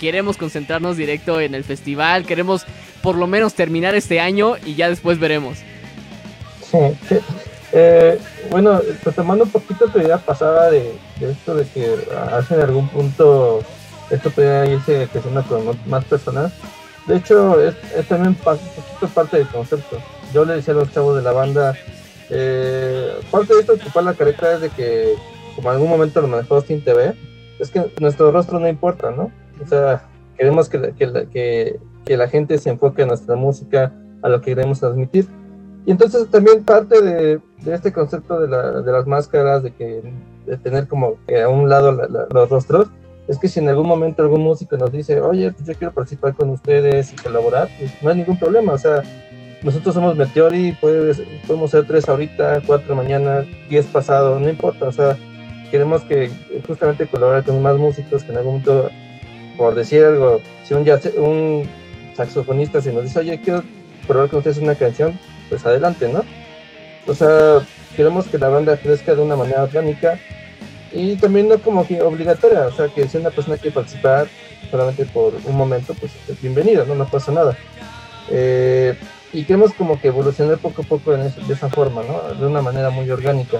queremos 0.00 0.36
concentrarnos 0.36 0.96
directo 0.96 1.40
en 1.40 1.54
el 1.54 1.64
festival? 1.64 2.24
¿Queremos 2.24 2.64
por 3.02 3.16
lo 3.16 3.26
menos 3.26 3.54
terminar 3.54 3.94
este 3.94 4.20
año 4.20 4.54
y 4.64 4.74
ya 4.76 4.88
después 4.88 5.18
veremos? 5.18 5.58
Sí, 6.70 7.18
eh, 7.76 8.20
bueno, 8.50 8.80
tomando 9.16 9.44
un 9.44 9.50
poquito 9.50 9.88
tu 9.88 9.98
idea 9.98 10.18
pasada 10.18 10.70
de, 10.70 10.94
esto 11.20 11.56
de 11.56 11.66
que 11.66 11.96
hace 12.32 12.54
algún 12.54 12.88
punto 12.88 13.62
esto 14.10 14.30
puede 14.30 14.74
irse 14.74 15.08
creciendo 15.10 15.42
con 15.42 15.76
más 15.86 16.04
personas. 16.04 16.52
De 17.06 17.16
hecho, 17.16 17.60
es, 17.60 17.74
también 18.06 18.28
un 18.28 18.34
poquito 18.36 19.08
parte 19.12 19.38
del 19.38 19.48
concepto. 19.48 19.98
Yo 20.32 20.44
le 20.44 20.54
decía 20.54 20.72
a 20.72 20.76
los 20.76 20.92
chavos 20.92 21.16
de 21.16 21.22
la 21.22 21.32
banda, 21.32 21.74
eh, 22.30 23.12
parte 23.30 23.54
de 23.54 23.60
esto 23.60 23.74
ocupar 23.74 24.04
la 24.04 24.14
careta 24.14 24.54
es 24.54 24.60
de 24.62 24.70
que, 24.70 25.14
como 25.56 25.70
en 25.70 25.76
algún 25.76 25.90
momento 25.90 26.20
lo 26.20 26.28
manejó 26.28 26.60
Steam 26.60 26.80
TV, 26.80 27.14
es 27.58 27.70
que 27.70 27.90
nuestro 28.00 28.30
rostro 28.30 28.58
no 28.58 28.68
importa, 28.68 29.10
¿no? 29.10 29.30
O 29.62 29.66
sea, 29.66 30.08
queremos 30.36 30.68
que, 30.68 30.92
que, 30.94 31.78
que, 32.04 32.16
la 32.16 32.28
gente 32.28 32.58
se 32.58 32.70
enfoque 32.70 33.02
en 33.02 33.08
nuestra 33.08 33.36
música, 33.36 33.92
a 34.22 34.28
lo 34.28 34.40
que 34.40 34.54
queremos 34.54 34.80
transmitir. 34.80 35.26
Y 35.86 35.90
entonces 35.90 36.28
también 36.30 36.64
parte 36.64 37.00
de, 37.00 37.40
de 37.62 37.74
este 37.74 37.92
concepto 37.92 38.40
de, 38.40 38.48
la, 38.48 38.80
de, 38.80 38.90
las 38.90 39.06
máscaras, 39.06 39.62
de 39.62 39.72
que 39.72 40.02
de 40.46 40.56
tener 40.56 40.88
como 40.88 41.16
a 41.44 41.48
un 41.48 41.68
lado 41.68 41.92
los 41.92 42.50
rostros, 42.50 42.88
es 43.28 43.38
que 43.38 43.48
si 43.48 43.60
en 43.60 43.68
algún 43.68 43.86
momento 43.86 44.22
algún 44.22 44.42
músico 44.42 44.76
nos 44.76 44.92
dice, 44.92 45.20
oye, 45.20 45.50
pues 45.52 45.66
yo 45.66 45.74
quiero 45.74 45.94
participar 45.94 46.34
con 46.34 46.50
ustedes 46.50 47.12
y 47.12 47.16
colaborar, 47.16 47.68
pues 47.78 47.90
no 48.02 48.10
hay 48.10 48.16
ningún 48.16 48.38
problema, 48.38 48.72
o 48.74 48.78
sea, 48.78 49.02
nosotros 49.64 49.94
somos 49.94 50.14
Meteori, 50.14 50.76
podemos 50.80 51.70
ser 51.70 51.86
tres 51.86 52.06
ahorita, 52.06 52.60
cuatro 52.66 52.94
mañana, 52.94 53.46
diez 53.70 53.86
pasado, 53.86 54.38
no 54.38 54.48
importa, 54.50 54.88
o 54.88 54.92
sea, 54.92 55.16
queremos 55.70 56.02
que 56.02 56.30
justamente 56.66 57.06
colaborar 57.06 57.44
con 57.44 57.62
más 57.62 57.78
músicos 57.78 58.22
que 58.22 58.32
en 58.32 58.38
algún 58.38 58.52
momento, 58.52 58.90
por 59.56 59.74
decir 59.74 60.04
algo, 60.04 60.42
si 60.64 60.74
un, 60.74 60.86
un 61.16 61.68
saxofonista 62.14 62.82
se 62.82 62.92
nos 62.92 63.04
dice, 63.04 63.20
oye, 63.20 63.40
quiero 63.40 63.64
probar 64.06 64.28
con 64.28 64.40
ustedes 64.40 64.58
una 64.58 64.74
canción, 64.74 65.18
pues 65.48 65.64
adelante, 65.64 66.08
¿no? 66.12 66.22
O 67.06 67.14
sea, 67.14 67.60
queremos 67.96 68.26
que 68.26 68.36
la 68.36 68.50
banda 68.50 68.76
crezca 68.76 69.14
de 69.14 69.22
una 69.22 69.34
manera 69.34 69.62
orgánica 69.62 70.18
y 70.92 71.16
también 71.16 71.48
no 71.48 71.58
como 71.58 71.86
que 71.86 72.02
obligatoria, 72.02 72.66
o 72.66 72.72
sea, 72.72 72.88
que 72.88 73.08
si 73.08 73.16
una 73.16 73.30
persona 73.30 73.56
quiere 73.56 73.74
participar 73.74 74.26
solamente 74.70 75.06
por 75.06 75.32
un 75.46 75.56
momento, 75.56 75.94
pues 75.94 76.12
bienvenido, 76.42 76.84
no, 76.84 76.94
no 76.94 77.06
pasa 77.06 77.32
nada. 77.32 77.56
Eh, 78.30 78.94
y 79.34 79.42
queremos 79.42 79.74
como 79.74 80.00
que 80.00 80.08
evolucionar 80.08 80.58
poco 80.58 80.82
a 80.82 80.84
poco 80.84 81.10
de 81.10 81.52
esa 81.52 81.68
forma, 81.68 82.02
¿no? 82.04 82.34
De 82.34 82.46
una 82.46 82.62
manera 82.62 82.90
muy 82.90 83.10
orgánica. 83.10 83.58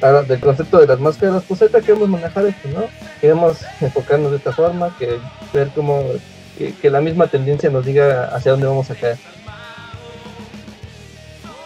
Ahora, 0.00 0.22
del 0.22 0.40
concepto 0.40 0.78
de 0.78 0.86
las 0.86 0.98
máscaras, 0.98 1.44
pues 1.46 1.60
ahorita 1.60 1.82
queremos 1.82 2.08
manejar 2.08 2.46
esto, 2.46 2.68
¿no? 2.70 2.84
Queremos 3.20 3.58
enfocarnos 3.82 4.30
de 4.30 4.38
esta 4.38 4.52
forma, 4.52 4.96
que 4.98 5.18
ver 5.52 5.70
cómo, 5.74 6.02
que, 6.56 6.90
la 6.90 7.02
misma 7.02 7.26
tendencia 7.26 7.68
nos 7.68 7.84
diga 7.84 8.34
hacia 8.34 8.52
dónde 8.52 8.66
vamos 8.66 8.90
a 8.90 8.94
caer. 8.94 9.18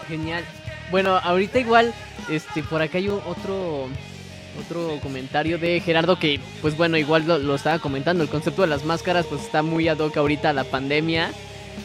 Genial. 0.09 0.45
Bueno, 0.91 1.17
ahorita 1.17 1.61
igual, 1.61 1.95
este, 2.29 2.65
por 2.65 2.83
acá 2.83 2.99
hay 2.99 3.09
otro, 3.09 3.87
otro 4.61 4.99
comentario 5.05 5.57
de 5.57 5.79
Gerardo 5.79 6.19
que, 6.19 6.41
pues 6.63 6.77
bueno, 6.77 6.97
igual 6.97 7.29
lo, 7.29 7.39
lo, 7.39 7.55
estaba 7.55 7.79
comentando, 7.79 8.25
el 8.25 8.29
concepto 8.29 8.63
de 8.63 8.69
las 8.69 8.85
máscaras 8.85 9.27
pues 9.27 9.43
está 9.43 9.63
muy 9.63 9.87
ad 9.87 9.99
hoc 9.99 10.17
ahorita 10.17 10.51
a 10.51 10.53
la 10.53 10.65
pandemia 10.65 11.31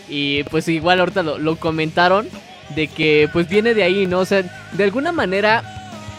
y 0.07 0.43
pues 0.45 0.67
igual 0.67 0.99
ahorita 0.99 1.23
lo, 1.23 1.55
comentaron 1.57 2.27
de 2.75 2.87
que 2.87 3.29
pues 3.31 3.47
viene 3.47 3.73
de 3.73 3.83
ahí, 3.83 4.05
¿no? 4.05 4.19
O 4.19 4.25
sea, 4.25 4.43
de 4.73 4.83
alguna 4.83 5.11
manera 5.11 5.63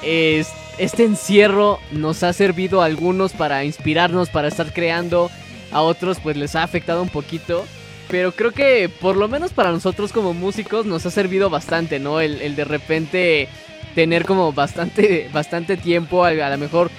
este 0.03 1.05
encierro 1.05 1.79
nos 1.91 2.23
ha 2.23 2.33
servido 2.33 2.83
a 2.83 2.87
algunos 2.87 3.33
para 3.33 3.65
inspirarnos, 3.65 4.29
para 4.29 4.49
estar 4.49 4.73
creando, 4.73 5.31
a 5.73 5.83
otros 5.83 6.19
pues 6.23 6.37
les 6.37 6.55
ha 6.55 6.63
afectado 6.63 7.03
un 7.03 7.09
poquito. 7.09 7.65
Pero 8.09 8.31
creo 8.33 8.53
que 8.53 8.89
por 8.89 9.17
lo 9.17 9.27
menos 9.27 9.53
para 9.53 9.73
nosotros 9.73 10.13
como 10.13 10.33
músicos 10.33 10.87
nos 10.87 11.05
ha 11.07 11.11
servido 11.11 11.51
bastante, 11.51 11.99
¿no? 11.99 12.21
El, 12.21 12.55
de 12.55 12.65
repente 12.65 13.49
tener 13.95 14.25
como 14.25 14.53
bastante, 14.53 15.29
bastante 15.33 15.77
tiempo, 15.77 16.25
a, 16.25 16.29
a 16.29 16.51
lo 16.51 16.59
mejor 16.59 16.91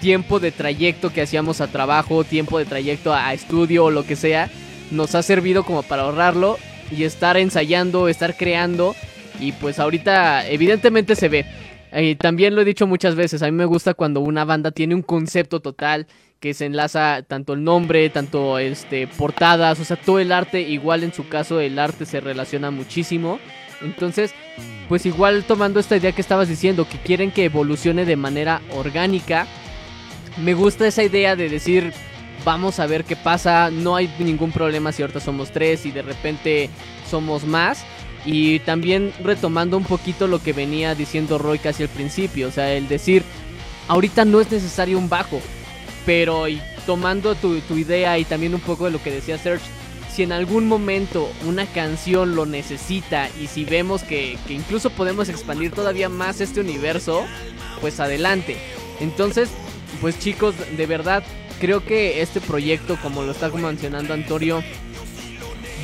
tiempo 0.00 0.40
de 0.40 0.52
trayecto 0.52 1.12
que 1.12 1.22
hacíamos 1.22 1.60
a 1.60 1.68
trabajo, 1.68 2.24
tiempo 2.24 2.58
de 2.58 2.64
trayecto 2.64 3.14
a 3.14 3.32
estudio 3.32 3.86
o 3.86 3.90
lo 3.90 4.04
que 4.04 4.16
sea 4.16 4.50
nos 4.90 5.14
ha 5.14 5.22
servido 5.22 5.64
como 5.64 5.82
para 5.82 6.02
ahorrarlo 6.02 6.58
y 6.90 7.04
estar 7.04 7.36
ensayando, 7.36 8.08
estar 8.08 8.36
creando. 8.36 8.94
Y 9.40 9.52
pues 9.52 9.78
ahorita 9.78 10.48
evidentemente 10.48 11.14
se 11.16 11.28
ve. 11.28 11.46
Eh, 11.92 12.16
también 12.16 12.54
lo 12.54 12.62
he 12.62 12.64
dicho 12.64 12.86
muchas 12.86 13.14
veces, 13.14 13.42
a 13.42 13.46
mí 13.46 13.52
me 13.52 13.64
gusta 13.64 13.94
cuando 13.94 14.20
una 14.20 14.44
banda 14.44 14.70
tiene 14.70 14.94
un 14.94 15.02
concepto 15.02 15.60
total 15.60 16.06
que 16.40 16.52
se 16.52 16.66
enlaza 16.66 17.22
tanto 17.26 17.54
el 17.54 17.64
nombre, 17.64 18.10
tanto 18.10 18.58
este 18.58 19.06
portadas, 19.06 19.80
o 19.80 19.84
sea, 19.84 19.96
todo 19.96 20.18
el 20.18 20.32
arte, 20.32 20.60
igual 20.60 21.04
en 21.04 21.14
su 21.14 21.28
caso 21.28 21.60
el 21.60 21.78
arte 21.78 22.04
se 22.04 22.20
relaciona 22.20 22.70
muchísimo. 22.70 23.38
Entonces, 23.82 24.34
pues 24.88 25.06
igual 25.06 25.44
tomando 25.44 25.80
esta 25.80 25.96
idea 25.96 26.12
que 26.12 26.20
estabas 26.20 26.48
diciendo, 26.48 26.86
que 26.88 26.98
quieren 26.98 27.30
que 27.30 27.44
evolucione 27.44 28.04
de 28.04 28.16
manera 28.16 28.60
orgánica, 28.72 29.46
me 30.42 30.54
gusta 30.54 30.86
esa 30.86 31.02
idea 31.02 31.36
de 31.36 31.48
decir, 31.48 31.92
vamos 32.46 32.78
a 32.78 32.86
ver 32.86 33.04
qué 33.04 33.16
pasa, 33.16 33.70
no 33.72 33.96
hay 33.96 34.08
ningún 34.20 34.52
problema 34.52 34.92
si 34.92 35.02
ahorita 35.02 35.18
somos 35.18 35.50
tres 35.50 35.84
y 35.84 35.90
de 35.90 36.02
repente 36.02 36.70
somos 37.10 37.44
más. 37.44 37.84
Y 38.24 38.60
también 38.60 39.12
retomando 39.22 39.76
un 39.76 39.84
poquito 39.84 40.28
lo 40.28 40.40
que 40.40 40.52
venía 40.52 40.94
diciendo 40.94 41.38
Roy 41.38 41.58
casi 41.58 41.82
al 41.82 41.88
principio, 41.88 42.48
o 42.48 42.50
sea, 42.52 42.72
el 42.72 42.88
decir, 42.88 43.24
ahorita 43.88 44.24
no 44.24 44.40
es 44.40 44.50
necesario 44.50 44.96
un 44.96 45.08
bajo, 45.08 45.40
pero 46.06 46.48
y 46.48 46.60
tomando 46.86 47.34
tu, 47.34 47.56
idea 47.76 48.16
y 48.18 48.24
también 48.24 48.54
un 48.54 48.60
poco 48.60 48.84
de 48.84 48.92
lo 48.92 49.02
que 49.02 49.10
decía 49.10 49.38
Serge, 49.38 49.64
si 50.12 50.22
en 50.22 50.32
algún 50.32 50.66
momento 50.68 51.28
una 51.46 51.66
canción 51.66 52.36
lo 52.36 52.46
necesita 52.46 53.28
y 53.40 53.48
si 53.48 53.64
vemos 53.64 54.02
que, 54.02 54.38
que 54.46 54.54
incluso 54.54 54.90
podemos 54.90 55.28
expandir 55.28 55.72
todavía 55.72 56.08
más 56.08 56.40
este 56.40 56.60
universo, 56.60 57.24
pues 57.80 57.98
adelante. 58.00 58.56
Entonces, 59.00 59.50
pues 60.00 60.18
chicos, 60.18 60.54
de 60.76 60.86
verdad, 60.86 61.22
creo 61.60 61.84
que 61.84 62.22
este 62.22 62.40
proyecto, 62.40 62.98
como 63.02 63.22
lo 63.22 63.32
está 63.32 63.48
mencionando 63.48 64.14
Antonio, 64.14 64.62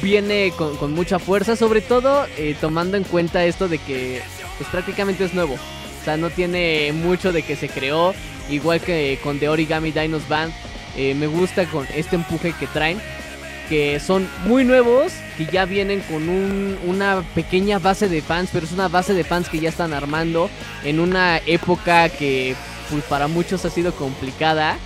viene 0.03 0.53
con, 0.57 0.93
mucha 0.93 1.18
fuerza, 1.18 1.57
sobre 1.57 1.81
todo 1.81 2.27
eh, 2.37 2.57
tomando 2.61 2.97
en 2.97 3.05
cuenta 3.05 3.45
esto 3.45 3.68
de 3.68 3.79
que 3.79 4.20
pues, 4.59 4.68
prácticamente 4.70 5.25
es 5.25 5.35
nuevo. 5.35 5.55
O 5.55 6.05
sea, 6.05 6.16
no 6.16 6.31
tiene 6.31 6.93
mucho 6.93 7.33
de 7.33 7.43
que 7.43 7.55
se 7.55 7.68
creó, 7.68 8.12
igual 8.51 8.81
que 8.81 9.18
con 9.23 9.39
The 9.39 9.49
Origami 9.49 9.93
Dinos 9.93 10.29
Band. 10.29 10.53
Eh, 10.97 11.14
me 11.14 11.27
gusta 11.27 11.64
con 11.66 11.87
este 11.95 12.16
empuje 12.16 12.53
que 12.59 12.66
traen, 12.66 13.01
que 13.68 13.99
son 14.01 14.29
muy 14.45 14.64
nuevos, 14.64 15.12
que 15.39 15.47
ya 15.47 15.64
vienen 15.64 16.01
con 16.01 16.29
una 16.29 17.23
pequeña 17.35 17.79
base 17.79 18.09
de 18.09 18.20
fans, 18.20 18.51
pero 18.53 18.66
es 18.66 18.73
una 18.73 18.89
base 18.89 19.14
de 19.14 19.25
fans 19.25 19.49
que 19.49 19.61
ya 19.61 19.70
están 19.70 19.95
armando 19.95 20.51
en 20.85 21.01
una 21.01 21.39
época 21.47 22.11
que 22.11 22.55
pues 22.91 23.05
para 23.05 23.29
muchos 23.29 23.64
ha 23.64 23.70
sido 23.70 23.95
complicada. 23.95 24.77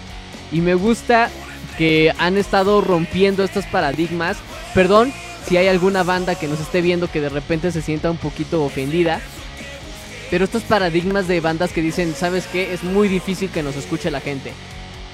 Y 0.52 0.60
me 0.60 0.74
gusta 0.74 1.30
que 1.78 2.12
han 2.18 2.36
estado 2.36 2.80
rompiendo 2.80 3.44
estos 3.44 3.64
paradigmas. 3.66 4.36
Perdón 4.74 5.12
si 5.48 5.56
hay 5.56 5.68
alguna 5.68 6.02
banda 6.02 6.34
que 6.34 6.48
nos 6.48 6.60
esté 6.60 6.80
viendo 6.80 7.10
que 7.10 7.20
de 7.20 7.28
repente 7.28 7.70
se 7.70 7.82
sienta 7.82 8.10
un 8.10 8.16
poquito 8.16 8.64
ofendida. 8.64 9.20
Pero 10.30 10.44
estos 10.44 10.64
paradigmas 10.64 11.28
de 11.28 11.40
bandas 11.40 11.72
que 11.72 11.82
dicen, 11.82 12.14
¿sabes 12.16 12.46
qué? 12.50 12.72
Es 12.74 12.82
muy 12.82 13.08
difícil 13.08 13.50
que 13.50 13.62
nos 13.62 13.76
escuche 13.76 14.10
la 14.10 14.20
gente. 14.20 14.52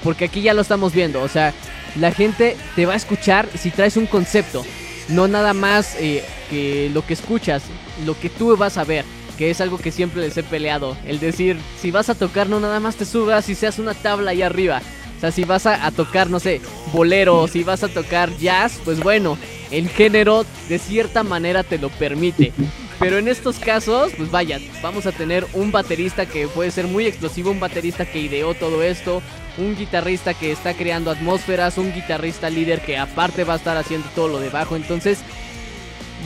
Porque 0.03 0.25
aquí 0.25 0.41
ya 0.41 0.55
lo 0.55 0.61
estamos 0.61 0.93
viendo. 0.93 1.21
O 1.21 1.27
sea, 1.27 1.53
la 1.95 2.11
gente 2.11 2.57
te 2.75 2.85
va 2.85 2.93
a 2.93 2.97
escuchar 2.97 3.47
si 3.55 3.69
traes 3.69 3.95
un 3.95 4.07
concepto. 4.07 4.65
No 5.09 5.27
nada 5.27 5.53
más 5.53 5.95
eh, 5.99 6.23
que 6.49 6.89
lo 6.91 7.05
que 7.05 7.13
escuchas, 7.13 7.61
lo 8.05 8.19
que 8.19 8.29
tú 8.29 8.57
vas 8.57 8.77
a 8.77 8.83
ver. 8.83 9.05
Que 9.37 9.51
es 9.51 9.61
algo 9.61 9.77
que 9.77 9.91
siempre 9.91 10.21
les 10.21 10.35
he 10.37 10.43
peleado. 10.43 10.97
El 11.05 11.19
decir, 11.19 11.57
si 11.79 11.91
vas 11.91 12.09
a 12.09 12.15
tocar, 12.15 12.49
no 12.49 12.59
nada 12.59 12.79
más 12.79 12.95
te 12.95 13.05
subas 13.05 13.49
y 13.49 13.55
seas 13.55 13.77
una 13.77 13.93
tabla 13.93 14.31
ahí 14.31 14.41
arriba. 14.41 14.81
Sea, 15.23 15.31
si 15.31 15.45
vas 15.45 15.65
a, 15.65 15.89
tocar, 15.91 16.29
no 16.29 16.37
sé, 16.37 16.59
bolero, 16.91 17.47
si 17.47 17.63
vas 17.63 17.81
a 17.81 17.87
tocar 17.87 18.29
jazz, 18.39 18.81
pues 18.83 18.99
bueno, 18.99 19.37
el 19.71 19.87
género 19.87 20.45
de 20.67 20.77
cierta 20.77 21.23
manera 21.23 21.63
te 21.63 21.77
lo 21.77 21.87
permite. 21.87 22.51
Pero 22.99 23.19
en 23.19 23.29
estos 23.29 23.57
casos, 23.57 24.11
pues 24.17 24.29
vaya, 24.31 24.59
vamos 24.81 25.05
a 25.05 25.13
tener 25.13 25.47
un 25.53 25.71
baterista 25.71 26.25
que 26.25 26.49
puede 26.49 26.71
ser 26.71 26.87
muy 26.87 27.05
explosivo, 27.05 27.51
un 27.51 27.61
baterista 27.61 28.05
que 28.05 28.19
ideó 28.19 28.53
todo 28.53 28.83
esto, 28.83 29.21
un 29.57 29.77
guitarrista 29.77 30.33
que 30.33 30.51
está 30.51 30.73
creando 30.73 31.09
atmósferas, 31.09 31.77
un 31.77 31.93
guitarrista 31.93 32.49
líder 32.49 32.81
que 32.81 32.97
aparte 32.97 33.45
va 33.45 33.53
a 33.53 33.57
estar 33.57 33.77
haciendo 33.77 34.09
todo 34.13 34.27
lo 34.27 34.39
de 34.41 34.49
bajo. 34.49 34.75
Entonces, 34.75 35.19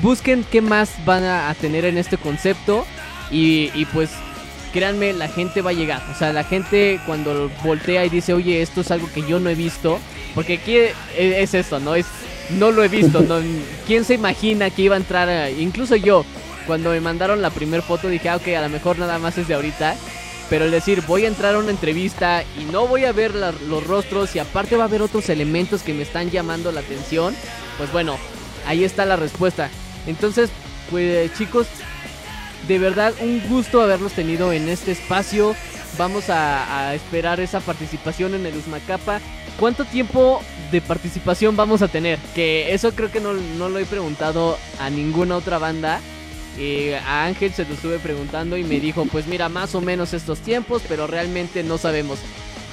busquen 0.01 0.43
qué 0.51 0.61
más 0.61 0.89
van 1.05 1.23
a, 1.23 1.53
tener 1.53 1.85
en 1.85 1.99
este 1.99 2.17
concepto 2.17 2.83
y, 3.29 3.69
y 3.75 3.85
pues 3.85 4.09
créanme, 4.73 5.13
la 5.13 5.27
gente 5.27 5.61
va 5.61 5.71
a 5.71 5.73
llegar. 5.73 6.01
O 6.13 6.17
sea, 6.17 6.33
la 6.33 6.43
gente 6.43 6.99
cuando 7.05 7.49
voltea 7.63 8.05
y 8.05 8.09
dice, 8.09 8.33
oye, 8.33 8.61
esto 8.61 8.81
es 8.81 8.91
algo 8.91 9.09
que 9.13 9.21
yo 9.27 9.39
no 9.39 9.49
he 9.49 9.55
visto. 9.55 9.99
Porque 10.35 10.55
aquí 10.55 10.77
es, 11.17 11.53
esto, 11.53 11.79
¿no? 11.79 11.95
Es, 11.95 12.05
no 12.51 12.71
lo 12.71 12.83
he 12.83 12.87
visto. 12.87 13.21
¿no? 13.21 13.39
¿Quién 13.87 14.05
se 14.05 14.13
imagina 14.13 14.69
que 14.69 14.83
iba 14.83 14.95
a 14.95 14.99
entrar? 14.99 15.51
incluso 15.51 15.95
yo, 15.95 16.25
cuando 16.65 16.91
me 16.91 17.01
mandaron 17.01 17.41
la 17.41 17.49
primera 17.49 17.81
foto, 17.83 18.07
dije, 18.07 18.29
ah, 18.29 18.35
ok, 18.35 18.47
a 18.49 18.61
lo 18.61 18.69
mejor 18.69 18.99
nada 18.99 19.19
más 19.19 19.37
es 19.37 19.47
de 19.47 19.55
ahorita. 19.55 19.95
Pero 20.49 20.65
el 20.65 20.71
decir, 20.71 21.01
voy 21.05 21.25
a 21.25 21.27
entrar 21.27 21.55
a 21.55 21.59
una 21.59 21.71
entrevista 21.71 22.43
y 22.57 22.63
no 22.71 22.87
voy 22.87 23.03
a 23.03 23.11
ver 23.11 23.35
los 23.35 23.85
rostros 23.85 24.33
y 24.35 24.39
aparte 24.39 24.77
va 24.77 24.83
a 24.83 24.87
haber 24.87 25.01
otros 25.01 25.27
elementos 25.29 25.81
que 25.81 25.93
me 25.93 26.03
están 26.03 26.29
llamando 26.29 26.71
la 26.71 26.79
atención, 26.79 27.35
pues 27.77 27.91
bueno, 27.91 28.17
ahí 28.65 28.85
está 28.85 29.05
la 29.05 29.17
respuesta. 29.17 29.69
Entonces, 30.05 30.49
pues 30.89 31.33
chicos, 31.37 31.67
de 32.67 32.79
verdad 32.79 33.13
un 33.21 33.41
gusto 33.47 33.81
haberlos 33.81 34.13
tenido 34.13 34.51
en 34.51 34.69
este 34.69 34.91
espacio. 34.91 35.55
Vamos 35.97 36.25
a, 36.29 36.93
esperar 36.93 37.39
esa 37.39 37.59
participación 37.59 38.35
en 38.35 38.45
el 38.45 38.55
Usmacapa. 38.55 39.19
¿Cuánto 39.59 39.85
tiempo 39.85 40.41
de 40.71 40.81
participación 40.81 41.55
vamos 41.55 41.81
a 41.81 41.87
tener? 41.87 42.19
Que 42.35 42.73
eso 42.73 42.91
creo 42.93 43.11
que 43.11 43.19
no, 43.19 43.33
no 43.33 43.69
lo 43.69 43.79
he 43.79 43.85
preguntado 43.85 44.57
a 44.79 44.89
ninguna 44.89 45.37
otra 45.37 45.57
banda. 45.57 45.99
Eh, 46.59 46.99
a 47.05 47.25
Ángel 47.25 47.53
se 47.53 47.65
lo 47.65 47.73
estuve 47.73 47.99
preguntando 47.99 48.57
y 48.57 48.63
me 48.63 48.79
dijo, 48.79 49.05
pues 49.05 49.27
mira, 49.27 49.49
más 49.49 49.73
o 49.75 49.81
menos 49.81 50.13
estos 50.13 50.39
tiempos, 50.39 50.83
pero 50.87 51.07
realmente 51.07 51.63
no 51.63 51.77
sabemos. 51.77 52.19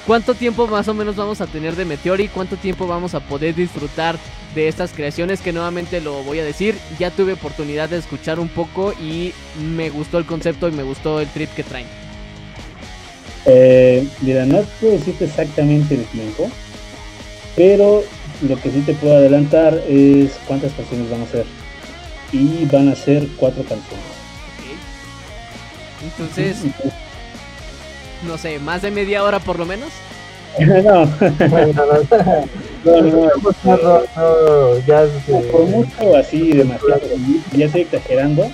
¿Cuánto 0.07 0.35
tiempo 0.35 0.67
más 0.67 0.87
o 0.89 0.95
menos 0.95 1.17
vamos 1.17 1.41
a 1.41 1.47
tener 1.47 1.77
de 1.77 1.87
Meteori? 1.87 2.29
¿Cuánto 2.29 2.57
tiempo 2.57 2.87
vamos 2.87 3.15
a 3.15 3.21
poder 3.21 3.55
disfrutar 3.55 4.19
de 4.55 4.69
estas 4.69 4.93
creaciones? 4.93 5.41
Que 5.41 5.53
nuevamente 5.53 6.03
lo 6.03 6.23
voy 6.25 6.41
a 6.41 6.45
decir, 6.45 6.77
ya 6.99 7.11
tuve 7.11 7.33
oportunidad 7.33 7.89
de 7.89 7.99
escuchar 7.99 8.39
un 8.39 8.49
poco 8.49 8.93
y 9.01 9.33
me 9.75 9.89
gustó 9.89 10.19
el 10.19 10.27
concepto 10.27 10.69
y 10.69 10.73
me 10.73 10.83
gustó 10.83 11.21
el 11.21 11.29
trip 11.29 11.49
que 11.55 11.63
traen. 11.63 11.87
Eh, 13.47 14.07
mira, 14.21 14.45
no 14.45 14.61
puedo 14.79 14.93
decirte 14.93 15.25
exactamente 15.25 15.95
el 15.95 16.05
tiempo, 16.05 16.51
pero 17.57 18.03
lo 18.47 18.61
que 18.61 18.71
sí 18.71 18.81
te 18.83 18.93
puedo 18.93 19.17
adelantar 19.17 19.83
es 19.89 20.33
cuántas 20.47 20.73
canciones 20.73 21.09
vamos 21.09 21.29
a 21.29 21.31
hacer 21.31 21.47
y 22.31 22.67
van 22.67 22.89
a 22.89 22.95
ser 22.95 23.27
cuatro 23.37 23.63
canciones. 23.63 24.05
Entonces, 26.03 26.59
no 28.25 28.39
sé, 28.39 28.59
más 28.59 28.83
de 28.83 28.91
media 28.91 29.23
hora 29.23 29.41
por 29.41 29.59
lo 29.59 29.67
menos. 29.67 29.91
no. 30.59 31.07
no, 31.07 31.07
no, 34.17 34.79
ya 34.87 35.05
por 35.51 35.65
mucho 35.67 36.17
así 36.17 36.53
demasiado, 36.53 37.01
ya 37.53 37.67
estoy 37.67 37.81
exagerando, 37.83 38.49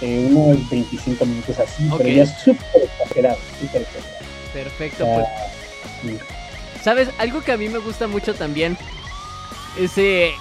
eh, 0.00 0.28
unos 0.30 0.70
25 0.70 1.26
minutos 1.26 1.58
así, 1.58 1.90
pero 1.98 2.08
ya 2.08 2.26
súper 2.26 2.82
exagerado, 2.82 3.38
súper 3.60 3.82
exagerado. 3.82 4.20
Perfecto, 4.52 5.06
pues. 5.06 6.20
¿Sabes? 6.82 7.08
Algo 7.18 7.42
que 7.42 7.52
a 7.52 7.56
mí 7.56 7.68
me 7.68 7.78
gusta 7.78 8.06
mucho 8.06 8.34
también 8.34 8.76
es 9.78 9.96
eh, 9.98 10.32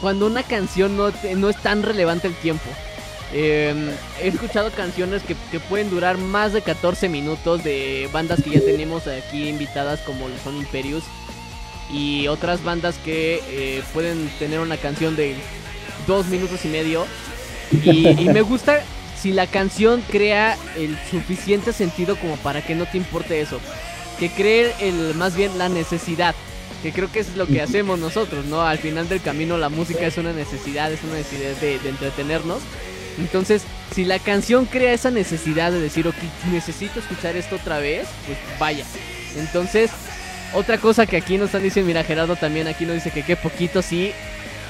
cuando 0.00 0.26
una 0.26 0.42
canción 0.42 0.96
no, 0.96 1.12
no 1.36 1.48
es 1.48 1.56
tan 1.58 1.82
relevante 1.82 2.26
el 2.28 2.34
tiempo. 2.34 2.68
Em, 3.34 3.88
he 4.20 4.28
escuchado 4.28 4.70
canciones 4.72 5.22
que, 5.22 5.34
pueden 5.60 5.88
durar 5.88 6.18
más 6.18 6.52
de 6.52 6.60
14 6.60 7.08
minutos 7.08 7.64
de 7.64 8.08
bandas 8.12 8.42
que 8.42 8.50
ya 8.50 8.60
tenemos 8.60 9.06
aquí 9.06 9.48
invitadas 9.48 10.00
como 10.00 10.26
son 10.44 10.58
Imperius 10.58 11.04
y 11.90 12.26
otras 12.28 12.62
bandas 12.62 12.96
que 13.02 13.40
eh, 13.48 13.82
pueden 13.94 14.28
tener 14.38 14.60
una 14.60 14.76
canción 14.76 15.16
de 15.16 15.34
dos 16.06 16.26
minutos 16.26 16.62
y 16.66 16.68
medio 16.68 17.06
y, 17.82 18.28
me 18.28 18.42
gusta 18.42 18.82
si 19.18 19.32
la 19.32 19.46
canción 19.46 20.02
crea 20.10 20.58
el 20.76 20.98
suficiente 21.10 21.72
sentido 21.72 22.16
como 22.16 22.36
para 22.36 22.60
que 22.60 22.74
no 22.74 22.84
te 22.84 22.98
importe 22.98 23.40
eso 23.40 23.60
que 24.18 24.28
cree 24.30 24.74
el 24.80 25.14
más 25.14 25.36
bien 25.36 25.56
la 25.56 25.70
necesidad 25.70 26.34
que 26.82 26.92
creo 26.92 27.10
que 27.10 27.20
es 27.20 27.36
lo 27.36 27.46
que 27.46 27.62
hacemos 27.62 28.00
nosotros, 28.00 28.44
¿no? 28.46 28.62
Al 28.62 28.78
final 28.78 29.08
del 29.08 29.22
camino 29.22 29.56
la 29.56 29.68
música 29.68 30.04
es 30.04 30.18
una 30.18 30.32
necesidad, 30.32 30.92
es 30.92 31.02
una 31.04 31.14
necesidad 31.14 31.54
de, 31.60 31.76
entretenernos. 31.88 32.60
Entonces, 33.18 33.62
si 33.94 34.04
la 34.04 34.18
canción 34.18 34.64
crea 34.64 34.92
esa 34.92 35.10
necesidad 35.10 35.72
de 35.72 35.80
decir, 35.80 36.06
ok, 36.08 36.16
necesito 36.50 37.00
escuchar 37.00 37.36
esto 37.36 37.56
otra 37.56 37.78
vez, 37.78 38.06
pues 38.26 38.38
vaya. 38.58 38.84
Entonces, 39.36 39.90
otra 40.54 40.78
cosa 40.78 41.06
que 41.06 41.16
aquí 41.16 41.38
nos 41.38 41.46
están 41.46 41.62
diciendo, 41.62 41.88
mira, 41.88 42.04
Gerardo 42.04 42.36
también 42.36 42.68
aquí 42.68 42.84
nos 42.84 42.94
dice 42.94 43.10
que 43.10 43.22
qué 43.22 43.36
poquito, 43.36 43.82
sí. 43.82 44.12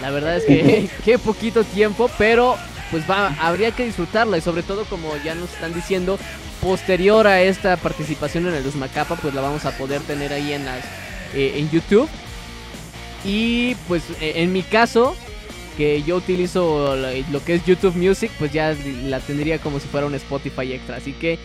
La 0.00 0.10
verdad 0.10 0.36
es 0.36 0.44
que 0.44 0.88
qué 1.04 1.18
poquito 1.18 1.64
tiempo, 1.64 2.10
pero 2.18 2.56
pues 2.90 3.08
va, 3.08 3.28
habría 3.40 3.70
que 3.70 3.86
disfrutarla 3.86 4.36
y 4.38 4.42
sobre 4.42 4.62
todo 4.62 4.84
como 4.84 5.16
ya 5.24 5.34
nos 5.34 5.52
están 5.52 5.72
diciendo, 5.72 6.18
posterior 6.60 7.26
a 7.26 7.42
esta 7.42 7.76
participación 7.76 8.46
en 8.46 8.54
el 8.54 8.66
Usmacapa, 8.66 9.16
pues 9.16 9.34
la 9.34 9.40
vamos 9.40 9.64
a 9.64 9.76
poder 9.76 10.00
tener 10.02 10.32
ahí 10.32 10.52
en 10.52 10.64
las 10.64 10.84
eh, 11.34 11.54
en 11.56 11.70
YouTube. 11.70 12.08
Y 13.24 13.74
pues 13.88 14.02
eh, 14.20 14.34
en 14.36 14.52
mi 14.52 14.62
caso, 14.62 15.16
que 15.76 16.02
yo 16.02 16.16
utilizo 16.16 16.96
lo 16.96 17.44
que 17.44 17.54
es 17.54 17.64
YouTube 17.64 17.96
Music, 17.96 18.30
pues 18.38 18.52
ya 18.52 18.76
la 19.06 19.20
tendría 19.20 19.58
como 19.58 19.80
si 19.80 19.88
fuera 19.88 20.06
un 20.06 20.14
Spotify 20.14 20.72
extra. 20.72 20.96
Así 20.96 21.12
que, 21.12 21.38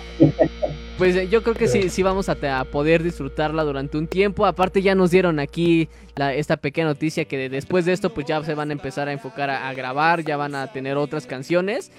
pues 0.98 1.16
eh, 1.16 1.28
yo 1.30 1.44
creo 1.44 1.56
que 1.56 1.68
sí, 1.68 1.90
sí 1.90 2.04
vamos 2.04 2.30
a, 2.30 2.36
poder 2.66 3.04
disfrutarla 3.04 3.64
durante 3.64 3.98
un 3.98 4.08
tiempo. 4.08 4.46
Aparte 4.46 4.82
ya 4.82 4.96
nos 4.96 5.12
dieron 5.12 5.40
aquí 5.40 5.90
esta 6.16 6.58
pequeña 6.58 6.88
noticia 6.88 7.26
que 7.26 7.50
después 7.50 7.86
de 7.86 7.94
esto, 7.94 8.14
pues 8.14 8.26
ya 8.28 8.44
se 8.44 8.54
van 8.54 8.70
a 8.70 8.74
empezar 8.74 9.08
a 9.08 9.14
enfocar 9.14 9.50
a, 9.50 9.70
a 9.70 9.74
grabar, 9.74 10.24
ya 10.24 10.38
van 10.38 10.56
a 10.56 10.72
tener 10.72 10.98
otras 10.98 11.26
canciones. 11.26 11.92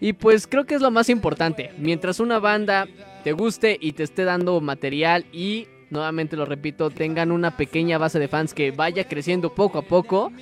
Y 0.00 0.12
pues 0.12 0.46
creo 0.46 0.64
que 0.64 0.74
es 0.74 0.82
lo 0.82 0.90
más 0.90 1.08
importante. 1.08 1.70
Mientras 1.78 2.20
una 2.20 2.38
banda 2.38 2.86
te 3.24 3.32
guste 3.32 3.78
y 3.80 3.92
te 3.92 4.02
esté 4.02 4.24
dando 4.24 4.60
material 4.60 5.24
y 5.32 5.68
nuevamente 5.90 6.36
lo 6.36 6.44
repito, 6.44 6.90
tengan 6.90 7.32
una 7.32 7.56
pequeña 7.56 7.98
base 7.98 8.18
de 8.18 8.28
fans 8.28 8.54
que 8.54 8.70
vaya 8.70 9.04
creciendo 9.04 9.54
poco 9.54 9.78
a 9.78 9.82
poco, 9.82 10.32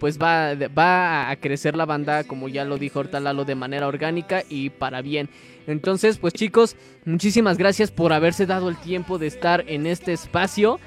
pues 0.00 0.18
va, 0.18 0.54
va 0.76 1.30
a 1.30 1.36
crecer 1.36 1.76
la 1.76 1.84
banda, 1.84 2.24
como 2.24 2.48
ya 2.48 2.64
lo 2.64 2.78
dijo 2.78 3.00
Hortalalo, 3.00 3.44
de 3.44 3.54
manera 3.54 3.86
orgánica 3.86 4.42
y 4.48 4.70
para 4.70 5.02
bien. 5.02 5.28
Entonces, 5.66 6.16
pues 6.16 6.32
chicos, 6.32 6.74
muchísimas 7.04 7.58
gracias 7.58 7.90
por 7.90 8.14
haberse 8.14 8.46
dado 8.46 8.70
el 8.70 8.78
tiempo 8.78 9.18
de 9.18 9.26
estar 9.26 9.62
en 9.68 9.86
este 9.86 10.14
espacio. 10.14 10.80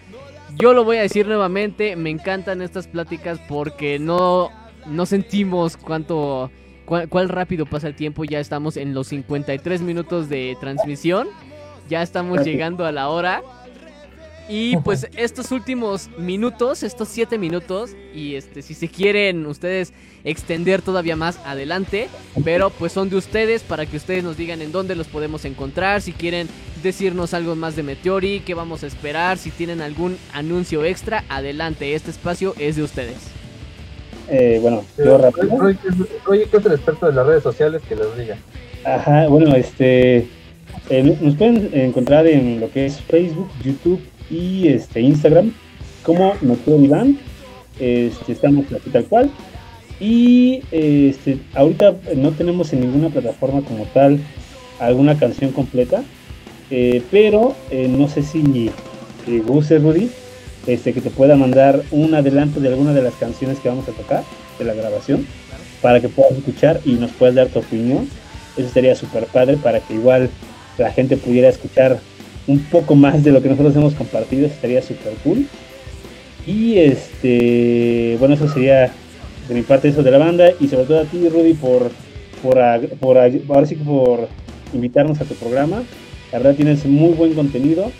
Yo 0.58 0.74
lo 0.74 0.84
voy 0.84 0.98
a 0.98 1.04
decir 1.04 1.28
nuevamente, 1.28 1.96
me 1.96 2.10
encantan 2.10 2.64
estas 2.64 2.88
pláticas 2.88 3.40
porque 3.48 4.00
no, 4.00 4.50
no 4.88 5.06
sentimos 5.06 5.78
cuánto, 5.78 6.52
cuál 6.86 7.30
rápido 7.30 7.68
pasa 7.68 7.88
el 7.88 7.96
tiempo. 7.96 8.24
Ya 8.24 8.40
estamos 8.40 8.78
en 8.78 8.96
los 8.96 9.08
53 9.08 9.82
minutos 9.82 10.28
de 10.28 10.58
transmisión. 10.60 11.28
Ya 11.88 12.02
estamos 12.02 12.44
llegando 12.44 12.86
a 12.86 12.92
la 12.92 13.10
hora. 13.10 13.44
Y 14.50 14.76
pues 14.78 15.08
estos 15.16 15.52
últimos 15.52 16.10
minutos, 16.18 16.84
estos 16.84 17.08
siete 17.08 17.38
minutos, 17.38 17.92
y 18.14 18.36
este, 18.36 18.62
si 18.62 18.74
se 18.74 18.90
quieren 18.90 19.46
ustedes 19.46 19.94
extender 20.26 20.82
todavía 20.82 21.16
más 21.16 21.40
adelante, 21.46 22.10
pero 22.44 22.70
pues 22.70 22.92
son 22.92 23.10
de 23.10 23.16
ustedes 23.16 23.64
para 23.64 23.86
que 23.86 23.96
ustedes 23.96 24.22
nos 24.24 24.36
digan 24.36 24.62
en 24.62 24.74
dónde 24.74 24.96
los 24.96 25.08
podemos 25.08 25.46
encontrar, 25.46 26.02
si 26.02 26.12
quieren 26.12 26.50
decirnos 26.84 27.34
algo 27.34 27.56
más 27.56 27.78
de 27.78 27.84
Meteori, 27.84 28.42
qué 28.42 28.54
vamos 28.54 28.84
a 28.84 28.88
esperar, 28.88 29.38
si 29.38 29.50
tienen 29.50 29.82
algún 29.82 30.18
anuncio 30.34 30.84
extra, 30.84 31.24
adelante, 31.30 31.96
este 31.96 32.12
espacio 32.12 32.54
es 32.60 32.76
de 32.76 32.84
ustedes. 32.84 33.18
Eh, 34.30 34.60
bueno, 34.62 34.84
yo 34.98 35.16
Oye, 36.28 36.48
¿qué 36.52 36.58
es 36.58 36.66
el 36.66 36.74
experto 36.74 37.06
de 37.06 37.14
las 37.14 37.26
redes 37.26 37.44
sociales 37.44 37.82
que 37.88 37.96
los 37.96 38.18
diga? 38.18 38.38
Ajá, 38.84 39.28
bueno, 39.28 39.56
este 39.56 40.28
Eh, 40.90 41.18
nos 41.22 41.36
pueden 41.36 41.70
encontrar 41.74 42.28
en 42.28 42.60
lo 42.60 42.70
que 42.70 42.86
es 42.88 43.00
Facebook, 43.00 43.50
YouTube 43.64 44.02
y 44.34 44.68
este 44.68 45.02
Instagram 45.02 45.54
como 46.04 46.34
Nocturne 46.42 46.86
Iván. 46.86 47.20
Este, 47.80 48.32
estamos 48.32 48.66
aquí 48.74 48.90
tal 48.90 49.06
cual. 49.06 49.32
Y 50.00 50.64
este, 50.72 51.38
ahorita 51.54 51.96
no 52.16 52.32
tenemos 52.32 52.74
en 52.74 52.82
ninguna 52.82 53.10
plataforma 53.10 53.62
como 53.62 53.86
tal 53.86 54.20
alguna 54.80 55.18
canción 55.18 55.52
completa. 55.52 56.04
Eh, 56.72 57.04
pero 57.12 57.56
eh, 57.70 57.88
no 57.88 58.08
sé 58.08 58.24
si 58.24 58.72
guste 59.46 59.78
Rudy 59.78 60.10
este, 60.66 60.94
que 60.94 61.02
te 61.02 61.10
pueda 61.10 61.36
mandar 61.36 61.84
un 61.92 62.16
adelanto 62.16 62.60
de 62.60 62.70
alguna 62.70 62.94
de 62.94 63.04
las 63.04 63.14
canciones 63.16 63.60
que 63.60 63.70
vamos 63.70 63.88
a 63.88 63.92
tocar 63.92 64.24
de 64.58 64.66
la 64.66 64.74
grabación 64.74 65.28
para 65.82 66.00
que 66.00 66.10
puedas 66.10 66.32
escuchar 66.34 66.80
y 66.86 66.94
nos 66.94 67.12
puedas 67.12 67.36
dar 67.36 67.48
tu 67.48 67.60
opinión. 67.60 68.10
Eso 68.58 68.70
sería 68.70 68.96
súper 68.96 69.26
padre 69.26 69.58
para 69.58 69.80
que 69.82 69.94
igual 69.94 70.30
la 70.78 70.92
gente 70.92 71.18
pudiera 71.18 71.50
escuchar 71.50 72.00
un 72.48 72.60
poco 72.60 72.96
más 72.96 73.24
de 73.24 73.32
lo 73.32 73.42
que 73.42 73.50
nosotros 73.50 73.76
hemos 73.76 73.94
compartido, 73.94 74.48
estaría 74.48 74.82
súper 74.82 75.14
cool. 75.24 75.46
Y 76.46 76.78
este, 76.78 78.18
bueno, 78.20 78.36
eso 78.36 78.50
sería 78.50 78.92
de 79.48 79.56
mi 79.56 79.62
parte 79.62 79.90
eso 79.90 80.04
de 80.04 80.12
la 80.12 80.18
banda 80.18 80.50
y 80.60 80.68
sobre 80.68 80.86
todo 80.86 81.00
a 81.02 81.06
ti, 81.06 81.28
Rudy, 81.30 81.54
por, 81.54 81.92
por, 82.42 82.60
por 83.00 83.18
ahora 83.18 83.66
sí 83.66 83.76
por 83.76 84.28
invitarnos 84.74 85.22
a 85.22 85.26
tu 85.26 85.36
programa. 85.36 85.84
La 86.32 86.40
verdad 86.40 86.56
tienes 86.56 86.86
muy 86.86 87.14
buen 87.14 87.34
contenido. 87.34 87.92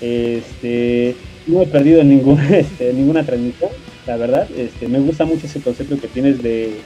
Este, 0.00 1.14
no 1.46 1.62
he 1.62 1.66
perdido 1.66 2.02
ningún, 2.02 2.40
este, 2.52 2.92
ninguna 2.92 3.24
transmisión, 3.24 3.70
la 4.06 4.16
verdad. 4.16 4.48
Este, 4.56 4.88
me 4.88 4.98
gusta 4.98 5.24
mucho 5.24 5.46
ese 5.46 5.60
concepto 5.60 6.00
que 6.00 6.08
tienes 6.08 6.42
de 6.42 6.78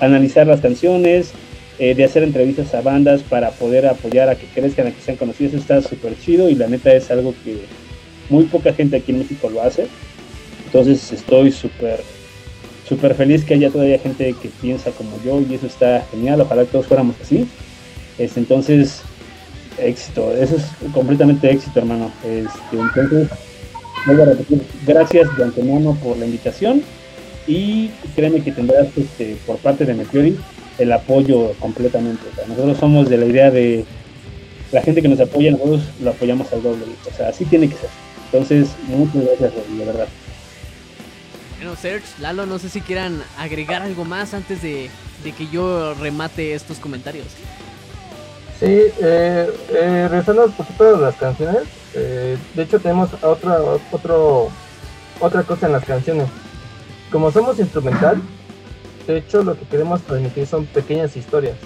analizar 0.00 0.46
las 0.46 0.60
canciones, 0.60 1.32
eh, 1.82 1.96
de 1.96 2.04
hacer 2.04 2.22
entrevistas 2.22 2.72
a 2.74 2.80
bandas 2.80 3.24
para 3.24 3.50
poder 3.50 3.86
apoyar 3.86 4.28
a 4.28 4.36
que 4.36 4.46
crezcan, 4.46 4.86
a 4.86 4.92
que 4.92 5.00
sean 5.00 5.16
conocidos. 5.16 5.54
Está 5.54 5.82
súper 5.82 6.16
chido 6.16 6.48
y 6.48 6.54
la 6.54 6.68
neta 6.68 6.94
es 6.94 7.10
algo 7.10 7.34
que 7.42 7.56
muy 8.30 8.44
poca 8.44 8.72
gente 8.72 8.98
aquí 8.98 9.10
en 9.10 9.18
México 9.18 9.50
lo 9.50 9.60
hace. 9.62 9.88
Entonces 10.66 11.10
estoy 11.10 11.50
súper 11.50 11.98
súper 12.88 13.16
feliz 13.16 13.44
que 13.44 13.54
haya 13.54 13.68
todavía 13.68 13.98
gente 13.98 14.32
que 14.40 14.48
piensa 14.60 14.92
como 14.92 15.20
yo 15.24 15.40
y 15.40 15.54
eso 15.54 15.66
está 15.66 16.06
genial. 16.12 16.42
Ojalá 16.42 16.62
que 16.62 16.70
todos 16.70 16.86
fuéramos 16.86 17.16
así. 17.20 17.48
Este, 18.16 18.38
entonces, 18.38 19.02
éxito. 19.76 20.32
Eso 20.36 20.58
es 20.58 20.92
completamente 20.92 21.50
éxito, 21.50 21.80
hermano. 21.80 22.12
Este, 22.22 22.76
entonces, 22.76 23.28
vuelvo 24.06 24.22
a 24.22 24.26
repetir, 24.26 24.62
gracias 24.86 25.36
de 25.36 25.42
antemano 25.42 25.98
por 26.00 26.16
la 26.16 26.26
invitación 26.26 26.84
y 27.48 27.90
créeme 28.14 28.40
que 28.40 28.52
tendrás 28.52 28.86
este, 28.96 29.36
por 29.44 29.56
parte 29.56 29.84
de 29.84 29.94
Meteori 29.94 30.38
el 30.82 30.92
apoyo 30.92 31.52
completamente. 31.60 32.22
nosotros 32.48 32.78
somos 32.78 33.08
de 33.08 33.16
la 33.16 33.26
idea 33.26 33.50
de 33.50 33.84
la 34.72 34.82
gente 34.82 35.02
que 35.02 35.08
nos 35.08 35.20
apoya, 35.20 35.50
nosotros 35.50 35.82
lo 36.00 36.10
apoyamos 36.10 36.52
al 36.52 36.62
doble. 36.62 36.84
O 37.10 37.16
sea, 37.16 37.28
así 37.28 37.44
tiene 37.44 37.68
que 37.68 37.76
ser. 37.76 37.90
Entonces, 38.32 38.70
muchas 38.88 39.22
gracias, 39.38 39.52
de 39.76 39.84
verdad. 39.84 40.08
Bueno, 41.58 41.76
Serge, 41.76 42.06
Lalo, 42.20 42.46
no 42.46 42.58
sé 42.58 42.68
si 42.68 42.80
quieran 42.80 43.22
agregar 43.38 43.82
algo 43.82 44.04
más 44.04 44.34
antes 44.34 44.62
de, 44.62 44.90
que 45.22 45.46
yo 45.52 45.94
remate 45.94 46.54
estos 46.54 46.78
comentarios. 46.78 47.26
Sí, 48.58 48.66
eh, 48.66 49.50
eh, 49.70 50.08
regresando 50.08 50.46
un 50.46 50.52
poquito 50.52 50.96
de 50.96 51.02
las 51.02 51.14
canciones, 51.16 51.62
eh, 51.94 52.36
de 52.54 52.62
hecho 52.62 52.80
tenemos 52.80 53.10
otra, 53.22 53.58
otro, 53.92 54.48
otra 55.20 55.42
cosa 55.42 55.66
en 55.66 55.72
las 55.72 55.84
canciones. 55.84 56.28
Como 57.10 57.30
somos 57.30 57.58
instrumental, 57.58 58.22
de 59.06 59.18
hecho 59.18 59.42
lo 59.42 59.58
que 59.58 59.64
queremos 59.66 60.02
transmitir 60.02 60.46
son 60.46 60.66
pequeñas 60.66 61.16
historias. 61.16 61.56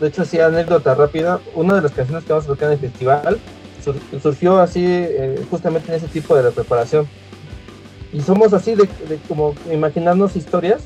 De 0.00 0.08
hecho, 0.08 0.22
así 0.22 0.40
anécdota 0.40 0.94
rápida, 0.94 1.40
una 1.54 1.74
de 1.74 1.82
las 1.82 1.92
canciones 1.92 2.24
que 2.24 2.32
vamos 2.32 2.46
a 2.46 2.48
tocar 2.48 2.68
en 2.68 2.72
el 2.72 2.78
festival 2.78 3.38
surgió 4.22 4.58
así 4.58 4.84
eh, 4.84 5.42
justamente 5.50 5.90
en 5.90 5.96
ese 5.96 6.08
tipo 6.08 6.34
de 6.36 6.50
preparación. 6.50 7.08
Y 8.12 8.20
somos 8.20 8.52
así 8.52 8.74
de, 8.74 8.88
como 9.28 9.54
imaginarnos 9.70 10.36
historias 10.36 10.82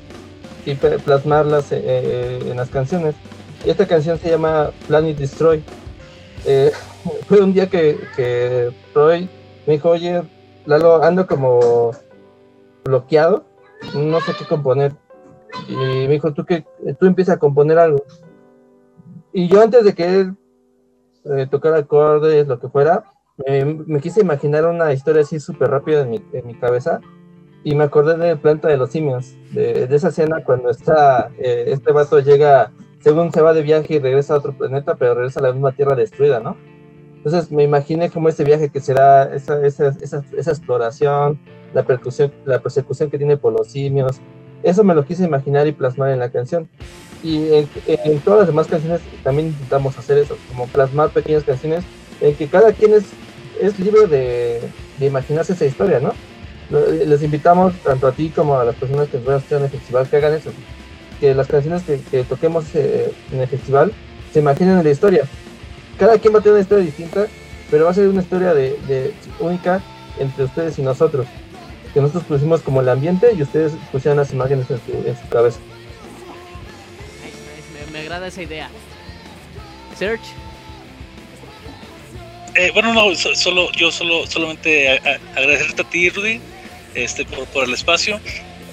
y 0.66 0.74
plasmarlas 0.74 1.72
eh, 1.72 1.80
eh, 1.82 2.38
en 2.50 2.56
las 2.56 2.68
canciones. 2.68 3.14
Y 3.64 3.70
esta 3.70 3.86
canción 3.86 4.18
se 4.18 4.30
llama 4.30 4.72
Planet 4.86 5.16
Destroy. 5.16 5.62
fue 7.28 7.40
un 7.40 7.54
día 7.54 7.68
que, 7.68 7.98
que 8.16 8.70
me 9.66 9.72
dijo, 9.72 9.90
oye, 9.90 10.22
Lalo, 10.66 11.02
ando 11.02 11.26
como 11.26 11.92
bloqueado 12.84 13.44
no 13.92 14.20
sé 14.20 14.32
qué 14.38 14.44
componer. 14.44 14.94
Y 15.68 15.74
me 15.74 16.08
dijo, 16.08 16.32
tú, 16.32 16.44
que, 16.44 16.64
tú 16.98 17.06
empiezas 17.06 17.36
a 17.36 17.38
componer 17.38 17.78
algo. 17.78 18.04
Y 19.32 19.48
yo 19.48 19.62
antes 19.62 19.84
de 19.84 19.94
que 19.94 20.20
él 20.20 20.36
eh, 21.24 21.46
tocara 21.50 21.78
acordes, 21.78 22.46
lo 22.46 22.58
que 22.58 22.68
fuera, 22.68 23.04
me 23.86 24.00
quise 24.00 24.20
imaginar 24.20 24.64
una 24.66 24.92
historia 24.92 25.22
así 25.22 25.40
súper 25.40 25.70
rápida 25.70 26.02
en 26.02 26.10
mi, 26.10 26.24
en 26.32 26.46
mi, 26.46 26.54
cabeza. 26.54 27.00
Y 27.64 27.74
me 27.74 27.84
acordé 27.84 28.16
de 28.16 28.36
Planta 28.36 28.68
de 28.68 28.76
los 28.76 28.90
Simios, 28.90 29.34
de, 29.52 29.88
esa 29.90 30.08
escena 30.08 30.44
cuando 30.44 30.70
está, 30.70 31.30
eh, 31.38 31.64
este 31.68 31.92
vato 31.92 32.20
llega, 32.20 32.72
según 33.00 33.32
se 33.32 33.40
va 33.40 33.54
de 33.54 33.62
viaje 33.62 33.94
y 33.94 33.98
regresa 33.98 34.34
a 34.34 34.38
otro 34.38 34.52
planeta, 34.52 34.96
pero 34.96 35.14
regresa 35.14 35.40
a 35.40 35.44
la 35.44 35.52
misma 35.52 35.72
tierra 35.72 35.96
destruida, 35.96 36.40
¿no? 36.40 36.56
Entonces 37.16 37.50
me 37.50 37.62
imaginé 37.62 38.10
como 38.10 38.28
ese 38.28 38.44
viaje 38.44 38.68
que 38.68 38.80
será 38.80 39.34
esa, 39.34 39.64
esa, 39.64 39.88
esa, 39.88 40.22
esa 40.36 40.50
exploración, 40.50 41.40
la, 41.72 41.82
percusión, 41.84 42.30
la 42.44 42.60
persecución 42.60 43.10
que 43.10 43.16
tiene 43.16 43.38
por 43.38 43.54
los 43.54 43.68
simios. 43.68 44.20
Eso 44.64 44.82
me 44.82 44.94
lo 44.94 45.04
quise 45.04 45.24
imaginar 45.24 45.66
y 45.66 45.72
plasmar 45.72 46.10
en 46.10 46.18
la 46.18 46.30
canción. 46.30 46.68
Y 47.22 47.48
en, 47.86 48.18
todas 48.20 48.40
las 48.40 48.48
demás 48.48 48.66
canciones 48.66 49.00
también 49.22 49.48
intentamos 49.48 49.96
hacer 49.98 50.18
eso, 50.18 50.36
como 50.48 50.66
plasmar 50.66 51.10
pequeñas 51.10 51.44
canciones 51.44 51.84
en 52.20 52.34
que 52.34 52.48
cada 52.48 52.72
quien 52.72 52.94
es, 52.94 53.04
es 53.60 53.78
libre 53.78 54.06
de, 54.06 54.60
de 54.98 55.06
imaginarse 55.06 55.52
esa 55.52 55.66
historia, 55.66 56.00
¿no? 56.00 56.12
Les 56.70 57.22
invitamos 57.22 57.74
tanto 57.82 58.06
a 58.06 58.12
ti 58.12 58.30
como 58.30 58.58
a 58.58 58.64
las 58.64 58.74
personas 58.74 59.08
que 59.08 59.18
nos 59.18 59.52
en 59.52 59.62
el 59.62 59.68
festival 59.68 60.08
que 60.08 60.16
hagan 60.16 60.34
eso. 60.34 60.50
Que 61.20 61.34
las 61.34 61.46
canciones 61.46 61.82
que, 61.82 62.24
toquemos 62.24 62.64
eh, 62.74 63.12
en 63.32 63.40
el 63.40 63.48
festival 63.48 63.92
se 64.32 64.40
imaginen 64.40 64.78
en 64.78 64.84
la 64.84 64.90
historia. 64.90 65.24
Cada 65.98 66.18
quien 66.18 66.34
va 66.34 66.38
a 66.38 66.42
tener 66.42 66.54
una 66.54 66.62
historia 66.62 66.84
distinta, 66.84 67.26
pero 67.70 67.84
va 67.84 67.90
a 67.90 67.94
ser 67.94 68.08
una 68.08 68.22
historia 68.22 68.54
de, 68.54 68.78
de 68.88 69.14
única 69.40 69.82
entre 70.18 70.44
ustedes 70.44 70.78
y 70.78 70.82
nosotros 70.82 71.26
que 71.94 72.00
nosotros 72.00 72.24
pusimos 72.24 72.60
como 72.60 72.80
el 72.80 72.88
ambiente 72.88 73.32
y 73.38 73.42
ustedes 73.42 73.72
pusieron 73.92 74.18
las 74.18 74.32
imágenes 74.32 74.66
en 74.68 74.78
su, 74.78 75.28
cabeza. 75.28 75.60
Me, 77.92 78.00
agrada 78.00 78.26
esa 78.26 78.42
idea. 78.42 78.68
Search. 79.96 80.20
Eh, 82.56 82.70
bueno, 82.74 82.92
no, 82.92 83.14
solo, 83.14 83.70
yo 83.72 83.92
solo, 83.92 84.26
solamente 84.26 84.90
agradecerte 85.36 85.82
a 85.82 85.90
ti, 85.90 86.10
Rudy, 86.10 86.40
este, 86.94 87.24
por, 87.24 87.64
el 87.64 87.74
espacio 87.74 88.20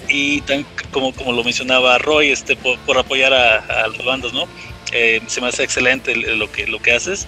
y 0.08 0.42
tan, 0.42 0.66
como, 0.92 1.14
como 1.14 1.32
lo 1.32 1.44
mencionaba 1.44 2.00
Roy, 2.00 2.32
este, 2.32 2.56
por, 2.56 2.98
apoyar 2.98 3.34
a, 3.34 3.88
los 3.88 4.04
bandos, 4.04 4.34
¿no? 4.34 4.46
Eh, 4.92 5.22
se 5.28 5.42
me 5.42 5.48
hace 5.48 5.64
excelente 5.64 6.16
lo 6.16 6.52
que, 6.52 6.66
lo 6.66 6.80
que 6.80 6.92
haces. 6.92 7.28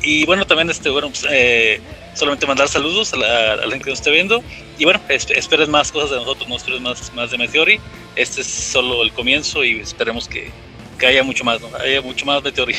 Y 0.00 0.24
bueno, 0.26 0.46
también, 0.46 0.70
este, 0.70 0.90
bueno, 0.90 1.08
pues, 1.08 1.26
eh, 1.30 1.80
solamente 2.14 2.46
mandar 2.46 2.68
saludos 2.68 3.12
a 3.12 3.16
la, 3.16 3.62
gente 3.62 3.84
que 3.84 3.90
nos 3.90 3.98
esté 3.98 4.10
viendo. 4.10 4.42
Y 4.78 4.84
bueno, 4.84 5.00
esperes 5.08 5.68
más 5.68 5.92
cosas 5.92 6.10
de 6.10 6.16
nosotros, 6.16 6.48
no 6.48 6.56
esperes 6.56 6.80
más, 6.80 7.12
más 7.14 7.30
de 7.30 7.38
Meteori. 7.38 7.80
Este 8.16 8.40
es 8.40 8.46
solo 8.46 9.02
el 9.02 9.12
comienzo 9.12 9.64
y 9.64 9.80
esperemos 9.80 10.28
que, 10.28 10.50
que 10.98 11.06
haya 11.06 11.22
mucho 11.22 11.44
más, 11.44 11.60
¿no? 11.60 11.68
haya 11.76 12.00
mucho 12.00 12.24
más 12.26 12.42
Meteori. 12.42 12.74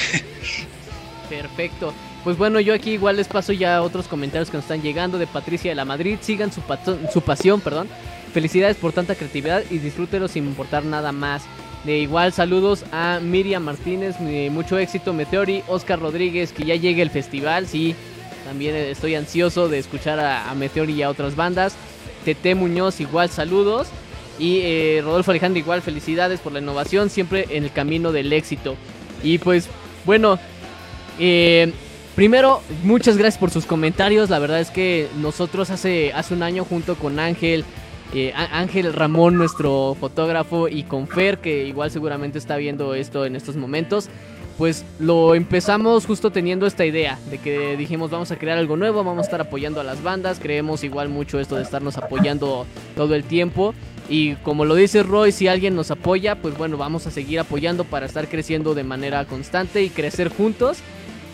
Perfecto. 1.30 1.94
Pues 2.24 2.38
bueno, 2.38 2.60
yo 2.60 2.74
aquí 2.74 2.92
igual 2.92 3.18
les 3.18 3.28
paso 3.28 3.54
ya 3.54 3.82
otros 3.84 4.08
comentarios 4.08 4.50
que 4.50 4.58
nos 4.58 4.64
están 4.64 4.82
llegando 4.82 5.18
de 5.18 5.28
Patricia 5.28 5.72
de 5.72 5.76
la 5.76 5.86
Madrid. 5.86 6.18
Sigan 6.22 6.52
su, 6.52 6.62
su 7.14 7.22
pasión, 7.22 7.62
perdón. 7.62 7.88
Felicidades 8.34 8.78
por 8.78 8.94
tanta 8.94 9.16
creatividad 9.16 9.64
y 9.70 9.78
disfrútenlo 9.78 10.28
sin 10.28 10.46
importar 10.46 10.84
nada 10.84 11.12
más. 11.12 11.44
De 11.86 12.00
igual 12.00 12.34
saludos 12.34 12.84
a 12.92 13.20
Miriam 13.22 13.64
Martínez, 13.64 14.20
mucho 14.50 14.80
éxito 14.80 15.14
Meteori, 15.14 15.62
Oscar 15.68 16.00
Rodríguez, 16.00 16.52
que 16.52 16.66
ya 16.66 16.76
llegue 16.76 17.04
el 17.04 17.12
festival, 17.12 17.68
sí, 17.68 17.96
también 18.46 18.76
estoy 18.76 19.16
ansioso 19.16 19.68
de 19.68 19.80
escuchar 19.80 20.20
a, 20.20 20.54
Meteor 20.54 20.90
y 20.90 21.02
a 21.02 21.10
otras 21.10 21.36
bandas. 21.36 21.76
Tete 22.24 22.56
Muñoz, 22.56 23.02
igual 23.02 23.30
saludos. 23.30 23.88
Y 24.38 24.60
eh, 24.62 25.02
Rodolfo 25.04 25.32
Alejandro, 25.32 25.60
igual 25.60 25.82
felicidades 25.82 26.40
por 26.40 26.54
la 26.54 26.60
innovación, 26.60 27.10
siempre 27.10 27.48
en 27.50 27.64
el 27.64 27.72
camino 27.72 28.12
del 28.12 28.32
éxito. 28.32 28.76
Y 29.24 29.40
pues, 29.40 29.68
bueno, 30.06 30.38
eh, 31.20 31.74
primero, 32.16 32.62
muchas 32.84 33.18
gracias 33.18 33.40
por 33.40 33.50
sus 33.50 33.66
comentarios. 33.66 34.30
La 34.30 34.40
verdad 34.40 34.60
es 34.60 34.70
que 34.70 35.08
nosotros 35.18 35.72
hace, 35.72 36.14
hace 36.14 36.36
un 36.36 36.44
año, 36.44 36.66
junto 36.66 36.96
con 36.96 37.20
Ángel, 37.20 37.66
eh, 38.14 38.32
Ángel 38.36 38.94
Ramón, 38.94 39.38
nuestro 39.38 39.98
fotógrafo, 40.00 40.68
y 40.68 40.84
con 40.84 41.08
Fer, 41.08 41.40
que 41.40 41.66
igual 41.66 41.90
seguramente 41.90 42.38
está 42.38 42.58
viendo 42.58 42.94
esto 42.94 43.26
en 43.26 43.36
estos 43.36 43.56
momentos, 43.56 44.10
pues 44.58 44.86
lo 45.00 45.36
empezamos 45.36 46.06
justo 46.06 46.32
teniendo 46.32 46.66
esta 46.66 46.86
idea 46.86 47.20
de 47.30 47.38
que 47.38 47.76
dijimos 47.76 48.10
vamos 48.10 48.32
a 48.32 48.38
crear 48.38 48.58
algo 48.58 48.78
nuevo, 48.78 49.04
vamos 49.04 49.24
a 49.24 49.26
estar 49.26 49.42
apoyando 49.42 49.82
a 49.82 49.84
las 49.84 50.02
bandas, 50.02 50.40
creemos 50.40 50.84
igual 50.84 51.10
mucho 51.10 51.40
esto 51.40 51.56
de 51.56 51.64
estarnos 51.64 51.98
apoyando 51.98 52.66
todo 52.96 53.16
el 53.16 53.24
tiempo 53.24 53.74
y 54.08 54.36
como 54.36 54.66
lo 54.66 54.76
dice 54.76 55.04
Roy, 55.04 55.32
si 55.32 55.48
alguien 55.48 55.76
nos 55.76 55.92
apoya, 55.92 56.36
pues 56.36 56.58
bueno, 56.58 56.78
vamos 56.78 57.08
a 57.08 57.12
seguir 57.12 57.40
apoyando 57.40 57.84
para 57.84 58.06
estar 58.06 58.28
creciendo 58.28 58.76
de 58.76 58.84
manera 58.84 59.26
constante 59.26 59.84
y 59.84 59.90
crecer 59.90 60.30
juntos. 60.30 60.78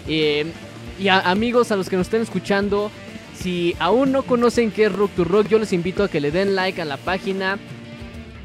Eh, 0.07 0.45
y 0.99 1.09
amigos, 1.09 1.71
a 1.71 1.75
los 1.75 1.89
que 1.89 1.97
nos 1.97 2.07
estén 2.07 2.21
escuchando, 2.21 2.89
si 3.37 3.75
aún 3.79 4.11
no 4.11 4.23
conocen 4.23 4.71
qué 4.71 4.85
es 4.85 4.93
Rock 4.93 5.11
to 5.15 5.23
Rock, 5.25 5.47
yo 5.47 5.59
les 5.59 5.73
invito 5.73 6.03
a 6.03 6.07
que 6.07 6.21
le 6.21 6.31
den 6.31 6.55
like 6.55 6.81
a 6.81 6.85
la 6.85 6.97
página. 6.97 7.57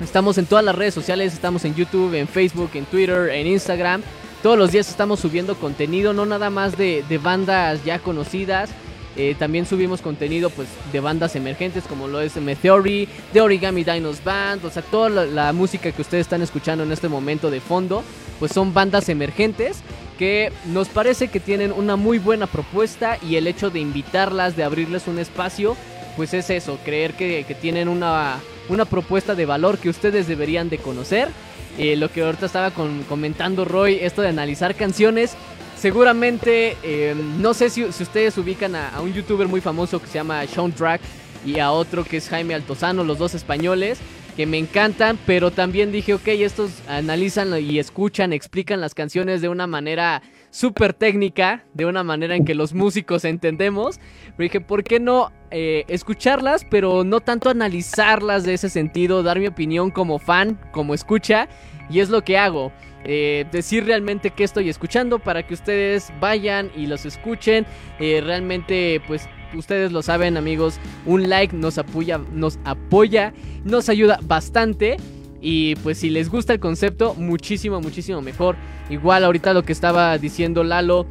Estamos 0.01 0.39
en 0.39 0.47
todas 0.47 0.65
las 0.65 0.75
redes 0.75 0.95
sociales, 0.95 1.33
estamos 1.33 1.65
en 1.65 1.75
YouTube, 1.75 2.15
en 2.15 2.27
Facebook, 2.27 2.71
en 2.75 2.85
Twitter, 2.87 3.31
en 3.31 3.47
Instagram. 3.47 4.03
Todos 4.43 4.59
los 4.59 4.71
días 4.71 4.89
estamos 4.89 5.21
subiendo 5.21 5.57
contenido, 5.57 6.13
no 6.13 6.27
nada 6.27 6.51
más 6.51 6.77
de, 6.77 7.03
bandas 7.23 7.85
ya 7.85 7.99
conocidas. 7.99 8.71
Eh, 9.19 9.35
también 9.39 9.65
subimos 9.65 10.03
contenido 10.03 10.51
pues 10.51 10.69
de 10.93 11.01
bandas 11.01 11.37
emergentes 11.37 11.85
como 11.85 12.07
lo 12.07 12.21
es 12.21 12.37
Meteori, 12.37 13.09
de 13.33 13.41
Origami 13.41 13.83
Dinos 13.83 14.23
Band, 14.23 14.63
o 14.63 14.71
sea, 14.71 14.83
toda 14.83 15.09
la, 15.09 15.55
música 15.55 15.91
que 15.91 16.03
ustedes 16.03 16.27
están 16.27 16.43
escuchando 16.43 16.85
en 16.85 16.93
este 16.93 17.09
momento 17.09 17.51
de 17.51 17.61
fondo, 17.61 18.05
pues 18.39 18.53
son 18.53 18.75
bandas 18.75 19.09
emergentes 19.09 19.79
que 20.19 20.53
nos 20.67 20.89
parece 20.89 21.29
que 21.29 21.41
tienen 21.41 21.73
una 21.73 21.97
muy 21.97 22.19
buena 22.19 22.47
propuesta 22.47 23.19
y 23.27 23.37
el 23.37 23.47
hecho 23.47 23.71
de 23.71 23.81
invitarlas, 23.81 24.55
de 24.55 24.65
abrirles 24.65 25.07
un 25.07 25.19
espacio, 25.19 25.79
pues 26.17 26.35
es 26.35 26.51
eso, 26.51 26.79
creer 26.85 27.15
que, 27.15 27.45
tienen 27.59 27.89
una, 27.89 28.39
una 28.69 28.85
propuesta 28.85 29.35
de 29.35 29.47
valor 29.47 29.79
que 29.79 29.89
ustedes 29.89 30.29
deberían 30.29 30.69
de 30.69 30.77
conocer 30.77 31.31
eh, 31.79 31.97
lo 31.97 32.11
que 32.11 32.23
ahorita 32.23 32.47
estaba 32.47 32.71
comentando 32.71 33.65
Roy, 33.65 33.99
esto 34.01 34.23
de 34.23 34.29
analizar 34.29 34.75
canciones. 34.75 35.37
Seguramente, 35.77 36.77
eh, 36.83 37.15
no 37.39 37.53
sé 37.53 37.69
si, 37.69 37.85
ustedes 37.85 38.39
ubican 38.39 38.75
a, 38.75 39.01
un 39.03 39.13
youtuber 39.13 39.47
muy 39.47 39.61
famoso 39.61 40.01
que 40.01 40.07
se 40.07 40.15
llama 40.15 40.47
Sean 40.47 40.73
Track 40.73 41.03
y 41.45 41.59
a 41.59 41.71
otro 41.71 42.03
que 42.03 42.17
es 42.17 42.29
Jaime 42.29 42.55
Altozano, 42.55 43.05
los 43.05 43.19
dos 43.19 43.35
españoles, 43.35 43.99
que 44.37 44.47
me 44.47 44.59
encantan, 44.59 45.19
pero 45.27 45.51
también 45.51 45.93
dije, 45.93 46.15
ok, 46.15 46.29
estos 46.29 46.71
analizan 46.89 47.59
y 47.63 47.79
escuchan, 47.79 48.33
explican 48.33 48.81
las 48.81 48.95
canciones 48.95 49.43
de 49.43 49.49
una 49.49 49.67
manera 49.67 50.23
súper 50.51 50.95
técnica, 50.95 51.65
de 51.75 51.85
una 51.85 52.03
manera 52.03 52.37
en 52.37 52.45
que 52.47 52.55
los 52.55 52.73
músicos 52.73 53.25
entendemos. 53.25 53.99
Pero 54.37 54.45
dije, 54.45 54.61
¿por 54.61 54.83
qué 54.83 54.99
no 54.99 55.31
eh, 55.51 55.85
escucharlas, 55.89 56.65
pero 56.69 57.05
no 57.05 57.21
tanto 57.21 57.51
analizarlas 57.51 58.45
de 58.45 58.55
ese 58.55 58.69
sentido, 58.69 59.23
dar 59.23 59.39
mi 59.39 59.47
opinión 59.47 59.91
como 59.91 60.19
fan, 60.19 60.59
como 60.73 60.95
escucha? 60.95 61.49
Y 61.89 62.01
es 62.01 62.09
lo 62.11 62.23
que 62.23 62.39
hago. 62.39 62.73
Eh, 63.05 63.47
decir 63.53 63.85
realmente 63.85 64.31
qué 64.31 64.43
estoy 64.43 64.69
escuchando 64.69 65.21
para 65.21 65.47
que 65.47 65.55
ustedes 65.55 66.13
vayan 66.21 66.71
y 66.75 66.87
los 66.87 67.07
escuchen. 67.07 67.65
Eh, 68.01 68.21
realmente, 68.25 69.01
pues 69.07 69.29
ustedes 69.55 69.93
lo 69.93 70.03
saben, 70.03 70.37
amigos, 70.37 70.81
un 71.05 71.29
like 71.29 71.55
nos 71.55 71.79
apoya, 71.79 72.19
nos 72.33 72.59
apoya, 72.65 73.33
nos 73.65 73.89
ayuda 73.89 74.19
bastante. 74.23 74.97
Y 75.41 75.77
pues 75.77 75.99
si 75.99 76.11
les 76.11 76.29
gusta 76.29 76.55
el 76.55 76.61
concepto, 76.61 77.15
muchísimo, 77.15 77.81
muchísimo 77.81 78.21
mejor. 78.23 78.57
Igual 78.91 79.23
ahorita 79.23 79.55
lo 79.55 79.63
que 79.63 79.73
estaba 79.73 80.19
diciendo 80.19 80.65
Lalo, 80.65 81.07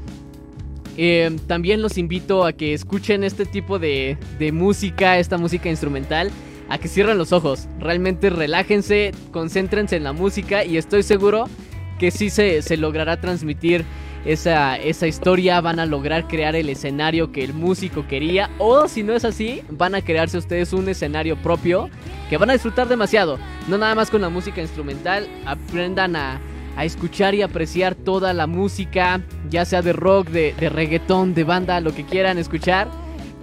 eh, 0.97 1.35
también 1.47 1.81
los 1.81 1.97
invito 1.97 2.45
a 2.45 2.53
que 2.53 2.73
escuchen 2.73 3.23
este 3.23 3.45
tipo 3.45 3.79
de, 3.79 4.17
de 4.39 4.51
música, 4.51 5.19
esta 5.19 5.37
música 5.37 5.69
instrumental, 5.69 6.31
a 6.69 6.77
que 6.77 6.87
cierren 6.87 7.17
los 7.17 7.31
ojos. 7.31 7.67
Realmente 7.79 8.29
relájense, 8.29 9.11
concéntrense 9.31 9.95
en 9.95 10.03
la 10.03 10.13
música 10.13 10.63
y 10.63 10.77
estoy 10.77 11.03
seguro 11.03 11.47
que 11.99 12.11
sí 12.11 12.29
se, 12.29 12.61
se 12.61 12.77
logrará 12.77 13.19
transmitir 13.19 13.85
esa, 14.25 14.75
esa, 14.77 15.05
historia, 15.05 15.61
van 15.61 15.79
a 15.79 15.85
lograr 15.85 16.27
crear 16.27 16.55
el 16.55 16.69
escenario 16.69 17.31
que 17.31 17.43
el 17.43 17.53
músico 17.53 18.07
quería. 18.07 18.49
O 18.57 18.87
si 18.87 19.03
no 19.03 19.13
es 19.13 19.23
así, 19.23 19.61
van 19.69 19.93
a 19.93 20.01
crearse 20.01 20.37
ustedes 20.37 20.73
un 20.73 20.89
escenario 20.89 21.37
propio 21.37 21.89
que 22.29 22.37
van 22.37 22.49
a 22.49 22.53
disfrutar 22.53 22.87
demasiado. 22.87 23.37
No 23.67 23.77
nada 23.77 23.93
más 23.93 24.09
con 24.09 24.21
la 24.21 24.29
música 24.29 24.61
instrumental, 24.61 25.27
aprendan 25.45 26.15
a 26.15 26.41
a 26.75 26.85
escuchar 26.85 27.35
y 27.35 27.41
apreciar 27.41 27.95
toda 27.95 28.33
la 28.33 28.47
música, 28.47 29.21
ya 29.49 29.65
sea 29.65 29.81
de 29.81 29.93
rock, 29.93 30.29
de, 30.29 30.53
de 30.59 30.69
reggaetón, 30.69 31.33
de 31.33 31.43
banda, 31.43 31.79
lo 31.79 31.93
que 31.93 32.05
quieran 32.05 32.37
escuchar. 32.37 32.89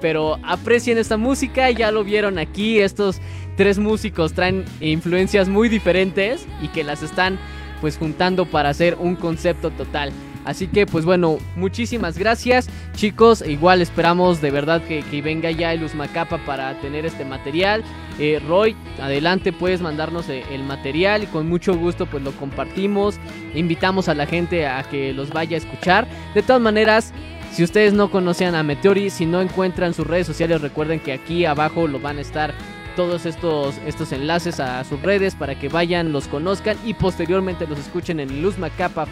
Pero 0.01 0.39
aprecien 0.43 0.99
esta 0.99 1.17
música, 1.17 1.71
ya 1.71 1.93
lo 1.93 2.05
vieron 2.05 2.39
aquí, 2.39 2.81
estos 2.81 3.21
tres 3.57 3.79
músicos 3.79 4.33
traen 4.33 4.65
influencias 4.81 5.49
muy 5.49 5.69
diferentes 5.69 6.47
y 6.61 6.69
que 6.69 6.85
las 6.85 7.03
están 7.03 7.39
pues 7.81 7.99
juntando 7.99 8.47
para 8.47 8.71
hacer 8.71 8.97
un 8.99 9.17
concepto 9.17 9.71
total. 9.71 10.13
Así 10.45 10.67
que 10.67 10.87
pues 10.87 11.05
bueno, 11.05 11.39
muchísimas 11.57 12.19
gracias 12.19 12.69
chicos. 12.95 13.43
Igual 13.47 13.83
esperamos 13.83 14.41
de 14.41 14.51
verdad 14.51 14.83
que, 14.83 15.03
venga 15.23 15.51
ya 15.51 15.73
el 15.73 15.85
Usmacapa 15.85 16.39
para 16.39 16.75
tener 16.81 17.07
este 17.07 17.25
material. 17.25 17.83
Eh, 18.19 18.41
Roy, 18.47 18.77
adelante 19.01 19.53
puedes 19.53 19.81
mandarnos 19.81 20.29
eh, 20.29 20.45
el 20.51 20.65
material 20.65 21.23
y 21.23 21.27
con 21.27 21.49
mucho 21.49 21.77
gusto 21.77 22.07
pues 22.07 22.23
lo 22.23 22.33
compartimos. 22.33 23.19
Invitamos 23.55 24.09
a 24.09 24.15
la 24.15 24.27
gente 24.27 24.67
a 24.67 24.83
que 24.83 25.13
los 25.13 25.31
vaya 25.31 25.57
a 25.57 25.59
escuchar. 25.59 26.07
De 26.35 26.43
todas 26.43 26.61
maneras, 26.61 27.13
si 27.53 27.63
ustedes 27.63 27.93
no 27.93 28.11
conocían 28.11 28.55
a 28.55 28.63
Meteori, 28.63 29.11
si 29.11 29.27
no 29.27 29.41
encuentran 29.41 29.95
sus 29.95 30.07
redes 30.07 30.27
sociales, 30.27 30.61
recuerden 30.61 31.01
que 31.01 31.13
aquí 31.13 31.45
abajo 31.45 31.87
lo 31.87 32.01
van 32.01 32.19
a 32.19 32.23
estar 32.23 32.55
todos 32.97 33.27
estos, 33.27 33.77
estos 33.87 34.13
enlaces 34.13 34.61
a 34.61 34.85
sus 34.85 35.01
redes 35.03 35.35
para 35.35 35.59
que 35.59 35.69
vayan, 35.69 36.13
los 36.13 36.29
conozcan 36.29 36.77
y 36.85 36.95
posteriormente 36.95 37.67
los 37.67 37.79
escuchen 37.79 38.21
en 38.21 38.43
Luz 38.43 38.57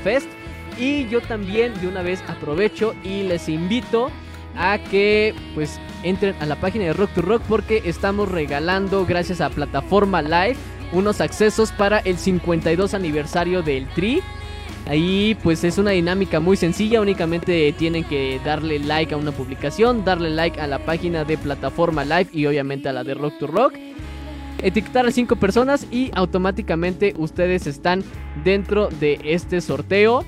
Fest. 0.03 0.28
Y 0.81 1.07
yo 1.09 1.20
también 1.20 1.78
de 1.81 1.87
una 1.87 2.01
vez 2.01 2.24
aprovecho 2.26 2.95
y 3.05 3.22
les 3.22 3.51
invito 3.51 4.11
a 4.57 4.78
que 4.78 5.35
pues 5.55 5.78
entren 6.03 6.35
a 6.41 6.47
la 6.47 6.57
página 6.57 6.87
de 6.87 6.95
Rock 6.95 7.11
to 7.14 7.22
Rock 7.22 7.43
porque 7.47 7.83
estamos 7.85 8.31
regalando 8.31 9.05
gracias 9.05 9.43
a 9.43 9.51
Plataforma 9.51 10.22
Live 10.22 10.57
unos 10.93 11.20
accesos 11.20 11.70
para 11.70 11.99
el 11.99 12.16
52 12.16 12.95
aniversario 12.95 13.62
del 13.62 13.87
Tri. 13.89 14.22
Ahí 14.87 15.37
pues 15.43 15.62
es 15.64 15.76
una 15.76 15.91
dinámica 15.91 16.41
muy 16.41 16.57
sencilla, 16.57 17.03
únicamente 17.03 17.72
tienen 17.76 18.03
que 18.03 18.41
darle 18.43 18.78
like 18.78 19.14
a 19.14 19.18
una 19.18 19.33
publicación, 19.33 20.05
darle 20.05 20.31
like 20.31 20.59
a 20.59 20.66
la 20.66 20.78
página 20.78 21.24
de 21.24 21.37
Plataforma 21.37 22.05
Live 22.05 22.31
y 22.33 22.47
obviamente 22.47 22.89
a 22.89 22.95
la 22.95 23.05
de 23.05 23.12
Rock 23.14 23.39
to 23.39 23.47
Rock 23.47 23.74
etiquetar 24.62 25.07
a 25.07 25.11
5 25.11 25.37
personas 25.37 25.87
y 25.91 26.11
automáticamente 26.14 27.14
ustedes 27.16 27.66
están 27.66 28.03
dentro 28.45 28.89
de 28.89 29.20
este 29.24 29.61
sorteo. 29.61 30.24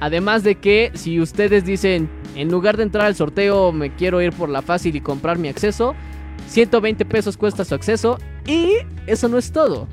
Además 0.00 0.42
de 0.42 0.56
que 0.56 0.90
si 0.94 1.20
ustedes 1.20 1.64
dicen, 1.64 2.08
en 2.34 2.50
lugar 2.50 2.76
de 2.76 2.84
entrar 2.84 3.06
al 3.06 3.14
sorteo, 3.14 3.70
me 3.70 3.94
quiero 3.94 4.22
ir 4.22 4.32
por 4.32 4.48
la 4.48 4.62
fácil 4.62 4.96
y 4.96 5.00
comprar 5.00 5.38
mi 5.38 5.48
acceso, 5.48 5.94
120 6.48 7.04
pesos 7.04 7.36
cuesta 7.36 7.64
su 7.64 7.74
acceso 7.74 8.18
y 8.46 8.72
eso 9.06 9.28
no 9.28 9.38
es 9.38 9.52
todo. 9.52 9.86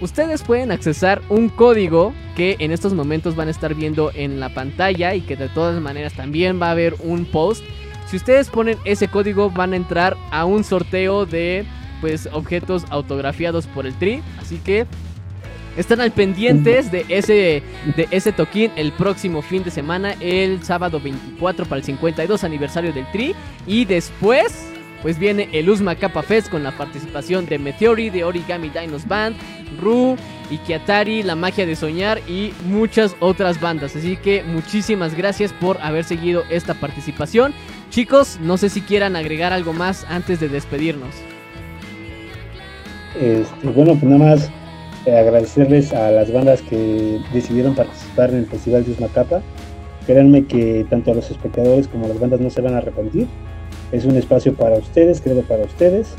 Ustedes 0.00 0.42
pueden 0.42 0.72
accesar 0.72 1.22
un 1.28 1.48
código 1.48 2.12
que 2.36 2.56
en 2.58 2.72
estos 2.72 2.92
momentos 2.92 3.36
van 3.36 3.48
a 3.48 3.52
estar 3.52 3.74
viendo 3.74 4.10
en 4.14 4.40
la 4.40 4.52
pantalla 4.52 5.14
y 5.14 5.20
que 5.20 5.36
de 5.36 5.48
todas 5.48 5.80
maneras 5.80 6.12
también 6.14 6.60
va 6.60 6.68
a 6.68 6.72
haber 6.72 6.94
un 6.98 7.24
post. 7.24 7.64
Si 8.08 8.16
ustedes 8.16 8.50
ponen 8.50 8.76
ese 8.84 9.08
código 9.08 9.50
van 9.50 9.72
a 9.72 9.76
entrar 9.76 10.16
a 10.30 10.44
un 10.44 10.64
sorteo 10.64 11.24
de 11.24 11.64
pues 12.00 12.28
objetos 12.32 12.84
autografiados 12.90 13.66
por 13.68 13.86
el 13.86 13.94
Tri, 13.94 14.22
así 14.38 14.58
que 14.58 14.86
están 15.76 16.00
al 16.00 16.12
pendientes 16.12 16.90
de 16.90 17.04
ese, 17.08 17.62
de 17.96 18.08
ese 18.10 18.32
toquín 18.32 18.70
el 18.76 18.92
próximo 18.92 19.42
fin 19.42 19.64
de 19.64 19.70
semana, 19.70 20.14
el 20.20 20.62
sábado 20.62 21.00
24 21.00 21.66
para 21.66 21.78
el 21.78 21.84
52 21.84 22.44
aniversario 22.44 22.92
del 22.92 23.10
Tri. 23.10 23.34
Y 23.66 23.84
después, 23.84 24.66
pues 25.02 25.18
viene 25.18 25.48
el 25.52 25.68
Uzma 25.68 25.96
Kappa 25.96 26.22
Fest 26.22 26.48
con 26.48 26.62
la 26.62 26.76
participación 26.76 27.46
de 27.46 27.58
Meteori, 27.58 28.10
de 28.10 28.24
Origami 28.24 28.70
Dinos 28.70 29.06
Band, 29.06 29.36
Ru, 29.80 30.16
Ikiatari, 30.50 31.22
La 31.22 31.34
Magia 31.34 31.66
de 31.66 31.76
Soñar 31.76 32.20
y 32.28 32.52
muchas 32.66 33.16
otras 33.20 33.60
bandas. 33.60 33.96
Así 33.96 34.16
que 34.16 34.42
muchísimas 34.44 35.14
gracias 35.14 35.52
por 35.52 35.78
haber 35.80 36.04
seguido 36.04 36.44
esta 36.50 36.74
participación. 36.74 37.52
Chicos, 37.90 38.38
no 38.42 38.56
sé 38.56 38.70
si 38.70 38.80
quieran 38.80 39.16
agregar 39.16 39.52
algo 39.52 39.72
más 39.72 40.06
antes 40.08 40.40
de 40.40 40.48
despedirnos. 40.48 41.14
Este, 43.20 43.68
bueno, 43.68 43.92
pues 43.94 44.04
nada 44.04 44.18
más 44.18 44.44
eh, 44.44 44.63
agradecerles 45.06 45.92
a 45.92 46.10
las 46.10 46.32
bandas 46.32 46.62
que 46.62 47.20
decidieron 47.32 47.74
participar 47.74 48.30
en 48.30 48.36
el 48.36 48.46
Festival 48.46 48.84
de 48.84 48.92
Usmacapa. 48.92 49.42
Créanme 50.06 50.44
que 50.44 50.86
tanto 50.88 51.14
los 51.14 51.30
espectadores 51.30 51.88
como 51.88 52.08
las 52.08 52.18
bandas 52.18 52.40
no 52.40 52.50
se 52.50 52.60
van 52.60 52.74
a 52.74 52.78
arrepentir. 52.78 53.26
Es 53.92 54.04
un 54.04 54.16
espacio 54.16 54.54
para 54.54 54.76
ustedes, 54.76 55.20
creo 55.20 55.42
para 55.42 55.64
ustedes, 55.64 56.14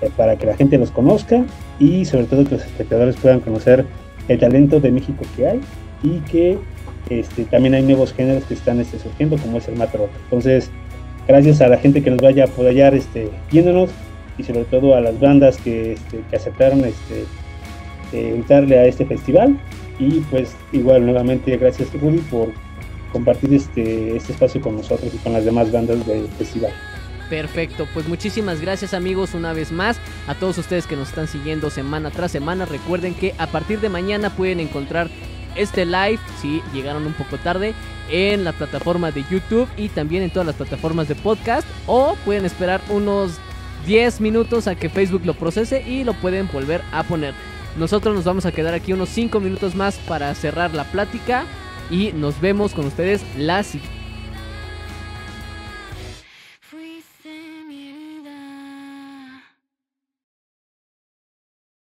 eh, 0.00 0.10
para 0.16 0.36
que 0.36 0.46
la 0.46 0.56
gente 0.56 0.78
los 0.78 0.90
conozca 0.90 1.44
y 1.78 2.04
sobre 2.04 2.24
todo 2.24 2.44
que 2.44 2.56
los 2.56 2.64
espectadores 2.64 3.16
puedan 3.16 3.40
conocer 3.40 3.84
el 4.28 4.38
talento 4.38 4.80
de 4.80 4.92
México 4.92 5.24
que 5.36 5.46
hay 5.46 5.60
y 6.02 6.18
que 6.20 6.58
este, 7.10 7.44
también 7.44 7.74
hay 7.74 7.82
nuevos 7.82 8.12
géneros 8.12 8.44
que 8.44 8.54
están 8.54 8.80
este, 8.80 8.98
surgiendo 8.98 9.36
como 9.38 9.58
es 9.58 9.68
el 9.68 9.76
matro. 9.76 10.08
Entonces, 10.24 10.70
gracias 11.26 11.60
a 11.60 11.68
la 11.68 11.78
gente 11.78 12.02
que 12.02 12.10
nos 12.10 12.20
vaya 12.20 12.44
a 12.44 12.46
apoyar 12.46 12.94
este, 12.94 13.30
viéndonos 13.50 13.90
y 14.36 14.44
sobre 14.44 14.64
todo 14.64 14.94
a 14.94 15.00
las 15.00 15.18
bandas 15.18 15.56
que, 15.56 15.96
que 16.30 16.36
aceptaron 16.36 16.84
este, 16.84 17.24
entrarle 18.12 18.78
a 18.78 18.86
este 18.86 19.04
festival. 19.06 19.58
Y 19.98 20.20
pues 20.30 20.54
igual 20.72 21.04
nuevamente 21.04 21.56
gracias 21.56 21.92
Rudy 22.00 22.18
por 22.30 22.52
compartir 23.12 23.52
este, 23.54 24.16
este 24.16 24.32
espacio 24.32 24.60
con 24.60 24.76
nosotros 24.76 25.12
y 25.14 25.18
con 25.18 25.32
las 25.32 25.44
demás 25.44 25.72
bandas 25.72 26.06
del 26.06 26.28
festival. 26.38 26.72
Perfecto, 27.28 27.86
pues 27.92 28.08
muchísimas 28.08 28.60
gracias 28.60 28.94
amigos 28.94 29.34
una 29.34 29.52
vez 29.52 29.70
más 29.70 29.98
a 30.26 30.34
todos 30.34 30.56
ustedes 30.56 30.86
que 30.86 30.96
nos 30.96 31.10
están 31.10 31.28
siguiendo 31.28 31.68
semana 31.68 32.10
tras 32.10 32.32
semana. 32.32 32.64
Recuerden 32.64 33.14
que 33.14 33.34
a 33.38 33.46
partir 33.46 33.80
de 33.80 33.90
mañana 33.90 34.30
pueden 34.30 34.60
encontrar 34.60 35.10
este 35.54 35.84
live, 35.84 36.18
si 36.40 36.62
llegaron 36.72 37.06
un 37.06 37.12
poco 37.12 37.36
tarde, 37.36 37.74
en 38.10 38.44
la 38.44 38.52
plataforma 38.52 39.10
de 39.10 39.24
YouTube 39.30 39.68
y 39.76 39.88
también 39.88 40.22
en 40.22 40.30
todas 40.30 40.46
las 40.46 40.56
plataformas 40.56 41.08
de 41.08 41.16
podcast. 41.16 41.66
O 41.86 42.16
pueden 42.24 42.46
esperar 42.46 42.80
unos 42.88 43.32
10 43.86 44.20
minutos 44.20 44.66
a 44.66 44.74
que 44.74 44.88
Facebook 44.88 45.22
lo 45.24 45.34
procese 45.34 45.82
y 45.86 46.04
lo 46.04 46.14
pueden 46.14 46.48
volver 46.50 46.80
a 46.92 47.02
poner. 47.02 47.34
Nosotros 47.78 48.14
nos 48.14 48.24
vamos 48.24 48.44
a 48.44 48.50
quedar 48.50 48.74
aquí 48.74 48.92
unos 48.92 49.08
5 49.10 49.38
minutos 49.38 49.76
más 49.76 49.96
para 49.98 50.34
cerrar 50.34 50.74
la 50.74 50.84
plática 50.84 51.44
y 51.90 52.12
nos 52.12 52.40
vemos 52.40 52.74
con 52.74 52.86
ustedes 52.86 53.22
la 53.36 53.62
siguiente 53.62 53.97